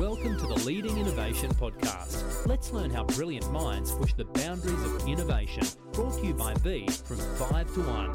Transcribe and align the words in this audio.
Welcome 0.00 0.38
to 0.38 0.46
the 0.46 0.54
Leading 0.64 0.96
Innovation 0.96 1.50
Podcast. 1.50 2.46
Let's 2.46 2.72
learn 2.72 2.88
how 2.88 3.04
brilliant 3.04 3.52
minds 3.52 3.92
push 3.92 4.14
the 4.14 4.24
boundaries 4.24 4.82
of 4.82 5.06
innovation. 5.06 5.62
Brought 5.92 6.18
to 6.20 6.26
you 6.26 6.32
by 6.32 6.54
V 6.54 6.86
from 6.86 7.18
5 7.18 7.74
to 7.74 7.80
1. 7.82 8.12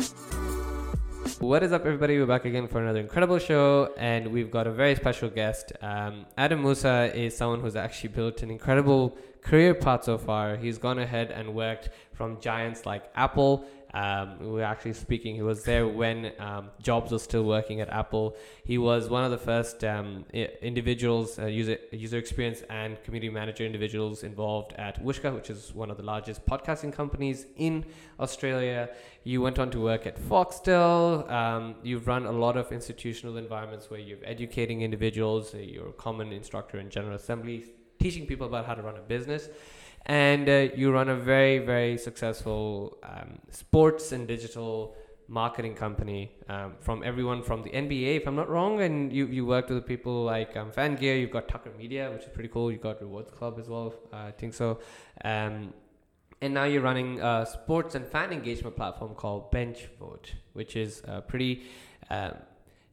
What 1.47 1.61
is 1.61 1.71
up, 1.71 1.85
everybody? 1.85 2.17
We're 2.17 2.25
back 2.25 2.45
again 2.45 2.67
for 2.67 2.81
another 2.81 2.99
incredible 2.99 3.37
show, 3.37 3.93
and 3.97 4.25
we've 4.31 4.49
got 4.49 4.65
a 4.65 4.71
very 4.71 4.95
special 4.95 5.29
guest. 5.29 5.73
Um, 5.83 6.25
Adam 6.39 6.63
Mussa 6.63 7.15
is 7.15 7.37
someone 7.37 7.59
who's 7.59 7.75
actually 7.75 8.09
built 8.09 8.41
an 8.41 8.49
incredible 8.49 9.15
career 9.43 9.75
path 9.75 10.05
so 10.05 10.17
far. 10.17 10.57
He's 10.57 10.79
gone 10.79 10.97
ahead 10.97 11.29
and 11.29 11.53
worked 11.53 11.89
from 12.13 12.41
giants 12.41 12.87
like 12.87 13.03
Apple 13.13 13.63
um, 13.93 14.39
we 14.39 14.47
were 14.47 14.63
actually 14.63 14.93
speaking. 14.93 15.35
He 15.35 15.41
was 15.41 15.63
there 15.63 15.87
when 15.87 16.31
um, 16.39 16.69
Jobs 16.81 17.11
was 17.11 17.23
still 17.23 17.43
working 17.43 17.81
at 17.81 17.89
Apple. 17.89 18.35
He 18.65 18.77
was 18.77 19.09
one 19.09 19.23
of 19.23 19.31
the 19.31 19.37
first 19.37 19.83
um, 19.83 20.25
individuals, 20.33 21.39
uh, 21.39 21.45
user 21.45 21.77
user 21.91 22.17
experience 22.17 22.63
and 22.69 23.01
community 23.03 23.29
manager 23.29 23.65
individuals 23.65 24.23
involved 24.23 24.73
at 24.73 25.01
Whooshkaa, 25.03 25.33
which 25.33 25.49
is 25.49 25.73
one 25.73 25.89
of 25.89 25.97
the 25.97 26.03
largest 26.03 26.45
podcasting 26.45 26.91
companies 26.91 27.45
in 27.57 27.85
Australia. 28.19 28.89
You 29.23 29.41
went 29.41 29.59
on 29.59 29.71
to 29.71 29.79
work 29.79 30.05
at 30.05 30.17
Foxtel. 30.17 31.29
Um, 31.31 31.75
you've 31.83 32.07
run 32.07 32.25
a 32.25 32.31
lot 32.31 32.57
of 32.57 32.71
institutional 32.71 33.37
environments 33.37 33.89
where 33.89 33.99
you're 33.99 34.19
educating 34.23 34.81
individuals. 34.81 35.53
Uh, 35.53 35.59
you're 35.59 35.89
a 35.89 35.93
common 35.93 36.31
instructor 36.31 36.79
in 36.79 36.89
General 36.89 37.15
Assembly, 37.15 37.65
teaching 37.99 38.25
people 38.25 38.47
about 38.47 38.65
how 38.65 38.75
to 38.75 38.81
run 38.81 38.97
a 38.97 39.01
business 39.01 39.49
and 40.05 40.47
uh, 40.47 40.67
you 40.75 40.91
run 40.91 41.09
a 41.09 41.15
very 41.15 41.59
very 41.59 41.97
successful 41.97 42.97
um, 43.03 43.39
sports 43.49 44.11
and 44.11 44.27
digital 44.27 44.95
marketing 45.27 45.73
company 45.73 46.31
um, 46.49 46.73
from 46.79 47.03
everyone 47.03 47.41
from 47.41 47.63
the 47.63 47.69
NBA 47.69 48.17
if 48.17 48.27
I'm 48.27 48.35
not 48.35 48.49
wrong. 48.49 48.81
And 48.81 49.11
you, 49.11 49.25
you 49.27 49.45
worked 49.45 49.69
with 49.69 49.85
people 49.85 50.23
like 50.23 50.55
um, 50.55 50.71
Fan 50.71 50.95
Gear 50.95 51.15
you've 51.15 51.31
got 51.31 51.47
Tucker 51.47 51.71
Media 51.77 52.11
which 52.11 52.23
is 52.23 52.29
pretty 52.29 52.49
cool. 52.49 52.71
You've 52.71 52.81
got 52.81 53.01
Rewards 53.01 53.31
Club 53.31 53.57
as 53.59 53.67
well 53.67 53.93
uh, 54.13 54.17
I 54.17 54.31
think 54.31 54.53
so. 54.53 54.79
Um, 55.23 55.73
and 56.41 56.53
now 56.53 56.65
you're 56.65 56.81
running 56.81 57.19
a 57.21 57.45
sports 57.45 57.95
and 57.95 58.05
fan 58.05 58.31
engagement 58.31 58.75
platform 58.75 59.15
called 59.15 59.51
BenchVote 59.51 60.33
which 60.53 60.75
is 60.75 61.01
a 61.05 61.21
pretty 61.21 61.63
um, 62.09 62.33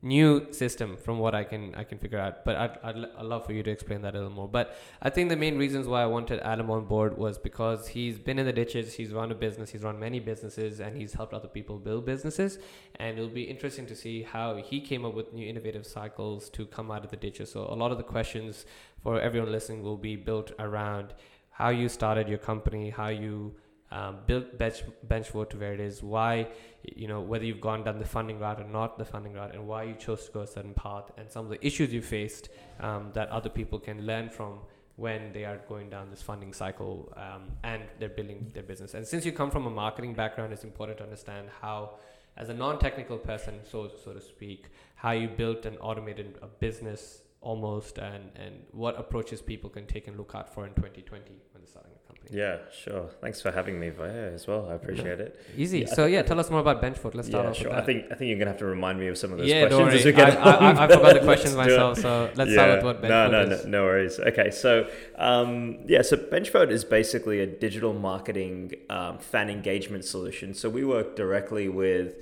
new 0.04 0.52
system 0.52 0.96
from 0.96 1.20
what 1.20 1.32
I 1.32 1.44
can 1.44 1.74
I 1.76 1.84
can 1.84 1.98
figure 1.98 2.18
out. 2.18 2.44
But 2.44 2.56
I'd, 2.56 2.78
I'd, 2.82 2.96
I'd 3.18 3.24
love 3.24 3.46
for 3.46 3.52
you 3.52 3.62
to 3.62 3.70
explain 3.70 4.02
that 4.02 4.14
a 4.14 4.18
little 4.18 4.32
more. 4.32 4.48
But 4.48 4.76
I 5.00 5.10
think 5.10 5.28
the 5.28 5.36
main 5.36 5.56
reasons 5.56 5.86
why 5.86 6.02
I 6.02 6.06
wanted 6.06 6.40
Adam 6.40 6.70
on 6.70 6.84
board 6.86 7.16
was 7.16 7.38
because 7.38 7.86
he's 7.86 8.18
been 8.18 8.38
in 8.38 8.44
the 8.44 8.52
ditches, 8.52 8.94
he's 8.94 9.12
run 9.12 9.30
a 9.30 9.34
business, 9.34 9.70
he's 9.70 9.82
run 9.82 9.98
many 10.00 10.18
businesses, 10.18 10.80
and 10.80 10.96
he's 10.96 11.12
helped 11.12 11.32
other 11.32 11.48
people 11.48 11.78
build 11.78 12.04
businesses. 12.04 12.58
And 12.96 13.16
it'll 13.16 13.30
be 13.30 13.44
interesting 13.44 13.86
to 13.86 13.94
see 13.94 14.22
how 14.22 14.56
he 14.56 14.80
came 14.80 15.04
up 15.04 15.14
with 15.14 15.32
new 15.32 15.48
innovative 15.48 15.86
cycles 15.86 16.50
to 16.50 16.66
come 16.66 16.90
out 16.90 17.04
of 17.04 17.10
the 17.10 17.16
ditches. 17.16 17.52
So 17.52 17.60
a 17.60 17.76
lot 17.76 17.92
of 17.92 17.98
the 17.98 18.04
questions 18.04 18.66
for 19.02 19.20
everyone 19.20 19.52
listening 19.52 19.82
will 19.82 19.96
be 19.96 20.16
built 20.16 20.50
around 20.58 21.14
how 21.50 21.68
you 21.68 21.88
started 21.88 22.28
your 22.28 22.38
company, 22.38 22.90
how 22.90 23.08
you 23.08 23.54
um, 23.92 24.18
built 24.26 24.58
bench 24.58 24.82
BenchVote 25.06 25.50
to 25.50 25.56
where 25.58 25.74
it 25.74 25.80
is, 25.80 26.02
why 26.02 26.48
you 26.96 27.06
know 27.06 27.20
whether 27.20 27.44
you've 27.44 27.60
gone 27.60 27.84
down 27.84 27.98
the 27.98 28.04
funding 28.04 28.38
route 28.38 28.60
or 28.60 28.64
not 28.64 28.98
the 28.98 29.04
funding 29.04 29.34
route, 29.34 29.54
and 29.54 29.66
why 29.68 29.82
you 29.84 29.94
chose 29.94 30.24
to 30.26 30.32
go 30.32 30.40
a 30.40 30.46
certain 30.46 30.74
path, 30.74 31.10
and 31.18 31.30
some 31.30 31.44
of 31.44 31.50
the 31.50 31.64
issues 31.64 31.92
you 31.92 32.02
faced 32.02 32.48
um, 32.80 33.10
that 33.12 33.28
other 33.28 33.50
people 33.50 33.78
can 33.78 34.06
learn 34.06 34.30
from 34.30 34.60
when 34.96 35.32
they 35.32 35.44
are 35.44 35.58
going 35.68 35.90
down 35.90 36.10
this 36.10 36.22
funding 36.22 36.52
cycle 36.52 37.12
um, 37.16 37.50
and 37.64 37.82
they're 37.98 38.10
building 38.10 38.50
their 38.52 38.62
business. 38.62 38.94
And 38.94 39.06
since 39.06 39.24
you 39.24 39.32
come 39.32 39.50
from 39.50 39.66
a 39.66 39.70
marketing 39.70 40.14
background, 40.14 40.52
it's 40.52 40.64
important 40.64 40.98
to 40.98 41.04
understand 41.04 41.48
how, 41.60 41.96
as 42.36 42.50
a 42.50 42.54
non-technical 42.54 43.18
person, 43.18 43.60
so 43.70 43.90
so 44.02 44.12
to 44.12 44.20
speak, 44.20 44.70
how 44.94 45.12
you 45.12 45.28
built 45.28 45.66
and 45.66 45.76
automated 45.80 46.38
a 46.42 46.46
business 46.46 47.22
almost, 47.40 47.98
and 47.98 48.24
and 48.36 48.54
what 48.72 48.98
approaches 48.98 49.42
people 49.42 49.68
can 49.68 49.86
take 49.86 50.08
and 50.08 50.16
look 50.16 50.32
out 50.34 50.52
for 50.54 50.66
in 50.66 50.74
2020 50.74 51.24
when 51.52 51.62
they're 51.62 51.66
starting 51.66 51.91
yeah, 52.32 52.58
sure. 52.72 53.10
Thanks 53.20 53.42
for 53.42 53.50
having 53.50 53.78
me 53.78 53.90
via 53.90 54.32
as 54.32 54.46
well. 54.46 54.66
I 54.70 54.74
appreciate 54.74 55.20
it. 55.20 55.38
Easy. 55.54 55.80
Yeah, 55.80 55.94
so 55.94 56.06
yeah, 56.06 56.22
tell 56.22 56.40
us 56.40 56.50
more 56.50 56.60
about 56.60 56.80
BenchVote. 56.80 57.14
Let's 57.14 57.28
start 57.28 57.44
yeah, 57.44 57.50
off 57.50 57.56
sure. 57.56 57.66
with 57.66 57.76
that. 57.76 57.82
I 57.82 57.84
think 57.84 58.06
I 58.10 58.14
think 58.14 58.30
you're 58.30 58.38
gonna 58.38 58.50
have 58.50 58.58
to 58.60 58.64
remind 58.64 58.98
me 58.98 59.08
of 59.08 59.18
some 59.18 59.32
of 59.32 59.38
those 59.38 59.48
yeah, 59.48 59.66
questions. 59.66 60.02
Don't 60.02 60.16
worry. 60.16 60.36
I, 60.36 60.70
I, 60.70 60.84
I, 60.84 60.88
forgot 60.88 61.14
the 61.14 61.20
questions 61.24 61.54
myself, 61.54 61.98
so 61.98 62.30
let's 62.34 62.50
yeah. 62.50 62.54
start 62.54 62.70
with 62.70 62.84
what 62.84 63.02
BenchVote 63.02 63.30
no, 63.30 63.44
no, 63.44 63.52
is. 63.52 63.64
No, 63.64 63.70
no 63.70 63.82
worries. 63.84 64.18
Okay, 64.18 64.50
so 64.50 64.88
um, 65.16 65.78
yeah, 65.86 66.00
so 66.00 66.16
BenchVote 66.16 66.70
is 66.70 66.84
basically 66.84 67.40
a 67.40 67.46
digital 67.46 67.92
marketing 67.92 68.72
um, 68.88 69.18
fan 69.18 69.50
engagement 69.50 70.06
solution. 70.06 70.54
So 70.54 70.70
we 70.70 70.84
work 70.86 71.16
directly 71.16 71.68
with 71.68 72.14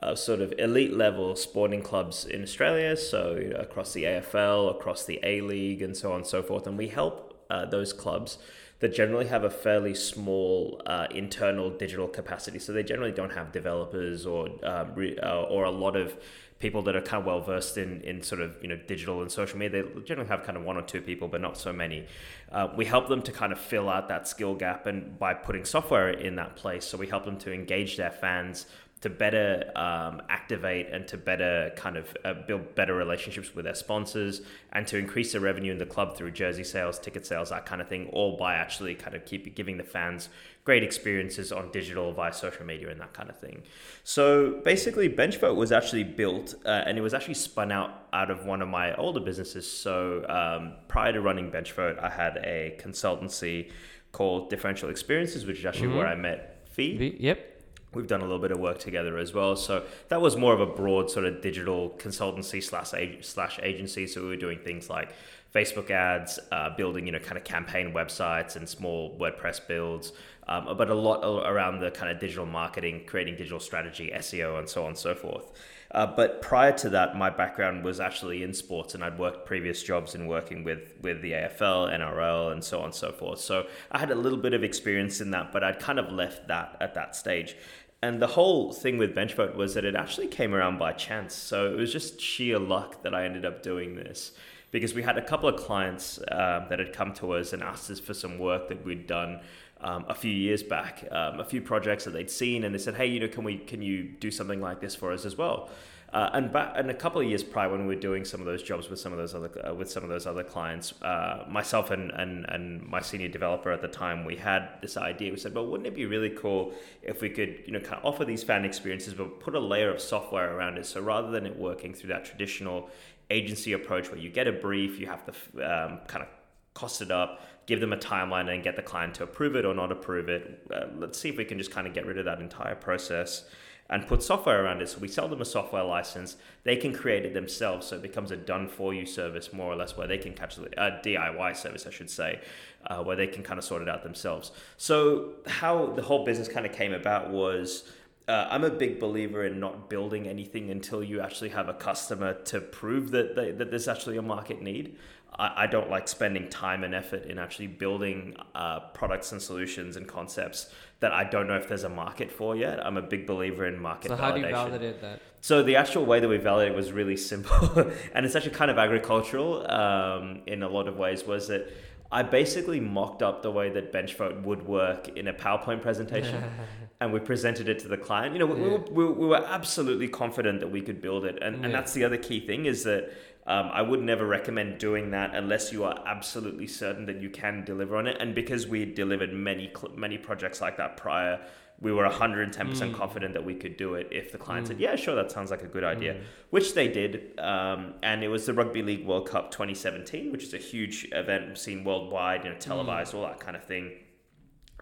uh, 0.00 0.14
sort 0.14 0.40
of 0.40 0.54
elite 0.58 0.92
level 0.92 1.34
sporting 1.34 1.82
clubs 1.82 2.24
in 2.24 2.42
Australia, 2.42 2.96
so 2.96 3.34
you 3.34 3.48
know, 3.48 3.56
across 3.56 3.92
the 3.92 4.04
AFL, 4.04 4.70
across 4.70 5.04
the 5.04 5.18
A 5.24 5.40
League, 5.40 5.82
and 5.82 5.96
so 5.96 6.10
on 6.10 6.18
and 6.18 6.26
so 6.26 6.40
forth, 6.40 6.68
and 6.68 6.78
we 6.78 6.86
help 6.86 7.44
uh, 7.50 7.64
those 7.64 7.92
clubs 7.92 8.38
that 8.80 8.94
generally 8.94 9.26
have 9.26 9.44
a 9.44 9.50
fairly 9.50 9.94
small 9.94 10.82
uh, 10.86 11.06
internal 11.10 11.70
digital 11.70 12.08
capacity. 12.08 12.58
So 12.58 12.72
they 12.72 12.82
generally 12.82 13.12
don't 13.12 13.32
have 13.32 13.52
developers 13.52 14.26
or 14.26 14.50
um, 14.62 14.94
re- 14.94 15.18
uh, 15.18 15.42
or 15.42 15.64
a 15.64 15.70
lot 15.70 15.96
of 15.96 16.16
people 16.58 16.82
that 16.82 16.96
are 16.96 17.02
kind 17.02 17.20
of 17.20 17.26
well 17.26 17.40
versed 17.40 17.76
in, 17.76 18.00
in 18.02 18.22
sort 18.22 18.40
of 18.40 18.56
you 18.62 18.68
know 18.68 18.78
digital 18.86 19.22
and 19.22 19.30
social 19.30 19.58
media. 19.58 19.82
They 19.82 20.00
generally 20.02 20.28
have 20.28 20.42
kind 20.44 20.56
of 20.56 20.64
one 20.64 20.76
or 20.76 20.82
two 20.82 21.00
people, 21.00 21.28
but 21.28 21.40
not 21.40 21.56
so 21.58 21.72
many. 21.72 22.06
Uh, 22.50 22.68
we 22.76 22.84
help 22.84 23.08
them 23.08 23.22
to 23.22 23.32
kind 23.32 23.52
of 23.52 23.58
fill 23.58 23.88
out 23.88 24.08
that 24.08 24.28
skill 24.28 24.54
gap, 24.54 24.86
and 24.86 25.18
by 25.18 25.34
putting 25.34 25.64
software 25.64 26.10
in 26.10 26.36
that 26.36 26.56
place, 26.56 26.84
so 26.84 26.98
we 26.98 27.06
help 27.06 27.24
them 27.24 27.38
to 27.38 27.52
engage 27.52 27.96
their 27.96 28.10
fans 28.10 28.66
to 29.02 29.10
better 29.10 29.70
um, 29.76 30.22
activate 30.30 30.88
and 30.90 31.06
to 31.06 31.18
better 31.18 31.70
kind 31.76 31.98
of 31.98 32.16
uh, 32.24 32.32
build 32.46 32.74
better 32.74 32.94
relationships 32.94 33.54
with 33.54 33.66
their 33.66 33.74
sponsors 33.74 34.40
and 34.72 34.86
to 34.86 34.96
increase 34.96 35.32
the 35.32 35.40
revenue 35.40 35.70
in 35.70 35.76
the 35.76 35.84
club 35.84 36.16
through 36.16 36.30
jersey 36.30 36.64
sales, 36.64 36.98
ticket 36.98 37.26
sales, 37.26 37.50
that 37.50 37.66
kind 37.66 37.82
of 37.82 37.88
thing, 37.88 38.08
all 38.14 38.38
by 38.38 38.54
actually 38.54 38.94
kind 38.94 39.14
of 39.14 39.24
keep 39.26 39.54
giving 39.54 39.76
the 39.76 39.84
fans 39.84 40.30
great 40.64 40.82
experiences 40.82 41.52
on 41.52 41.70
digital 41.72 42.10
via 42.12 42.32
social 42.32 42.64
media 42.64 42.88
and 42.88 42.98
that 42.98 43.12
kind 43.12 43.28
of 43.28 43.38
thing. 43.38 43.62
So 44.02 44.62
basically, 44.64 45.10
BenchVote 45.10 45.54
was 45.54 45.72
actually 45.72 46.04
built 46.04 46.54
uh, 46.64 46.84
and 46.86 46.96
it 46.96 47.02
was 47.02 47.12
actually 47.12 47.34
spun 47.34 47.70
out 47.70 48.08
out 48.14 48.30
of 48.30 48.46
one 48.46 48.62
of 48.62 48.68
my 48.68 48.94
older 48.96 49.20
businesses. 49.20 49.70
So 49.70 50.24
um, 50.26 50.72
prior 50.88 51.12
to 51.12 51.20
running 51.20 51.50
BenchVote, 51.50 52.02
I 52.02 52.08
had 52.08 52.38
a 52.38 52.78
consultancy 52.80 53.70
called 54.12 54.48
Differential 54.48 54.88
Experiences, 54.88 55.44
which 55.44 55.58
is 55.58 55.66
actually 55.66 55.88
mm-hmm. 55.88 55.98
where 55.98 56.06
I 56.06 56.14
met 56.14 56.66
Fee. 56.70 56.96
V, 56.96 57.16
yep 57.20 57.52
we've 57.96 58.06
done 58.06 58.20
a 58.20 58.24
little 58.24 58.38
bit 58.38 58.52
of 58.52 58.58
work 58.58 58.78
together 58.78 59.18
as 59.18 59.32
well. 59.32 59.56
So 59.56 59.84
that 60.08 60.20
was 60.20 60.36
more 60.36 60.52
of 60.52 60.60
a 60.60 60.66
broad 60.66 61.10
sort 61.10 61.24
of 61.24 61.40
digital 61.40 61.90
consultancy 61.98 62.62
slash 62.62 62.92
slash 63.22 63.58
agency. 63.62 64.06
So 64.06 64.22
we 64.22 64.28
were 64.28 64.36
doing 64.36 64.58
things 64.60 64.88
like 64.88 65.12
Facebook 65.54 65.90
ads, 65.90 66.38
uh, 66.52 66.70
building 66.76 67.06
you 67.06 67.12
know 67.12 67.18
kind 67.18 67.38
of 67.38 67.44
campaign 67.44 67.92
websites 67.92 68.56
and 68.56 68.68
small 68.68 69.16
WordPress 69.18 69.66
builds, 69.66 70.12
um, 70.48 70.76
but 70.76 70.90
a 70.90 70.94
lot 70.94 71.24
around 71.50 71.80
the 71.80 71.90
kind 71.90 72.12
of 72.12 72.20
digital 72.20 72.46
marketing, 72.46 73.04
creating 73.06 73.36
digital 73.36 73.60
strategy, 73.60 74.12
SEO, 74.14 74.58
and 74.58 74.68
so 74.68 74.82
on 74.82 74.88
and 74.88 74.98
so 74.98 75.14
forth. 75.14 75.50
Uh, 75.92 76.06
but 76.06 76.42
prior 76.42 76.72
to 76.72 76.90
that, 76.90 77.16
my 77.16 77.30
background 77.30 77.84
was 77.84 78.00
actually 78.00 78.42
in 78.42 78.52
sports, 78.52 78.94
and 78.94 79.04
I'd 79.04 79.18
worked 79.18 79.46
previous 79.46 79.82
jobs 79.82 80.14
in 80.14 80.26
working 80.26 80.64
with 80.64 80.94
with 81.00 81.22
the 81.22 81.32
AFL, 81.32 81.90
NRL, 81.98 82.52
and 82.52 82.62
so 82.62 82.80
on 82.80 82.86
and 82.86 82.94
so 82.94 83.12
forth. 83.12 83.40
So 83.40 83.66
I 83.90 83.98
had 83.98 84.10
a 84.10 84.14
little 84.14 84.38
bit 84.38 84.52
of 84.52 84.62
experience 84.62 85.20
in 85.20 85.30
that, 85.30 85.52
but 85.52 85.62
I'd 85.64 85.78
kind 85.78 85.98
of 85.98 86.12
left 86.12 86.48
that 86.48 86.76
at 86.80 86.94
that 86.94 87.16
stage. 87.16 87.56
And 88.02 88.20
the 88.20 88.26
whole 88.26 88.72
thing 88.72 88.98
with 88.98 89.14
BenchVote 89.14 89.56
was 89.56 89.74
that 89.74 89.84
it 89.84 89.94
actually 89.94 90.26
came 90.26 90.54
around 90.54 90.78
by 90.78 90.92
chance. 90.92 91.34
So 91.34 91.72
it 91.72 91.76
was 91.76 91.92
just 91.92 92.20
sheer 92.20 92.58
luck 92.58 93.02
that 93.02 93.14
I 93.14 93.24
ended 93.24 93.44
up 93.44 93.62
doing 93.62 93.96
this 93.96 94.32
because 94.70 94.94
we 94.94 95.02
had 95.02 95.16
a 95.16 95.22
couple 95.22 95.48
of 95.48 95.56
clients 95.56 96.18
uh, 96.18 96.66
that 96.68 96.78
had 96.78 96.92
come 96.92 97.14
to 97.14 97.32
us 97.32 97.52
and 97.52 97.62
asked 97.62 97.90
us 97.90 97.98
for 97.98 98.14
some 98.14 98.38
work 98.38 98.68
that 98.68 98.84
we'd 98.84 99.06
done 99.06 99.40
um, 99.80 100.04
a 100.08 100.14
few 100.14 100.30
years 100.30 100.62
back, 100.62 101.06
um, 101.10 101.40
a 101.40 101.44
few 101.44 101.60
projects 101.60 102.04
that 102.04 102.12
they'd 102.12 102.30
seen, 102.30 102.64
and 102.64 102.74
they 102.74 102.78
said, 102.78 102.94
"Hey, 102.94 103.06
you 103.06 103.20
know, 103.20 103.28
can 103.28 103.44
we 103.44 103.58
can 103.58 103.82
you 103.82 104.04
do 104.04 104.30
something 104.30 104.60
like 104.60 104.80
this 104.80 104.94
for 104.94 105.12
us 105.12 105.24
as 105.24 105.36
well?" 105.36 105.70
Uh, 106.16 106.30
and 106.32 106.50
back 106.50 106.72
and 106.76 106.90
a 106.90 106.94
couple 106.94 107.20
of 107.20 107.28
years 107.28 107.42
prior, 107.42 107.68
when 107.68 107.80
we 107.80 107.94
were 107.94 108.00
doing 108.00 108.24
some 108.24 108.40
of 108.40 108.46
those 108.46 108.62
jobs 108.62 108.88
with 108.88 108.98
some 108.98 109.12
of 109.12 109.18
those 109.18 109.34
other 109.34 109.50
uh, 109.68 109.74
with 109.74 109.90
some 109.90 110.02
of 110.02 110.08
those 110.08 110.26
other 110.26 110.42
clients, 110.42 110.94
uh, 111.02 111.44
myself 111.46 111.90
and, 111.90 112.10
and 112.12 112.46
and 112.48 112.82
my 112.86 113.02
senior 113.02 113.28
developer 113.28 113.70
at 113.70 113.82
the 113.82 113.88
time, 113.88 114.24
we 114.24 114.34
had 114.34 114.66
this 114.80 114.96
idea. 114.96 115.30
We 115.30 115.36
said, 115.36 115.54
well, 115.54 115.66
wouldn't 115.66 115.86
it 115.86 115.94
be 115.94 116.06
really 116.06 116.30
cool 116.30 116.72
if 117.02 117.20
we 117.20 117.28
could, 117.28 117.64
you 117.66 117.72
know, 117.74 117.80
kind 117.80 117.96
of 117.96 118.04
offer 118.06 118.24
these 118.24 118.42
fan 118.42 118.64
experiences, 118.64 119.12
but 119.12 119.40
put 119.40 119.54
a 119.54 119.60
layer 119.60 119.90
of 119.90 120.00
software 120.00 120.56
around 120.56 120.78
it. 120.78 120.86
So 120.86 121.02
rather 121.02 121.30
than 121.30 121.44
it 121.44 121.54
working 121.54 121.92
through 121.92 122.08
that 122.08 122.24
traditional 122.24 122.88
agency 123.28 123.74
approach 123.74 124.10
where 124.10 124.18
you 124.18 124.30
get 124.30 124.48
a 124.48 124.52
brief, 124.52 124.98
you 124.98 125.08
have 125.08 125.22
to 125.26 125.32
um, 125.56 125.98
kind 126.06 126.22
of 126.22 126.28
cost 126.72 127.02
it 127.02 127.10
up, 127.10 127.42
give 127.66 127.80
them 127.80 127.92
a 127.92 127.98
timeline, 127.98 128.48
and 128.50 128.62
get 128.62 128.76
the 128.76 128.82
client 128.82 129.12
to 129.16 129.24
approve 129.24 129.54
it 129.54 129.66
or 129.66 129.74
not 129.74 129.92
approve 129.92 130.30
it. 130.30 130.66
Uh, 130.74 130.86
let's 130.96 131.18
see 131.18 131.28
if 131.28 131.36
we 131.36 131.44
can 131.44 131.58
just 131.58 131.70
kind 131.70 131.86
of 131.86 131.92
get 131.92 132.06
rid 132.06 132.16
of 132.16 132.24
that 132.24 132.40
entire 132.40 132.74
process 132.74 133.44
and 133.88 134.06
put 134.06 134.22
software 134.22 134.64
around 134.64 134.82
it. 134.82 134.88
So 134.88 134.98
we 134.98 135.08
sell 135.08 135.28
them 135.28 135.40
a 135.40 135.44
software 135.44 135.84
license. 135.84 136.36
They 136.64 136.76
can 136.76 136.92
create 136.92 137.24
it 137.24 137.34
themselves. 137.34 137.86
So 137.86 137.96
it 137.96 138.02
becomes 138.02 138.30
a 138.30 138.36
done 138.36 138.68
for 138.68 138.92
you 138.92 139.06
service, 139.06 139.52
more 139.52 139.72
or 139.72 139.76
less, 139.76 139.96
where 139.96 140.06
they 140.06 140.18
can 140.18 140.32
catch 140.32 140.58
a 140.58 141.00
DIY 141.04 141.56
service, 141.56 141.86
I 141.86 141.90
should 141.90 142.10
say, 142.10 142.40
uh, 142.86 143.02
where 143.02 143.16
they 143.16 143.26
can 143.26 143.42
kind 143.42 143.58
of 143.58 143.64
sort 143.64 143.82
it 143.82 143.88
out 143.88 144.02
themselves. 144.02 144.50
So 144.76 145.34
how 145.46 145.86
the 145.86 146.02
whole 146.02 146.24
business 146.24 146.48
kind 146.48 146.66
of 146.66 146.72
came 146.72 146.92
about 146.92 147.30
was 147.30 147.90
uh, 148.28 148.48
I'm 148.50 148.64
a 148.64 148.70
big 148.70 148.98
believer 148.98 149.44
in 149.44 149.60
not 149.60 149.88
building 149.88 150.26
anything 150.26 150.70
until 150.70 151.02
you 151.02 151.20
actually 151.20 151.50
have 151.50 151.68
a 151.68 151.74
customer 151.74 152.34
to 152.34 152.60
prove 152.60 153.12
that 153.12 153.36
they, 153.36 153.52
that 153.52 153.70
there's 153.70 153.86
actually 153.86 154.16
a 154.16 154.22
market 154.22 154.60
need. 154.60 154.96
I, 155.38 155.64
I 155.64 155.66
don't 155.68 155.90
like 155.90 156.08
spending 156.08 156.48
time 156.48 156.82
and 156.82 156.92
effort 156.92 157.26
in 157.26 157.38
actually 157.38 157.68
building 157.68 158.36
uh, 158.54 158.80
products 158.94 159.30
and 159.30 159.40
solutions 159.40 159.96
and 159.96 160.08
concepts 160.08 160.70
that 161.00 161.12
I 161.12 161.24
don't 161.24 161.46
know 161.46 161.56
if 161.56 161.68
there's 161.68 161.84
a 161.84 161.88
market 161.88 162.32
for 162.32 162.56
yet. 162.56 162.84
I'm 162.84 162.96
a 162.96 163.02
big 163.02 163.26
believer 163.26 163.66
in 163.66 163.78
market. 163.78 164.08
So 164.08 164.16
validation. 164.16 164.20
how 164.20 164.32
do 164.32 164.40
you 164.40 164.48
validate 164.50 165.00
that? 165.02 165.20
So 165.40 165.62
the 165.62 165.76
actual 165.76 166.04
way 166.06 166.20
that 166.20 166.28
we 166.28 166.38
validate 166.38 166.74
was 166.74 166.90
really 166.92 167.16
simple, 167.16 167.78
and 168.14 168.24
it's 168.24 168.34
actually 168.34 168.52
kind 168.54 168.70
of 168.70 168.78
agricultural 168.78 169.70
um, 169.70 170.40
in 170.46 170.62
a 170.62 170.68
lot 170.68 170.88
of 170.88 170.96
ways. 170.96 171.24
Was 171.24 171.48
that 171.48 171.70
I 172.10 172.22
basically 172.22 172.80
mocked 172.80 173.22
up 173.22 173.42
the 173.42 173.50
way 173.50 173.68
that 173.70 173.92
Benchvote 173.92 174.42
would 174.42 174.66
work 174.66 175.08
in 175.08 175.28
a 175.28 175.34
PowerPoint 175.34 175.82
presentation, 175.82 176.42
and 177.00 177.12
we 177.12 177.20
presented 177.20 177.68
it 177.68 177.78
to 177.80 177.88
the 177.88 177.98
client. 177.98 178.32
You 178.32 178.38
know, 178.40 178.46
we, 178.46 178.70
Yeah. 178.70 178.78
we, 178.90 179.04
we 179.06 179.26
were 179.26 179.44
absolutely 179.46 180.08
confident 180.08 180.60
that 180.60 180.68
we 180.70 180.80
could 180.80 181.02
build 181.02 181.24
it, 181.26 181.38
and, 181.42 181.58
Yeah. 181.58 181.64
and 181.66 181.74
that's 181.74 181.92
the 181.92 182.04
other 182.04 182.16
key 182.16 182.40
thing 182.46 182.66
is 182.66 182.84
that. 182.84 183.12
Um, 183.46 183.70
I 183.72 183.80
would 183.82 184.02
never 184.02 184.26
recommend 184.26 184.78
doing 184.78 185.12
that 185.12 185.34
unless 185.34 185.72
you 185.72 185.84
are 185.84 186.02
absolutely 186.04 186.66
certain 186.66 187.06
that 187.06 187.20
you 187.22 187.30
can 187.30 187.64
deliver 187.64 187.96
on 187.96 188.06
it. 188.08 188.16
And 188.18 188.34
because 188.34 188.66
we 188.66 188.84
delivered 188.84 189.32
many 189.32 189.72
many 189.94 190.18
projects 190.18 190.60
like 190.60 190.76
that 190.78 190.96
prior, 190.96 191.40
we 191.78 191.92
were 191.92 192.04
110% 192.04 192.90
Mm. 192.92 192.94
confident 192.94 193.34
that 193.34 193.44
we 193.44 193.54
could 193.54 193.76
do 193.76 193.94
it 193.94 194.08
if 194.10 194.32
the 194.32 194.38
client 194.38 194.66
said, 194.66 194.78
Mm. 194.78 194.80
"Yeah, 194.80 194.96
sure, 194.96 195.14
that 195.14 195.30
sounds 195.30 195.50
like 195.50 195.62
a 195.62 195.66
good 195.68 195.84
idea," 195.84 196.14
Mm. 196.14 196.20
which 196.50 196.74
they 196.74 196.88
did. 196.88 197.38
Um, 197.38 197.94
and 198.02 198.24
it 198.24 198.28
was 198.28 198.46
the 198.46 198.54
Rugby 198.54 198.82
League 198.82 199.04
World 199.04 199.28
Cup 199.28 199.50
2017, 199.52 200.32
which 200.32 200.42
is 200.42 200.54
a 200.54 200.58
huge 200.58 201.06
event 201.12 201.56
seen 201.58 201.84
worldwide, 201.84 202.44
you 202.44 202.50
know, 202.50 202.56
televised, 202.58 203.14
all 203.14 203.22
that 203.22 203.38
kind 203.40 203.56
of 203.56 203.62
thing. 203.64 203.92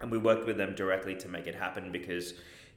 And 0.01 0.09
we 0.09 0.17
worked 0.17 0.45
with 0.47 0.57
them 0.57 0.73
directly 0.73 1.15
to 1.15 1.27
make 1.29 1.45
it 1.47 1.55
happen 1.55 1.91
because 1.91 2.33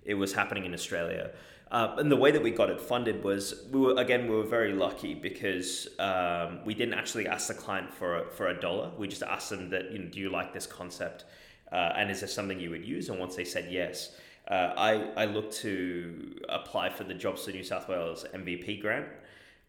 it 0.09 0.15
was 0.15 0.33
happening 0.33 0.65
in 0.65 0.75
Australia. 0.75 1.31
Uh, 1.71 1.95
and 1.99 2.11
the 2.11 2.17
way 2.17 2.31
that 2.31 2.43
we 2.43 2.51
got 2.51 2.71
it 2.71 2.81
funded 2.81 3.23
was 3.23 3.67
we 3.71 3.79
were 3.79 3.95
again 3.99 4.27
we 4.27 4.35
were 4.35 4.51
very 4.59 4.73
lucky 4.73 5.13
because 5.15 5.87
um, 5.99 6.61
we 6.65 6.73
didn't 6.73 6.95
actually 6.95 7.29
ask 7.29 7.49
the 7.49 7.55
client 7.55 7.93
for 7.93 8.21
a, 8.21 8.31
for 8.33 8.49
a 8.49 8.59
dollar. 8.59 8.91
We 8.97 9.07
just 9.07 9.23
asked 9.23 9.51
them 9.51 9.69
that 9.71 9.93
you 9.93 9.99
know 9.99 10.09
do 10.09 10.19
you 10.19 10.31
like 10.31 10.55
this 10.55 10.67
concept 10.67 11.27
uh, 11.71 11.93
and 11.97 12.11
is 12.11 12.23
this 12.23 12.33
something 12.33 12.59
you 12.59 12.71
would 12.71 12.87
use? 12.87 13.11
And 13.11 13.21
once 13.21 13.37
they 13.37 13.45
said 13.45 13.69
yes, 13.71 14.17
uh, 14.51 14.73
I 14.79 14.93
I 15.23 15.25
looked 15.27 15.55
to 15.59 16.41
apply 16.49 16.89
for 16.89 17.05
the 17.05 17.15
Jobs 17.15 17.45
for 17.45 17.51
New 17.51 17.63
South 17.63 17.87
Wales 17.87 18.25
MVP 18.33 18.81
grant, 18.81 19.07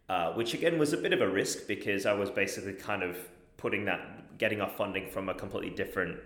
uh, 0.08 0.32
which 0.32 0.54
again 0.54 0.80
was 0.80 0.94
a 0.94 0.98
bit 0.98 1.12
of 1.12 1.20
a 1.20 1.28
risk 1.28 1.68
because 1.68 2.06
I 2.06 2.14
was 2.14 2.32
basically 2.32 2.74
kind 2.74 3.04
of 3.04 3.18
putting 3.58 3.84
that 3.86 4.38
getting 4.38 4.62
our 4.62 4.70
funding 4.70 5.06
from 5.10 5.28
a 5.28 5.34
completely 5.34 5.72
different 5.72 6.18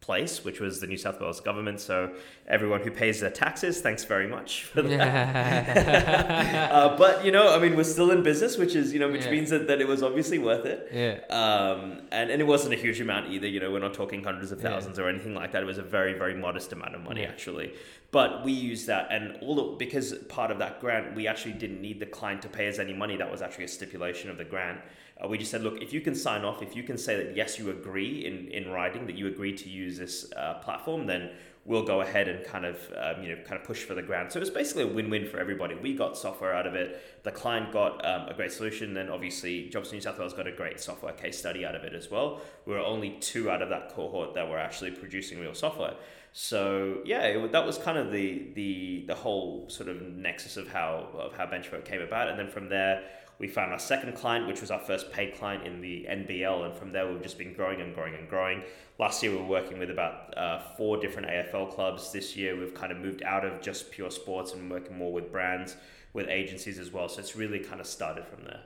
place, 0.00 0.44
which 0.44 0.60
was 0.60 0.80
the 0.80 0.86
New 0.86 0.96
South 0.96 1.20
Wales 1.20 1.40
government. 1.40 1.80
So 1.80 2.12
everyone 2.46 2.80
who 2.82 2.90
pays 2.90 3.20
their 3.20 3.30
taxes, 3.30 3.80
thanks 3.80 4.04
very 4.04 4.28
much 4.28 4.64
for 4.64 4.82
that. 4.82 5.76
uh, 6.72 6.96
but 6.96 7.24
you 7.24 7.32
know, 7.32 7.54
I 7.54 7.58
mean, 7.58 7.76
we're 7.76 7.84
still 7.84 8.10
in 8.10 8.22
business, 8.22 8.56
which 8.56 8.74
is 8.76 8.92
you 8.92 9.00
know, 9.00 9.10
which 9.10 9.24
Yeah. 9.24 9.30
means 9.32 9.50
that, 9.50 9.66
that 9.68 9.80
it 9.80 9.88
was 9.88 10.02
obviously 10.02 10.38
worth 10.38 10.64
it. 10.66 10.88
yeah. 10.92 11.18
Um, 11.34 12.02
and, 12.12 12.30
and 12.30 12.40
it 12.40 12.46
wasn't 12.46 12.74
a 12.74 12.76
huge 12.76 13.00
amount 13.00 13.30
either. 13.32 13.46
You 13.48 13.60
know, 13.60 13.72
we're 13.72 13.80
not 13.80 13.94
talking 13.94 14.22
hundreds 14.22 14.52
of 14.52 14.60
Yeah. 14.62 14.70
thousands 14.70 14.98
or 14.98 15.08
anything 15.08 15.34
like 15.34 15.52
that. 15.52 15.62
It 15.62 15.66
was 15.66 15.78
a 15.78 15.82
very, 15.82 16.12
very 16.14 16.34
modest 16.34 16.72
amount 16.72 16.94
of 16.94 17.02
money 17.02 17.22
Yeah. 17.22 17.28
actually. 17.28 17.72
But 18.12 18.44
we 18.44 18.52
used 18.52 18.86
that, 18.86 19.08
and 19.10 19.36
all 19.42 19.58
of, 19.72 19.78
because 19.78 20.14
part 20.28 20.50
of 20.52 20.58
that 20.60 20.80
grant, 20.80 21.16
we 21.16 21.26
actually 21.26 21.52
didn't 21.54 21.80
need 21.82 21.98
the 22.00 22.06
client 22.06 22.40
to 22.42 22.48
pay 22.48 22.68
us 22.68 22.78
any 22.78 22.92
money. 22.94 23.16
That 23.16 23.30
was 23.30 23.42
actually 23.42 23.64
a 23.64 23.68
stipulation 23.68 24.30
of 24.30 24.38
the 24.38 24.44
grant. 24.44 24.80
Uh, 25.22 25.28
we 25.28 25.38
just 25.38 25.50
said, 25.50 25.62
look, 25.62 25.80
if 25.80 25.92
you 25.92 26.00
can 26.00 26.14
sign 26.14 26.44
off, 26.44 26.62
if 26.62 26.76
you 26.76 26.82
can 26.82 26.98
say 26.98 27.16
that 27.16 27.36
yes, 27.36 27.58
you 27.58 27.70
agree 27.70 28.26
in, 28.26 28.48
in 28.48 28.70
writing 28.70 29.06
that 29.06 29.16
you 29.16 29.26
agree 29.26 29.52
to 29.56 29.68
use 29.68 29.96
this 29.96 30.30
uh, 30.36 30.54
platform, 30.54 31.06
then 31.06 31.30
we'll 31.66 31.82
go 31.82 32.00
ahead 32.00 32.28
and 32.28 32.44
kind 32.44 32.64
of 32.64 32.76
um, 32.96 33.22
you 33.22 33.28
know 33.28 33.42
kind 33.42 33.60
of 33.60 33.66
push 33.66 33.82
for 33.82 33.94
the 33.94 34.02
grant. 34.02 34.32
So 34.32 34.38
it 34.38 34.40
was 34.40 34.50
basically 34.50 34.84
a 34.84 34.86
win-win 34.86 35.26
for 35.26 35.38
everybody. 35.38 35.74
We 35.74 35.94
got 35.94 36.16
software 36.16 36.54
out 36.54 36.66
of 36.66 36.74
it. 36.74 37.22
The 37.24 37.32
client 37.32 37.72
got 37.72 38.04
um, 38.06 38.28
a 38.28 38.34
great 38.34 38.52
solution. 38.52 38.94
Then 38.94 39.10
obviously 39.10 39.68
Jobs 39.68 39.92
New 39.92 40.00
South 40.00 40.18
Wales 40.18 40.32
got 40.32 40.46
a 40.46 40.52
great 40.52 40.80
software 40.80 41.12
case 41.12 41.38
study 41.38 41.66
out 41.66 41.74
of 41.74 41.82
it 41.82 41.92
as 41.92 42.10
well. 42.10 42.40
We 42.64 42.74
were 42.74 42.80
only 42.80 43.16
two 43.20 43.50
out 43.50 43.62
of 43.62 43.68
that 43.70 43.90
cohort 43.90 44.34
that 44.34 44.48
were 44.48 44.58
actually 44.58 44.92
producing 44.92 45.40
real 45.40 45.54
software. 45.54 45.94
So 46.32 46.98
yeah, 47.04 47.22
it, 47.22 47.52
that 47.52 47.66
was 47.66 47.78
kind 47.78 47.98
of 47.98 48.12
the 48.12 48.50
the 48.54 49.04
the 49.06 49.14
whole 49.14 49.68
sort 49.68 49.88
of 49.88 50.02
nexus 50.02 50.56
of 50.56 50.68
how 50.68 51.08
of 51.14 51.34
how 51.34 51.46
Benchvote 51.46 51.84
came 51.84 52.00
about, 52.00 52.28
and 52.28 52.38
then 52.38 52.48
from 52.48 52.68
there 52.68 53.02
we 53.38 53.48
found 53.48 53.72
our 53.72 53.78
second 53.78 54.14
client, 54.14 54.46
which 54.46 54.60
was 54.60 54.70
our 54.70 54.78
first 54.78 55.12
paid 55.12 55.34
client 55.34 55.66
in 55.66 55.80
the 55.80 56.06
NBL, 56.08 56.66
and 56.66 56.74
from 56.74 56.92
there 56.92 57.10
we've 57.10 57.22
just 57.22 57.38
been 57.38 57.52
growing 57.52 57.80
and 57.80 57.94
growing 57.94 58.14
and 58.14 58.28
growing. 58.28 58.62
Last 58.98 59.22
year 59.22 59.32
we 59.32 59.38
were 59.38 59.44
working 59.44 59.78
with 59.78 59.90
about 59.90 60.36
uh, 60.36 60.60
four 60.76 60.96
different 60.96 61.28
AFL 61.28 61.74
clubs. 61.74 62.12
This 62.12 62.36
year 62.36 62.58
we've 62.58 62.74
kind 62.74 62.92
of 62.92 62.98
moved 62.98 63.22
out 63.22 63.44
of 63.44 63.60
just 63.60 63.90
pure 63.90 64.10
sports 64.10 64.54
and 64.54 64.70
working 64.70 64.96
more 64.96 65.12
with 65.12 65.30
brands, 65.30 65.76
with 66.14 66.28
agencies 66.28 66.78
as 66.78 66.92
well. 66.92 67.08
So 67.08 67.20
it's 67.20 67.36
really 67.36 67.58
kind 67.58 67.80
of 67.80 67.86
started 67.86 68.26
from 68.26 68.44
there. 68.44 68.60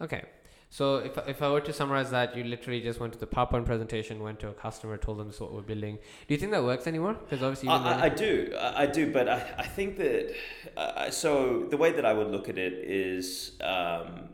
Okay. 0.00 0.24
So 0.68 0.96
if, 0.96 1.16
if 1.28 1.42
I 1.42 1.50
were 1.50 1.60
to 1.60 1.72
summarize 1.72 2.10
that, 2.10 2.36
you 2.36 2.44
literally 2.44 2.80
just 2.80 3.00
went 3.00 3.12
to 3.12 3.18
the 3.18 3.26
PowerPoint 3.26 3.66
presentation, 3.66 4.20
went 4.22 4.40
to 4.40 4.48
a 4.48 4.52
customer, 4.52 4.96
told 4.96 5.18
them 5.18 5.28
this 5.28 5.36
is 5.36 5.40
what 5.40 5.52
we're 5.52 5.62
building. 5.62 5.98
Do 6.26 6.34
you 6.34 6.38
think 6.38 6.52
that 6.52 6.64
works 6.64 6.86
anymore? 6.86 7.14
Because 7.14 7.42
obviously, 7.42 7.68
I, 7.68 7.76
I, 7.76 8.02
I 8.04 8.08
do, 8.08 8.52
I, 8.58 8.82
I 8.82 8.86
do, 8.86 9.12
but 9.12 9.28
I, 9.28 9.54
I 9.58 9.66
think 9.66 9.96
that 9.98 10.34
uh, 10.76 11.10
so 11.10 11.66
the 11.70 11.76
way 11.76 11.92
that 11.92 12.04
I 12.04 12.12
would 12.12 12.30
look 12.30 12.48
at 12.48 12.58
it 12.58 12.72
is 12.72 13.52
um, 13.62 14.28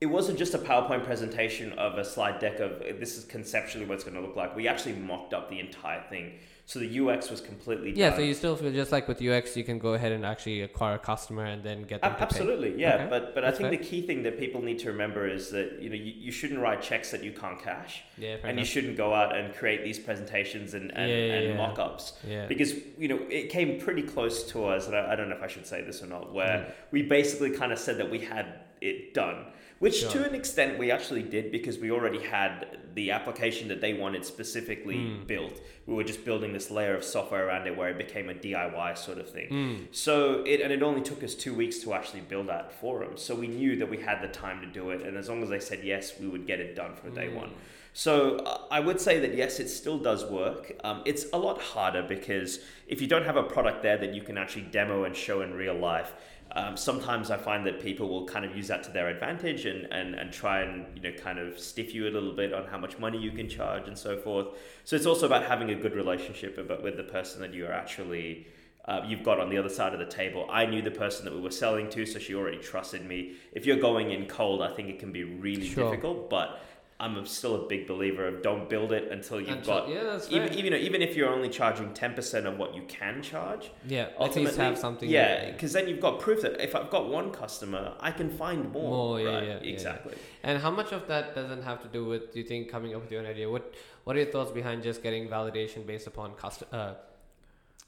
it 0.00 0.06
wasn't 0.06 0.38
just 0.38 0.54
a 0.54 0.58
PowerPoint 0.58 1.04
presentation 1.04 1.72
of 1.72 1.98
a 1.98 2.04
slide 2.04 2.38
deck 2.38 2.60
of 2.60 2.80
this 3.00 3.16
is 3.16 3.24
conceptually 3.24 3.84
what 3.86 3.94
it's 3.94 4.04
going 4.04 4.14
to 4.14 4.20
look 4.20 4.36
like. 4.36 4.54
We 4.54 4.68
actually 4.68 4.94
mocked 4.94 5.34
up 5.34 5.50
the 5.50 5.60
entire 5.60 6.02
thing, 6.08 6.34
so 6.70 6.78
the 6.80 7.00
UX 7.00 7.30
was 7.30 7.40
completely 7.40 7.92
different. 7.92 8.12
yeah. 8.12 8.14
So 8.14 8.20
you 8.20 8.34
still 8.34 8.54
feel 8.54 8.70
just 8.70 8.92
like 8.92 9.08
with 9.08 9.22
UX, 9.22 9.56
you 9.56 9.64
can 9.64 9.78
go 9.78 9.94
ahead 9.94 10.12
and 10.12 10.22
actually 10.26 10.60
acquire 10.60 10.96
a 10.96 10.98
customer 10.98 11.46
and 11.46 11.62
then 11.62 11.84
get 11.84 12.02
them 12.02 12.12
Ab- 12.12 12.18
to 12.18 12.26
pay. 12.26 12.40
Absolutely, 12.40 12.78
yeah. 12.78 12.94
Okay, 12.96 13.06
But 13.08 13.34
but 13.34 13.42
I 13.42 13.50
think 13.52 13.70
fair. 13.70 13.70
the 13.70 13.84
key 13.90 14.02
thing 14.06 14.22
that 14.24 14.38
people 14.38 14.60
need 14.60 14.78
to 14.80 14.88
remember 14.92 15.26
is 15.26 15.48
that 15.56 15.80
you 15.80 15.88
know 15.88 15.96
you, 15.96 16.12
you 16.26 16.30
shouldn't 16.30 16.60
write 16.60 16.82
checks 16.82 17.10
that 17.12 17.24
you 17.24 17.32
can't 17.32 17.58
cash, 17.68 18.02
Yeah, 18.18 18.36
and 18.44 18.58
you 18.58 18.66
shouldn't 18.66 18.98
go 18.98 19.14
out 19.14 19.34
and 19.34 19.54
create 19.54 19.82
these 19.82 19.98
presentations 19.98 20.74
and 20.74 20.86
and, 20.94 21.10
Yeah, 21.10 21.16
yeah, 21.16 21.32
and 21.36 21.48
yeah. 21.48 21.56
mock-ups. 21.56 22.12
Yeah. 22.28 22.44
because 22.52 22.74
you 22.98 23.08
know 23.08 23.20
it 23.30 23.48
came 23.48 23.80
pretty 23.80 24.02
close 24.02 24.36
to 24.52 24.66
us 24.66 24.88
and 24.88 24.94
I, 24.94 25.12
I 25.12 25.16
don't 25.16 25.30
know 25.30 25.36
if 25.36 25.42
i 25.42 25.46
should 25.54 25.66
say 25.66 25.80
this 25.88 26.02
or 26.02 26.06
not 26.06 26.34
where 26.34 26.56
Mm. 26.58 26.72
we 26.90 27.00
basically 27.02 27.50
kind 27.60 27.72
of 27.72 27.78
said 27.78 27.96
that 28.00 28.10
we 28.10 28.18
had 28.34 28.46
it 28.80 29.14
done 29.14 29.46
which 29.80 30.00
Sure. 30.00 30.10
to 30.10 30.24
an 30.28 30.34
extent 30.34 30.76
we 30.76 30.90
actually 30.90 31.22
did 31.22 31.52
because 31.52 31.78
we 31.78 31.92
already 31.92 32.18
had 32.18 32.78
the 32.94 33.12
application 33.12 33.68
that 33.68 33.80
they 33.80 33.94
wanted 33.94 34.24
specifically 34.24 34.96
Mm. 34.96 35.26
built 35.26 35.60
we 35.86 35.94
were 35.94 36.04
just 36.04 36.24
building 36.24 36.52
this 36.52 36.70
layer 36.70 36.94
of 36.96 37.04
software 37.04 37.46
around 37.46 37.66
it 37.66 37.76
where 37.76 37.88
it 37.88 37.96
became 37.98 38.28
a 38.28 38.34
diy 38.34 38.98
sort 38.98 39.18
of 39.18 39.28
thing 39.30 39.48
Mm. 39.50 39.86
so 39.92 40.42
it 40.44 40.60
and 40.60 40.72
it 40.72 40.82
only 40.82 41.00
took 41.02 41.22
us 41.22 41.34
two 41.34 41.54
weeks 41.54 41.78
to 41.80 41.94
actually 41.94 42.22
build 42.22 42.48
that 42.48 42.72
for 42.72 42.98
them 43.00 43.16
so 43.16 43.34
we 43.34 43.46
knew 43.46 43.76
that 43.76 43.88
we 43.88 43.98
had 43.98 44.20
the 44.20 44.28
time 44.28 44.60
to 44.60 44.66
do 44.66 44.90
it 44.90 45.02
and 45.02 45.16
as 45.16 45.28
long 45.28 45.42
as 45.42 45.48
they 45.48 45.60
said 45.60 45.80
yes 45.84 46.18
we 46.20 46.26
would 46.26 46.46
get 46.46 46.58
it 46.60 46.74
done 46.74 46.94
from 46.96 47.14
day 47.14 47.28
Mm. 47.28 47.34
one 47.34 47.50
so 47.94 48.36
uh, 48.36 48.60
I 48.70 48.78
would 48.80 49.00
say 49.00 49.18
that 49.20 49.34
yes, 49.34 49.58
it 49.58 49.68
still 49.68 49.98
does 49.98 50.24
work. 50.24 50.72
Um, 50.84 51.02
it's 51.04 51.24
a 51.32 51.38
lot 51.38 51.60
harder 51.60 52.02
because 52.02 52.60
if 52.86 53.00
you 53.00 53.08
don't 53.08 53.24
have 53.24 53.36
a 53.36 53.42
product 53.42 53.82
there 53.82 53.96
that 53.96 54.14
you 54.14 54.22
can 54.22 54.38
actually 54.38 54.66
demo 54.70 55.02
and 55.04 55.16
show 55.16 55.40
in 55.40 55.52
real 55.54 55.74
life, 55.74 56.12
um, 56.52 56.76
sometimes 56.76 57.30
I 57.30 57.36
find 57.36 57.66
that 57.66 57.80
people 57.80 58.08
will 58.08 58.26
kind 58.26 58.44
of 58.44 58.56
use 58.56 58.68
that 58.68 58.82
to 58.84 58.90
their 58.90 59.08
advantage 59.08 59.66
and, 59.66 59.86
and, 59.92 60.14
and 60.14 60.32
try 60.32 60.60
and 60.60 60.86
you 60.96 61.02
know 61.02 61.16
kind 61.18 61.38
of 61.38 61.58
stiff 61.58 61.94
you 61.94 62.04
a 62.04 62.10
little 62.10 62.32
bit 62.32 62.52
on 62.52 62.64
how 62.66 62.78
much 62.78 62.98
money 62.98 63.18
you 63.18 63.30
can 63.32 63.48
charge 63.48 63.86
and 63.86 63.96
so 63.96 64.16
forth. 64.16 64.46
So 64.84 64.96
it's 64.96 65.06
also 65.06 65.26
about 65.26 65.44
having 65.44 65.70
a 65.70 65.74
good 65.74 65.94
relationship 65.94 66.56
about, 66.58 66.82
with 66.82 66.96
the 66.96 67.02
person 67.02 67.40
that 67.42 67.52
you 67.52 67.66
are 67.66 67.72
actually 67.72 68.46
uh, 68.86 69.02
you've 69.06 69.22
got 69.22 69.38
on 69.38 69.50
the 69.50 69.58
other 69.58 69.68
side 69.68 69.92
of 69.92 69.98
the 69.98 70.06
table. 70.06 70.46
I 70.50 70.64
knew 70.64 70.80
the 70.80 70.90
person 70.90 71.26
that 71.26 71.34
we 71.34 71.40
were 71.40 71.50
selling 71.50 71.90
to, 71.90 72.06
so 72.06 72.18
she 72.18 72.34
already 72.34 72.56
trusted 72.56 73.04
me. 73.04 73.34
If 73.52 73.66
you're 73.66 73.76
going 73.76 74.12
in 74.12 74.24
cold, 74.26 74.62
I 74.62 74.72
think 74.74 74.88
it 74.88 74.98
can 74.98 75.12
be 75.12 75.24
really 75.24 75.68
Sure. 75.68 75.84
difficult, 75.90 76.30
but 76.30 76.62
I'm 77.00 77.16
a- 77.16 77.26
still 77.26 77.54
a 77.64 77.68
big 77.68 77.86
believer 77.86 78.26
of 78.26 78.42
don't 78.42 78.68
build 78.68 78.90
it 78.92 79.12
until 79.12 79.38
you've 79.40 79.50
Until- 79.58 79.80
got 79.80 79.88
yeah, 79.88 80.02
that's 80.02 80.30
even 80.32 80.52
even 80.54 80.72
even 80.74 81.00
if 81.00 81.14
you're 81.16 81.28
only 81.28 81.48
charging 81.48 81.94
ten 81.94 82.12
percent 82.14 82.44
of 82.46 82.58
what 82.58 82.74
you 82.74 82.82
can 82.88 83.22
charge. 83.22 83.70
yeah, 83.86 84.00
at 84.00 84.08
least 84.08 84.20
Ultimately, 84.20 84.64
have 84.64 84.78
something. 84.78 85.08
Yeah, 85.08 85.50
because 85.52 85.72
then 85.72 85.88
you've 85.88 86.00
got 86.00 86.18
proof 86.18 86.42
that 86.42 86.60
if 86.60 86.74
I've 86.74 86.90
got 86.90 87.08
one 87.08 87.30
customer, 87.30 87.94
I 88.00 88.10
can 88.10 88.28
find 88.30 88.72
more. 88.72 88.90
More, 88.90 89.20
yeah, 89.20 89.28
right? 89.28 89.42
yeah, 89.48 89.58
yeah. 89.62 89.72
exactly. 89.74 90.14
And 90.42 90.60
how 90.60 90.72
much 90.72 90.90
of 90.92 91.06
that 91.06 91.34
doesn't 91.36 91.62
have 91.62 91.80
to 91.82 91.88
do 91.88 92.04
with 92.04 92.32
do 92.32 92.40
you 92.40 92.44
think 92.46 92.68
coming 92.68 92.94
up 92.96 93.02
with 93.02 93.12
your 93.12 93.20
own 93.20 93.26
idea? 93.28 93.48
What 93.48 93.74
What 94.04 94.16
are 94.16 94.20
your 94.24 94.32
thoughts 94.32 94.50
behind 94.50 94.82
just 94.82 95.00
getting 95.02 95.28
validation 95.28 95.86
based 95.86 96.08
upon 96.08 96.34
cust- 96.34 96.64
uh, 96.72 96.94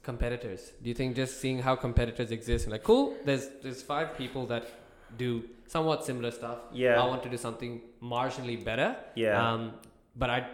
competitors? 0.03 0.71
Do 0.81 0.89
you 0.89 0.95
think 0.95 1.15
just 1.15 1.39
seeing 1.41 1.59
how 1.59 1.75
competitors 1.75 2.31
exist 2.31 2.65
and 2.65 2.71
like, 2.71 2.83
cool, 2.83 3.15
there's 3.25 3.47
there's 3.61 3.81
five 3.81 4.17
people 4.17 4.45
that 4.47 4.63
do 5.17 5.43
somewhat 5.67 6.05
similar 6.05 6.31
stuff. 6.31 6.59
Yeah. 6.73 7.01
I 7.01 7.05
want 7.07 7.23
to 7.23 7.29
do 7.29 7.37
something 7.37 7.81
marginally 8.01 8.63
better. 8.63 8.95
Yeah. 9.15 9.53
Um, 9.53 9.73
but 10.15 10.29
I 10.29 10.47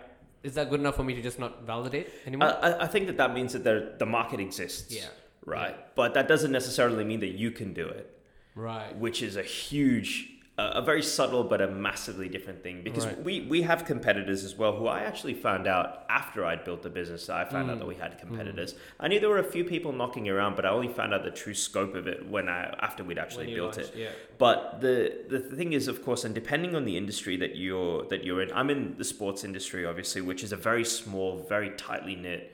is 0.43 0.53
that 0.53 0.69
good 0.69 0.79
enough 0.79 0.95
for 0.95 1.03
me 1.03 1.13
to 1.15 1.21
just 1.21 1.39
not 1.39 1.63
validate 1.63 2.09
anymore? 2.25 2.57
I 2.61 2.85
I 2.85 2.87
think 2.87 3.07
that 3.07 3.17
that 3.17 3.33
means 3.33 3.53
that 3.53 3.63
there, 3.63 3.95
the 3.97 4.05
market 4.05 4.39
exists. 4.39 4.93
Yeah. 4.93 5.09
Right. 5.45 5.75
But 5.95 6.13
that 6.13 6.27
doesn't 6.27 6.51
necessarily 6.51 7.03
mean 7.05 7.21
that 7.21 7.33
you 7.43 7.51
can 7.51 7.73
do 7.73 7.87
it. 7.87 8.13
right. 8.55 8.95
which 8.97 9.21
is 9.21 9.35
a 9.37 9.43
huge 9.43 10.36
a, 10.59 10.81
very 10.81 11.03
subtle 11.03 11.43
but 11.43 11.61
a 11.61 11.67
massively 11.67 12.27
different 12.27 12.63
thing 12.63 12.81
because 12.83 13.05
Right. 13.05 13.23
we 13.23 13.41
we 13.41 13.61
have 13.61 13.85
competitors 13.85 14.43
as 14.43 14.55
well 14.55 14.75
who 14.75 14.87
I 14.87 15.01
actually 15.01 15.35
found 15.35 15.67
out 15.67 16.03
after 16.09 16.43
I'd 16.45 16.63
built 16.63 16.81
the 16.81 16.89
business. 16.89 17.29
I 17.29 17.45
found 17.45 17.69
Mm. 17.69 17.73
out 17.73 17.79
that 17.79 17.85
we 17.87 17.93
had 17.95 18.17
competitors. 18.17 18.73
I 18.99 19.07
knew 19.07 19.19
there 19.19 19.29
were 19.29 19.37
a 19.37 19.43
few 19.43 19.63
people 19.63 19.91
knocking 19.91 20.27
around, 20.27 20.55
but 20.55 20.65
I 20.65 20.69
only 20.69 20.87
found 20.87 21.13
out 21.13 21.23
the 21.23 21.29
true 21.29 21.53
scope 21.53 21.93
of 21.93 22.07
it 22.07 22.25
when 22.27 22.49
I 22.49 22.75
after 22.79 23.03
we'd 23.03 23.19
actually 23.19 23.53
built 23.53 23.77
launched, 23.77 23.93
it. 23.95 23.99
Yeah. 23.99 24.09
But 24.39 24.81
the 24.81 25.25
the 25.29 25.39
thing 25.39 25.73
is, 25.73 25.87
of 25.87 26.03
course, 26.03 26.23
and 26.25 26.33
depending 26.33 26.75
on 26.75 26.85
the 26.85 26.97
industry 26.97 27.37
that 27.37 27.55
you're 27.55 28.05
that 28.05 28.23
you're 28.23 28.41
in, 28.41 28.51
I'm 28.51 28.71
in 28.71 28.95
the 28.97 29.03
sports 29.05 29.43
industry, 29.43 29.85
obviously, 29.85 30.21
which 30.21 30.43
is 30.43 30.51
a 30.51 30.57
very 30.57 30.85
small, 30.85 31.43
very 31.47 31.69
tightly 31.71 32.15
knit 32.15 32.51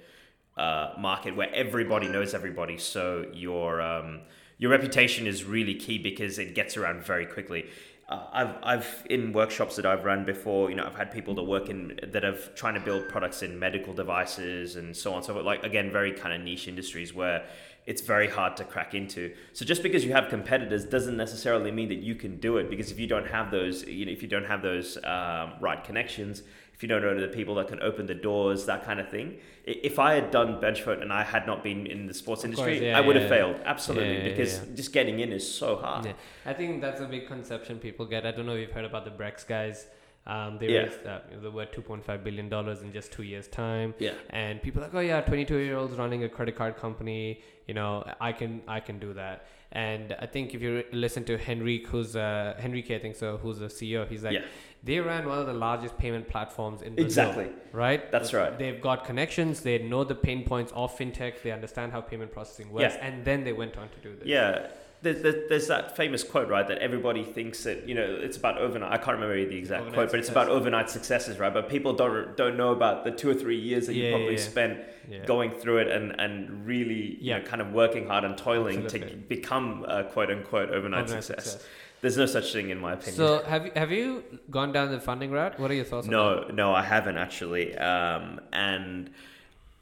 uh, 0.57 0.93
market 0.99 1.35
where 1.37 1.49
everybody 1.53 2.07
knows 2.09 2.33
everybody. 2.33 2.77
So 2.77 3.27
your 3.33 3.81
um, 3.81 4.21
your 4.57 4.71
reputation 4.71 5.25
is 5.25 5.45
really 5.45 5.75
key 5.75 5.97
because 5.99 6.37
it 6.37 6.53
gets 6.53 6.75
around 6.75 7.03
very 7.05 7.25
quickly. 7.25 7.65
Uh, 8.13 8.27
I've 8.31 8.55
I've 8.61 9.07
in 9.09 9.33
workshops 9.33 9.75
that 9.77 9.85
I've 9.85 10.05
run 10.05 10.23
before. 10.23 10.69
You 10.69 10.75
know, 10.75 10.85
I've 10.85 10.95
had 10.95 11.11
people 11.11 11.33
that 11.35 11.43
work 11.43 11.69
in 11.69 11.99
that 12.13 12.23
have 12.23 12.53
trying 12.53 12.75
to 12.75 12.79
build 12.79 13.09
products 13.09 13.41
in 13.41 13.57
medical 13.57 13.93
devices 13.93 14.75
and 14.75 14.95
so 14.95 15.13
on. 15.13 15.23
So 15.23 15.33
like 15.39 15.63
again, 15.63 15.91
very 15.91 16.11
kind 16.11 16.33
of 16.35 16.41
niche 16.41 16.67
industries 16.67 17.13
where 17.13 17.43
it's 17.85 18.01
very 18.01 18.29
hard 18.29 18.55
to 18.57 18.63
crack 18.63 18.93
into. 18.93 19.33
So 19.53 19.65
just 19.65 19.81
because 19.81 20.05
you 20.05 20.13
have 20.13 20.29
competitors 20.29 20.85
doesn't 20.85 21.17
necessarily 21.17 21.71
mean 21.71 21.89
that 21.89 22.01
you 22.09 22.15
can 22.15 22.37
do 22.37 22.57
it. 22.57 22.69
Because 22.69 22.91
if 22.91 22.99
you 22.99 23.07
don't 23.07 23.27
have 23.27 23.49
those, 23.49 23.83
you 23.85 24.05
know, 24.05 24.11
if 24.11 24.21
you 24.21 24.29
don't 24.29 24.45
have 24.45 24.61
those 24.61 24.97
um, 25.03 25.53
right 25.59 25.83
connections, 25.83 26.43
if 26.73 26.81
you 26.81 26.89
don't 26.89 27.01
know 27.01 27.19
the 27.19 27.27
people 27.27 27.55
that 27.55 27.67
can 27.67 27.81
open 27.81 28.05
the 28.07 28.15
doors, 28.15 28.65
that 28.65 28.83
kind 28.83 28.99
of 28.99 29.09
thing. 29.09 29.37
If 29.65 29.99
I 29.99 30.13
had 30.15 30.31
done 30.31 30.59
BenchVote 30.59 31.01
and 31.01 31.13
I 31.13 31.23
had 31.23 31.45
not 31.47 31.63
been 31.63 31.85
in 31.87 32.07
the 32.07 32.13
sports 32.13 32.43
industry, 32.43 32.73
course, 32.79 32.83
yeah, 32.83 32.97
I 32.97 33.01
would 33.01 33.15
have 33.15 33.29
yeah. 33.29 33.37
failed 33.37 33.57
absolutely 33.63 34.13
Yeah, 34.17 34.23
yeah, 34.23 34.29
because 34.29 34.57
yeah. 34.59 34.75
just 34.75 34.91
getting 34.91 35.19
in 35.19 35.31
is 35.31 35.49
so 35.49 35.77
hard. 35.77 36.05
Yeah. 36.05 36.13
I 36.45 36.53
think 36.53 36.81
that's 36.81 36.99
a 36.99 37.05
big 37.05 37.27
conception 37.27 37.79
people 37.79 38.05
get. 38.05 38.25
I 38.25 38.31
don't 38.31 38.45
know 38.45 38.55
if 38.55 38.61
you've 38.61 38.71
heard 38.71 38.85
about 38.85 39.05
the 39.05 39.11
Brex 39.11 39.47
guys. 39.47 39.85
Um, 40.25 40.57
they 40.57 40.67
Yeah. 40.69 40.83
raised 40.83 41.05
uh, 41.05 41.19
they 41.41 41.49
were 41.49 41.65
2.5 41.65 42.23
billion 42.23 42.49
dollars 42.49 42.81
in 42.81 42.91
just 42.93 43.11
two 43.11 43.23
years' 43.23 43.47
time. 43.47 43.93
Yeah. 43.99 44.13
and 44.29 44.61
people 44.61 44.81
are 44.81 44.85
like, 44.85 44.95
oh 44.95 44.99
yeah, 45.01 45.21
22 45.21 45.57
year 45.57 45.77
olds 45.77 45.95
running 45.97 46.23
a 46.23 46.29
credit 46.29 46.55
card 46.55 46.77
company. 46.77 47.41
You 47.67 47.73
know, 47.73 48.03
I 48.19 48.31
can 48.33 48.61
I 48.67 48.79
can 48.79 48.99
do 48.99 49.13
that. 49.13 49.45
And 49.75 50.15
I 50.19 50.27
think 50.27 50.53
if 50.53 50.61
you 50.61 50.83
listen 50.91 51.23
to 51.25 51.37
Henrique, 51.49 51.87
who's 51.87 52.15
uh, 52.15 52.55
Henrique, 52.63 52.91
I 52.91 52.99
think 52.99 53.15
so, 53.15 53.37
who's 53.37 53.57
the 53.57 53.65
CEO, 53.65 54.07
he's 54.07 54.23
like, 54.23 54.33
Yeah. 54.33 54.45
they 54.83 54.99
ran 54.99 55.27
one 55.27 55.39
of 55.39 55.47
the 55.47 55.53
largest 55.53 55.97
payment 55.97 56.29
platforms 56.29 56.83
in 56.83 56.93
Brazil. 56.93 57.29
Exactly. 57.29 57.49
Right. 57.71 58.11
That's 58.11 58.33
right. 58.35 58.57
They've 58.57 58.79
got 58.79 59.03
connections. 59.03 59.61
They 59.61 59.79
know 59.79 60.03
the 60.03 60.13
pain 60.13 60.45
points 60.45 60.71
of 60.75 60.95
fintech. 60.95 61.41
They 61.41 61.51
understand 61.51 61.91
how 61.91 62.01
payment 62.01 62.31
processing 62.31 62.71
works, 62.71 62.93
Yeah. 62.95 63.05
and 63.07 63.25
then 63.25 63.43
they 63.43 63.53
went 63.53 63.75
on 63.77 63.89
to 63.89 63.97
do 64.07 64.15
this. 64.15 64.27
Yeah. 64.27 64.67
There's, 65.03 65.49
there's, 65.49 65.67
that 65.67 65.95
famous 65.97 66.23
quote, 66.23 66.47
right? 66.47 66.67
That 66.67 66.77
everybody 66.79 67.23
thinks 67.23 67.63
that 67.65 67.87
you 67.87 67.93
know 67.93 68.03
it's 68.21 68.37
about 68.37 68.57
overnight. 68.57 68.91
I 68.91 68.97
can't 68.97 69.19
remember 69.19 69.35
the 69.35 69.57
exact 69.57 69.81
Overnight 69.81 69.93
quote, 69.95 70.11
but 70.11 70.19
it's 70.19 70.27
success. 70.29 70.43
about 70.45 70.55
overnight 70.55 70.89
successes, 70.89 71.39
right? 71.39 71.53
But 71.53 71.69
people 71.69 71.93
don't 71.93 72.35
don't 72.37 72.55
know 72.57 72.71
about 72.71 73.03
the 73.03 73.11
two 73.11 73.29
or 73.29 73.33
three 73.33 73.59
years 73.59 73.87
that 73.87 73.93
Yeah, 73.95 74.05
you 74.05 74.11
probably 74.15 74.35
yeah. 74.35 74.39
spent 74.41 74.79
Yeah. 75.09 75.25
going 75.25 75.51
through 75.51 75.79
it 75.79 75.87
and 75.89 76.19
and 76.19 76.65
really 76.65 77.17
you 77.19 77.33
know 77.33 77.41
kind 77.41 77.61
of 77.61 77.73
working 77.73 78.07
hard 78.07 78.23
and 78.23 78.37
toiling 78.37 78.87
to 78.87 78.99
become 79.27 79.85
a 79.87 80.03
quote 80.05 80.31
unquote 80.31 80.69
overnight, 80.69 81.03
Overnight 81.03 81.23
success. 81.23 81.51
success. 81.51 81.67
There's 82.01 82.17
no 82.17 82.25
such 82.25 82.51
thing 82.53 82.69
in 82.69 82.79
my 82.79 82.93
opinion. 82.93 83.15
So 83.15 83.43
have 83.43 83.65
you 83.65 83.71
have 83.75 83.91
you 83.91 84.23
gone 84.49 84.71
down 84.71 84.89
the 84.91 84.99
funding 84.99 85.31
route? 85.31 85.59
What 85.59 85.69
are 85.71 85.73
your 85.75 85.85
thoughts? 85.85 86.07
on 86.07 86.11
No, 86.11 86.47
no, 86.51 86.73
I 86.73 86.83
haven't 86.83 87.17
actually. 87.17 87.77
Um, 87.77 88.39
and 88.51 89.09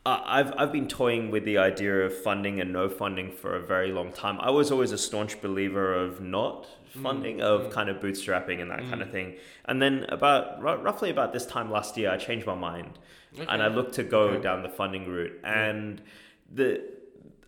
I- 0.05 0.39
I've 0.39 0.53
I've 0.57 0.71
been 0.71 0.87
toying 0.87 1.29
with 1.31 1.45
the 1.45 1.57
idea 1.57 2.01
of 2.05 2.13
funding 2.15 2.59
and 2.59 2.73
no 2.73 2.89
funding 2.89 3.31
for 3.31 3.55
a 3.55 3.59
very 3.61 3.91
long 3.91 4.11
time. 4.11 4.39
I 4.39 4.49
was 4.49 4.71
always 4.71 4.91
a 4.91 4.97
staunch 4.97 5.41
believer 5.41 5.93
of 5.93 6.19
not 6.21 6.67
mm, 6.97 7.03
funding, 7.03 7.37
mm. 7.37 7.41
of 7.41 7.71
kind 7.71 7.89
of 7.89 7.97
bootstrapping 7.97 8.61
and 8.61 8.71
that 8.71 8.79
kind 8.89 9.01
of 9.01 9.09
mm. 9.09 9.11
thing. 9.11 9.35
And 9.65 9.81
then 9.81 10.05
about 10.09 10.63
r- 10.65 10.77
roughly 10.77 11.09
about 11.11 11.33
this 11.33 11.45
time 11.45 11.69
last 11.71 11.97
year, 11.97 12.09
I 12.09 12.17
changed 12.17 12.47
my 12.47 12.55
mind, 12.55 12.97
and 13.47 13.61
I 13.61 13.67
looked 13.67 13.93
to 13.95 14.03
go 14.03 14.21
Okay. 14.29 14.41
down 14.41 14.63
the 14.63 14.69
funding 14.69 15.07
route. 15.07 15.39
And 15.43 16.01
the 16.51 16.81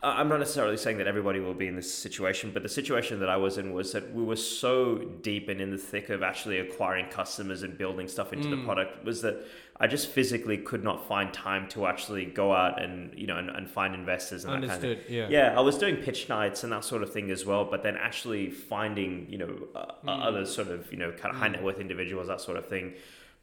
I'm 0.03 0.27
not 0.27 0.39
necessarily 0.39 0.75
saying 0.77 0.97
that 0.97 1.07
everybody 1.07 1.39
will 1.39 1.53
be 1.53 1.67
in 1.67 1.75
this 1.75 1.91
situation, 1.93 2.51
but 2.53 2.61
the 2.61 2.69
situation 2.69 3.19
that 3.21 3.29
I 3.29 3.37
was 3.37 3.57
in 3.57 3.71
was 3.73 3.93
that 3.93 4.13
we 4.13 4.21
were 4.23 4.35
so 4.35 4.97
deep 5.21 5.47
and 5.47 5.61
in 5.61 5.71
the 5.71 5.77
thick 5.77 6.09
of 6.09 6.21
actually 6.21 6.59
acquiring 6.59 7.05
customers 7.07 7.63
and 7.63 7.77
building 7.77 8.07
stuff 8.09 8.33
into 8.33 8.49
the 8.49 8.57
Mm. 8.57 8.65
product 8.65 9.05
was 9.05 9.21
that 9.21 9.37
I 9.79 9.87
just 9.87 10.09
physically 10.09 10.57
could 10.57 10.83
not 10.83 11.07
find 11.07 11.33
time 11.33 11.67
to 11.69 11.87
actually 11.87 12.25
go 12.25 12.53
out 12.53 12.81
and 12.81 13.17
you 13.17 13.27
know 13.27 13.37
and, 13.37 13.49
and 13.49 13.69
find 13.69 13.95
investors 13.95 14.43
and 14.45 14.53
that 14.53 14.67
kind 14.69 14.83
of 14.83 14.83
Understood. 14.83 15.05
Yeah. 15.09 15.27
yeah, 15.29 15.57
I 15.57 15.61
was 15.61 15.77
doing 15.77 15.95
pitch 15.95 16.27
nights 16.29 16.63
and 16.63 16.71
that 16.73 16.83
sort 16.83 17.01
of 17.01 17.11
thing 17.13 17.31
as 17.31 17.45
well, 17.45 17.63
but 17.65 17.81
then 17.83 17.95
actually 17.95 18.49
finding, 18.49 19.27
you 19.29 19.37
know, 19.37 19.53
uh, 19.73 19.85
Mm. 20.05 20.21
other 20.27 20.45
sort 20.45 20.67
of, 20.67 20.91
you 20.91 20.97
know, 20.97 21.11
kind 21.13 21.33
of 21.33 21.39
high 21.39 21.47
net 21.47 21.63
worth 21.63 21.79
individuals, 21.79 22.27
that 22.27 22.41
sort 22.41 22.57
of 22.57 22.67
thing, 22.67 22.93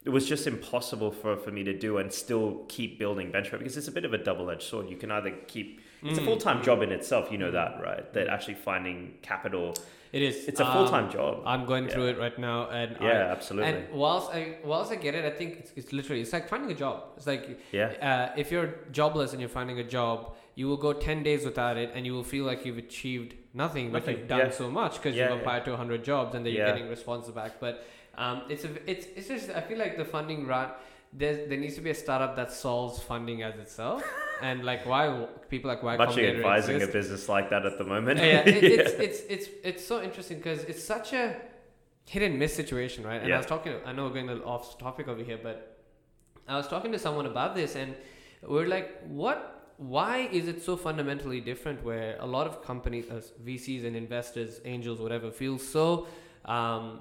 it 0.05 0.11
was 0.11 0.29
just 0.29 0.47
impossible 0.47 1.11
for, 1.11 1.37
for 1.37 1.51
me 1.51 1.65
to 1.65 1.73
do 1.77 1.97
and 1.99 2.13
still 2.13 2.65
keep 2.69 2.99
building 2.99 3.33
BenchVote 3.33 3.59
because 3.59 3.77
it's 3.79 3.89
a 3.89 3.93
bit 3.93 4.05
of 4.05 4.13
a 4.13 4.19
double 4.19 4.51
edged 4.51 4.63
sword. 4.63 4.89
You 4.91 4.97
can 4.97 5.11
either 5.11 5.31
keep, 5.47 5.81
it's 6.03 6.19
a 6.19 6.23
Mm. 6.23 6.25
full 6.25 6.37
time 6.37 6.63
job 6.63 6.83
in 6.83 6.93
itself, 6.93 7.31
you 7.33 7.39
know 7.39 7.51
that, 7.51 7.81
right? 7.83 8.13
That 8.15 8.29
actually 8.29 8.55
finding 8.55 9.15
capital, 9.23 9.75
It 10.13 10.23
is. 10.23 10.49
it's 10.49 10.61
a 10.61 10.67
Um, 10.67 10.73
full 10.73 10.89
time 10.89 11.11
job. 11.11 11.43
I'm 11.47 11.65
going 11.67 11.87
through 11.89 12.07
it 12.09 12.19
right 12.19 12.37
now, 12.39 12.69
and 12.71 12.97
I- 13.01 13.05
Yeah, 13.05 13.33
absolutely. 13.37 13.71
And 13.73 13.93
whilst 13.93 14.35
I 14.35 14.57
whilst 14.65 14.91
I 14.93 14.97
get 14.97 15.15
it, 15.15 15.25
I 15.25 15.31
think 15.31 15.59
it's, 15.61 15.73
it's 15.77 15.93
literally 15.93 16.21
it's 16.23 16.33
like 16.33 16.49
finding 16.49 16.71
a 16.71 16.75
job. 16.75 16.97
It's 17.17 17.27
like 17.27 17.61
Yeah. 17.73 17.89
uh, 18.33 18.39
if 18.41 18.51
you're 18.53 18.71
jobless 18.93 19.33
and 19.33 19.41
you're 19.41 19.49
finding 19.61 19.79
a 19.79 19.85
job, 19.99 20.35
you 20.55 20.67
will 20.69 20.77
go 20.77 20.93
ten 20.93 21.23
days 21.23 21.45
without 21.45 21.77
it, 21.77 21.91
and 21.95 22.05
you 22.07 22.13
will 22.13 22.25
feel 22.35 22.45
like 22.45 22.65
you've 22.67 22.79
achieved 22.79 23.35
nothing, 23.55 23.87
but 23.93 24.01
Nothing, 24.01 24.19
you've 24.19 24.29
done 24.29 24.39
yeah. 24.39 24.51
so 24.51 24.71
much 24.71 24.95
because 24.97 25.15
Yeah, 25.17 25.25
you've 25.25 25.35
yeah. 25.37 25.41
applied 25.41 25.65
to 25.67 25.77
hundred 25.77 26.03
jobs, 26.05 26.35
and 26.35 26.45
then 26.45 26.53
you're 26.55 26.67
Yeah. 26.67 26.73
getting 26.73 26.89
responses 26.89 27.33
back. 27.33 27.53
But 27.61 27.85
um, 28.17 28.43
it's 28.49 28.65
a 28.65 28.71
it's 28.91 29.07
it's 29.17 29.29
just 29.29 29.51
I 29.51 29.61
feel 29.61 29.79
like 29.79 29.97
the 29.97 30.05
funding 30.05 30.47
route. 30.47 30.77
There's, 31.13 31.49
there 31.49 31.59
needs 31.59 31.75
to 31.75 31.81
be 31.81 31.91
a 31.91 31.95
startup 31.95 32.37
that 32.37 32.53
solves 32.53 33.03
funding 33.03 33.43
as 33.43 33.57
itself, 33.59 34.05
and 34.43 34.65
like 34.65 34.87
why 34.87 35.27
people 35.49 35.69
like 35.69 35.83
why 35.83 35.97
actually 35.97 36.29
advising 36.29 36.77
exists. 36.77 36.95
a 36.95 36.99
business 36.99 37.29
like 37.29 37.51
that 37.51 37.67
at 37.67 37.79
the 37.79 37.85
moment. 37.85 38.19
yeah, 38.21 38.25
it, 38.47 38.63
it's, 38.63 38.93
it's 38.93 39.21
it's 39.29 39.49
it's 39.65 39.85
so 39.85 40.03
interesting 40.03 40.37
because 40.39 40.63
it's 40.65 40.85
such 40.85 41.13
a 41.13 41.35
hit 42.07 42.23
and 42.23 42.39
miss 42.39 42.55
situation, 42.55 43.03
right? 43.05 43.21
And 43.21 43.29
Yeah. 43.29 43.35
I 43.35 43.39
was 43.39 43.47
talking, 43.47 43.73
I 43.85 43.93
know 43.93 44.05
we're 44.05 44.15
going 44.15 44.29
a 44.29 44.35
little 44.35 44.49
off 44.49 44.79
topic 44.79 45.09
over 45.09 45.23
here, 45.23 45.39
but 45.43 45.79
I 46.47 46.57
was 46.57 46.69
talking 46.69 46.93
to 46.93 46.99
someone 46.99 47.27
about 47.27 47.57
this, 47.57 47.75
and 47.75 47.97
we're 48.47 48.67
like, 48.69 49.03
what? 49.09 49.57
Why 49.79 50.29
is 50.31 50.47
it 50.47 50.63
so 50.63 50.77
fundamentally 50.77 51.41
different? 51.41 51.83
Where 51.83 52.17
a 52.21 52.27
lot 52.27 52.47
of 52.47 52.63
companies, 52.63 53.07
uh, 53.11 53.21
VCs 53.45 53.85
and 53.85 53.97
investors, 53.97 54.61
angels, 54.65 55.01
whatever, 55.01 55.31
feel 55.33 55.59
so. 55.59 56.07
Um, 56.45 57.01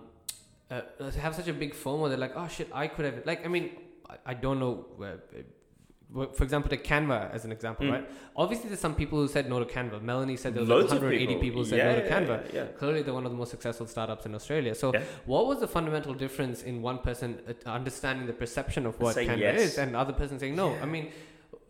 uh, 0.72 0.82
have 1.20 1.36
such 1.36 1.48
a 1.48 1.54
big 1.54 1.74
FOMO. 1.74 2.10
They're 2.10 2.18
like, 2.18 2.34
oh 2.36 2.48
shit, 2.48 2.70
I 2.74 2.88
could 2.88 3.06
have. 3.06 3.26
Like, 3.26 3.46
I 3.46 3.50
mean, 3.50 3.72
I, 4.10 4.18
I 4.28 4.34
don't 4.34 4.60
know. 4.60 4.86
Uh, 5.02 5.18
for 6.34 6.44
example, 6.44 6.70
take 6.72 6.84
Canva 6.84 7.32
as 7.32 7.46
an 7.46 7.52
example, 7.52 7.86
Mm. 7.86 7.92
right? 7.92 8.10
Obviously, 8.36 8.70
there's 8.70 8.80
some 8.80 8.96
people 8.96 9.20
who 9.20 9.28
said 9.28 9.48
no 9.48 9.64
to 9.64 9.66
Canva. 9.66 10.02
Melanie 10.02 10.38
said 10.38 10.56
there 10.56 10.62
was 10.62 10.70
like 10.70 10.90
180 10.90 11.26
people, 11.26 11.42
people 11.42 11.66
said 11.66 11.78
yeah, 11.78 11.92
no 11.92 12.00
to 12.00 12.06
yeah, 12.06 12.20
Canva. 12.20 12.54
Yeah. 12.54 12.66
Clearly, 12.80 13.04
they're 13.04 13.14
one 13.14 13.26
of 13.26 13.32
the 13.32 13.38
most 13.38 13.52
successful 13.52 13.86
startups 13.86 14.26
in 14.26 14.34
Australia. 14.34 14.74
So, 14.74 14.92
what 15.26 15.46
was 15.46 15.60
the 15.60 15.68
fundamental 15.68 16.16
difference 16.16 16.64
in 16.64 16.82
one 16.82 16.98
person 17.00 17.40
uh, 17.48 17.70
understanding 17.70 18.26
the 18.26 18.34
perception 18.34 18.88
of 18.88 19.00
what 19.00 19.16
Canva 19.16 19.38
yes. 19.38 19.62
is 19.62 19.78
and 19.78 19.96
other 19.96 20.14
person 20.14 20.40
saying 20.40 20.56
no? 20.56 20.76
I 20.82 20.86
mean, 20.86 21.12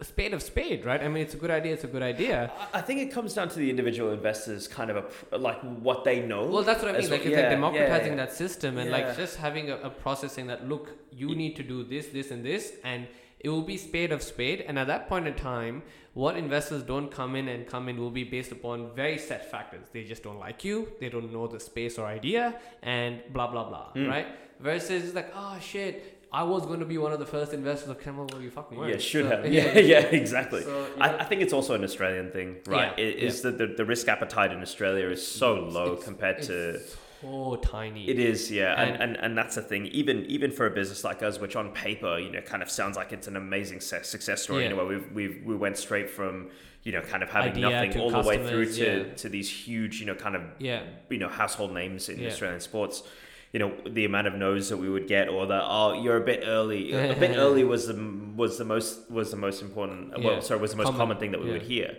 spade 0.01 0.33
of 0.33 0.41
spade, 0.41 0.85
right? 0.85 1.01
I 1.01 1.07
mean, 1.07 1.23
it's 1.23 1.33
a 1.33 1.37
good 1.37 1.51
idea. 1.51 1.73
It's 1.73 1.83
a 1.83 1.87
good 1.87 2.01
idea. 2.01 2.51
I- 2.73 2.81
think 2.81 3.01
it 3.01 3.11
comes 3.11 3.33
down 3.33 3.49
to 3.49 3.59
the 3.59 3.69
individual 3.69 4.11
investors, 4.11 4.67
kind 4.67 4.89
of 4.89 4.97
a, 5.31 5.37
like 5.37 5.59
what 5.61 6.03
they 6.03 6.21
know. 6.21 6.45
Well, 6.45 6.63
that's 6.63 6.81
what 6.81 6.95
I 6.95 6.99
mean. 6.99 7.09
Like, 7.09 7.19
well. 7.23 7.27
it's 7.27 7.29
Yeah, 7.29 7.41
like 7.41 7.49
democratizing 7.49 8.13
yeah. 8.13 8.25
that 8.25 8.33
system 8.33 8.77
and 8.77 8.89
Yeah. 8.89 8.97
like 8.97 9.17
just 9.17 9.37
having 9.37 9.69
a, 9.69 9.75
a 9.77 9.89
processing 9.89 10.47
that 10.47 10.67
look, 10.67 10.91
you 11.11 11.35
need 11.35 11.55
to 11.57 11.63
do 11.63 11.83
this, 11.83 12.07
this, 12.07 12.31
and 12.31 12.45
this, 12.45 12.73
and 12.83 13.07
it 13.39 13.49
will 13.49 13.61
be 13.61 13.77
spade 13.77 14.11
of 14.11 14.21
spade. 14.23 14.61
And 14.67 14.79
at 14.79 14.87
that 14.87 15.07
point 15.07 15.27
in 15.27 15.33
time, 15.35 15.83
what 16.13 16.35
investors 16.35 16.83
don't 16.83 17.09
come 17.11 17.35
in 17.35 17.47
and 17.47 17.67
come 17.67 17.87
in 17.89 17.97
will 17.97 18.09
be 18.09 18.23
based 18.23 18.51
upon 18.51 18.93
very 18.95 19.17
set 19.17 19.49
factors. 19.51 19.85
They 19.93 20.03
just 20.03 20.23
don't 20.23 20.39
like 20.39 20.63
you, 20.63 20.87
they 20.99 21.09
don't 21.09 21.31
know 21.31 21.47
the 21.47 21.59
space 21.59 21.97
or 21.97 22.05
idea, 22.05 22.59
and 22.81 23.21
blah 23.31 23.47
blah 23.47 23.65
blah. 23.69 23.93
Mm. 23.95 24.09
Right? 24.09 24.27
Versus 24.59 25.13
like, 25.13 25.31
oh 25.35 25.57
shit. 25.61 26.15
I 26.31 26.43
was 26.43 26.65
going 26.65 26.79
to 26.79 26.85
be 26.85 26.97
one 26.97 27.11
of 27.11 27.19
the 27.19 27.25
first 27.25 27.53
investors 27.53 27.89
of 27.89 27.99
Canva. 27.99 28.31
Well, 28.31 28.41
you 28.41 28.51
fucking 28.51 28.77
weren't. 28.77 28.91
Yeah, 28.93 28.99
should 28.99 29.25
So- 29.25 29.37
have. 29.37 29.51
Yeah, 29.51 29.77
yeah, 29.79 29.99
exactly. 29.99 30.63
So, 30.63 30.85
you 30.95 31.01
I, 31.01 31.19
I 31.19 31.23
think 31.23 31.41
it's 31.41 31.53
also 31.53 31.73
an 31.73 31.83
Australian 31.83 32.31
thing, 32.31 32.57
right? 32.67 32.93
Yeah, 32.97 33.03
It 33.03 33.15
is 33.17 33.41
that 33.41 33.57
the, 33.57 33.67
the 33.67 33.85
risk 33.85 34.07
appetite 34.07 34.51
in 34.51 34.61
Australia 34.61 35.07
is 35.09 35.25
so 35.25 35.55
low 35.55 35.93
it's- 35.93 36.03
compared 36.03 36.41
to 36.43 36.69
it's 36.75 36.95
so 37.21 37.55
tiny. 37.63 38.07
it 38.07 38.19
is, 38.19 38.51
yeah, 38.51 38.79
and, 38.79 38.91
And- 38.91 39.01
and 39.03 39.17
and 39.17 39.37
that's 39.37 39.55
the 39.55 39.61
thing. 39.63 39.87
Even 39.87 40.25
even 40.27 40.51
for 40.51 40.67
a 40.67 40.71
business 40.71 41.03
like 41.03 41.23
us, 41.23 41.39
which 41.39 41.55
on 41.55 41.71
paper, 41.71 42.19
you 42.19 42.31
know, 42.31 42.41
kind 42.41 42.61
of 42.61 42.69
sounds 42.69 42.95
like 42.95 43.11
it's 43.11 43.27
an 43.27 43.35
amazing 43.35 43.79
success 43.81 44.43
story. 44.43 44.63
Yeah. 44.63 44.69
You 44.69 44.75
know, 44.75 44.83
where 44.85 44.91
we've 44.93 45.11
we've 45.11 45.41
we 45.43 45.55
went 45.55 45.77
straight 45.77 46.09
from 46.09 46.49
you 46.83 46.91
know 46.93 47.01
kind 47.01 47.23
of 47.23 47.29
having 47.29 47.59
nothing 47.59 47.99
all 47.99 48.09
the 48.11 48.21
way 48.21 48.37
through 48.47 48.71
to 48.73 49.07
yeah. 49.07 49.13
to 49.15 49.27
these 49.29 49.49
huge, 49.49 49.99
you 49.99 50.05
know, 50.05 50.15
kind 50.15 50.35
of 50.35 50.43
yeah. 50.59 50.83
you 51.09 51.17
know 51.17 51.27
household 51.27 51.73
names 51.73 52.07
in 52.07 52.19
Yeah. 52.19 52.27
Australian 52.29 52.61
sports. 52.61 53.03
You 53.51 53.59
know 53.59 53.73
the 53.87 54.05
amount 54.05 54.27
of 54.27 54.35
no's 54.35 54.69
that 54.69 54.77
we 54.77 54.89
would 54.89 55.07
get, 55.07 55.27
or 55.27 55.47
the 55.47 55.59
oh 55.63 56.01
you're 56.01 56.17
a 56.17 56.21
bit 56.21 56.43
early. 56.45 56.91
a 56.93 57.15
bit 57.15 57.35
early 57.45 57.63
was 57.63 57.87
the 57.87 57.95
was 58.35 58.57
the 58.57 58.65
most 58.65 59.09
was 59.09 59.31
the 59.31 59.37
most 59.37 59.61
important. 59.61 60.13
Yeah. 60.17 60.25
Well, 60.25 60.41
sorry, 60.41 60.59
was 60.59 60.71
the 60.71 60.77
most 60.77 60.85
Common, 60.85 60.99
common 60.99 61.17
thing 61.17 61.31
that 61.31 61.41
we 61.41 61.47
yeah. 61.47 61.53
would 61.53 61.63
hear. 61.63 61.97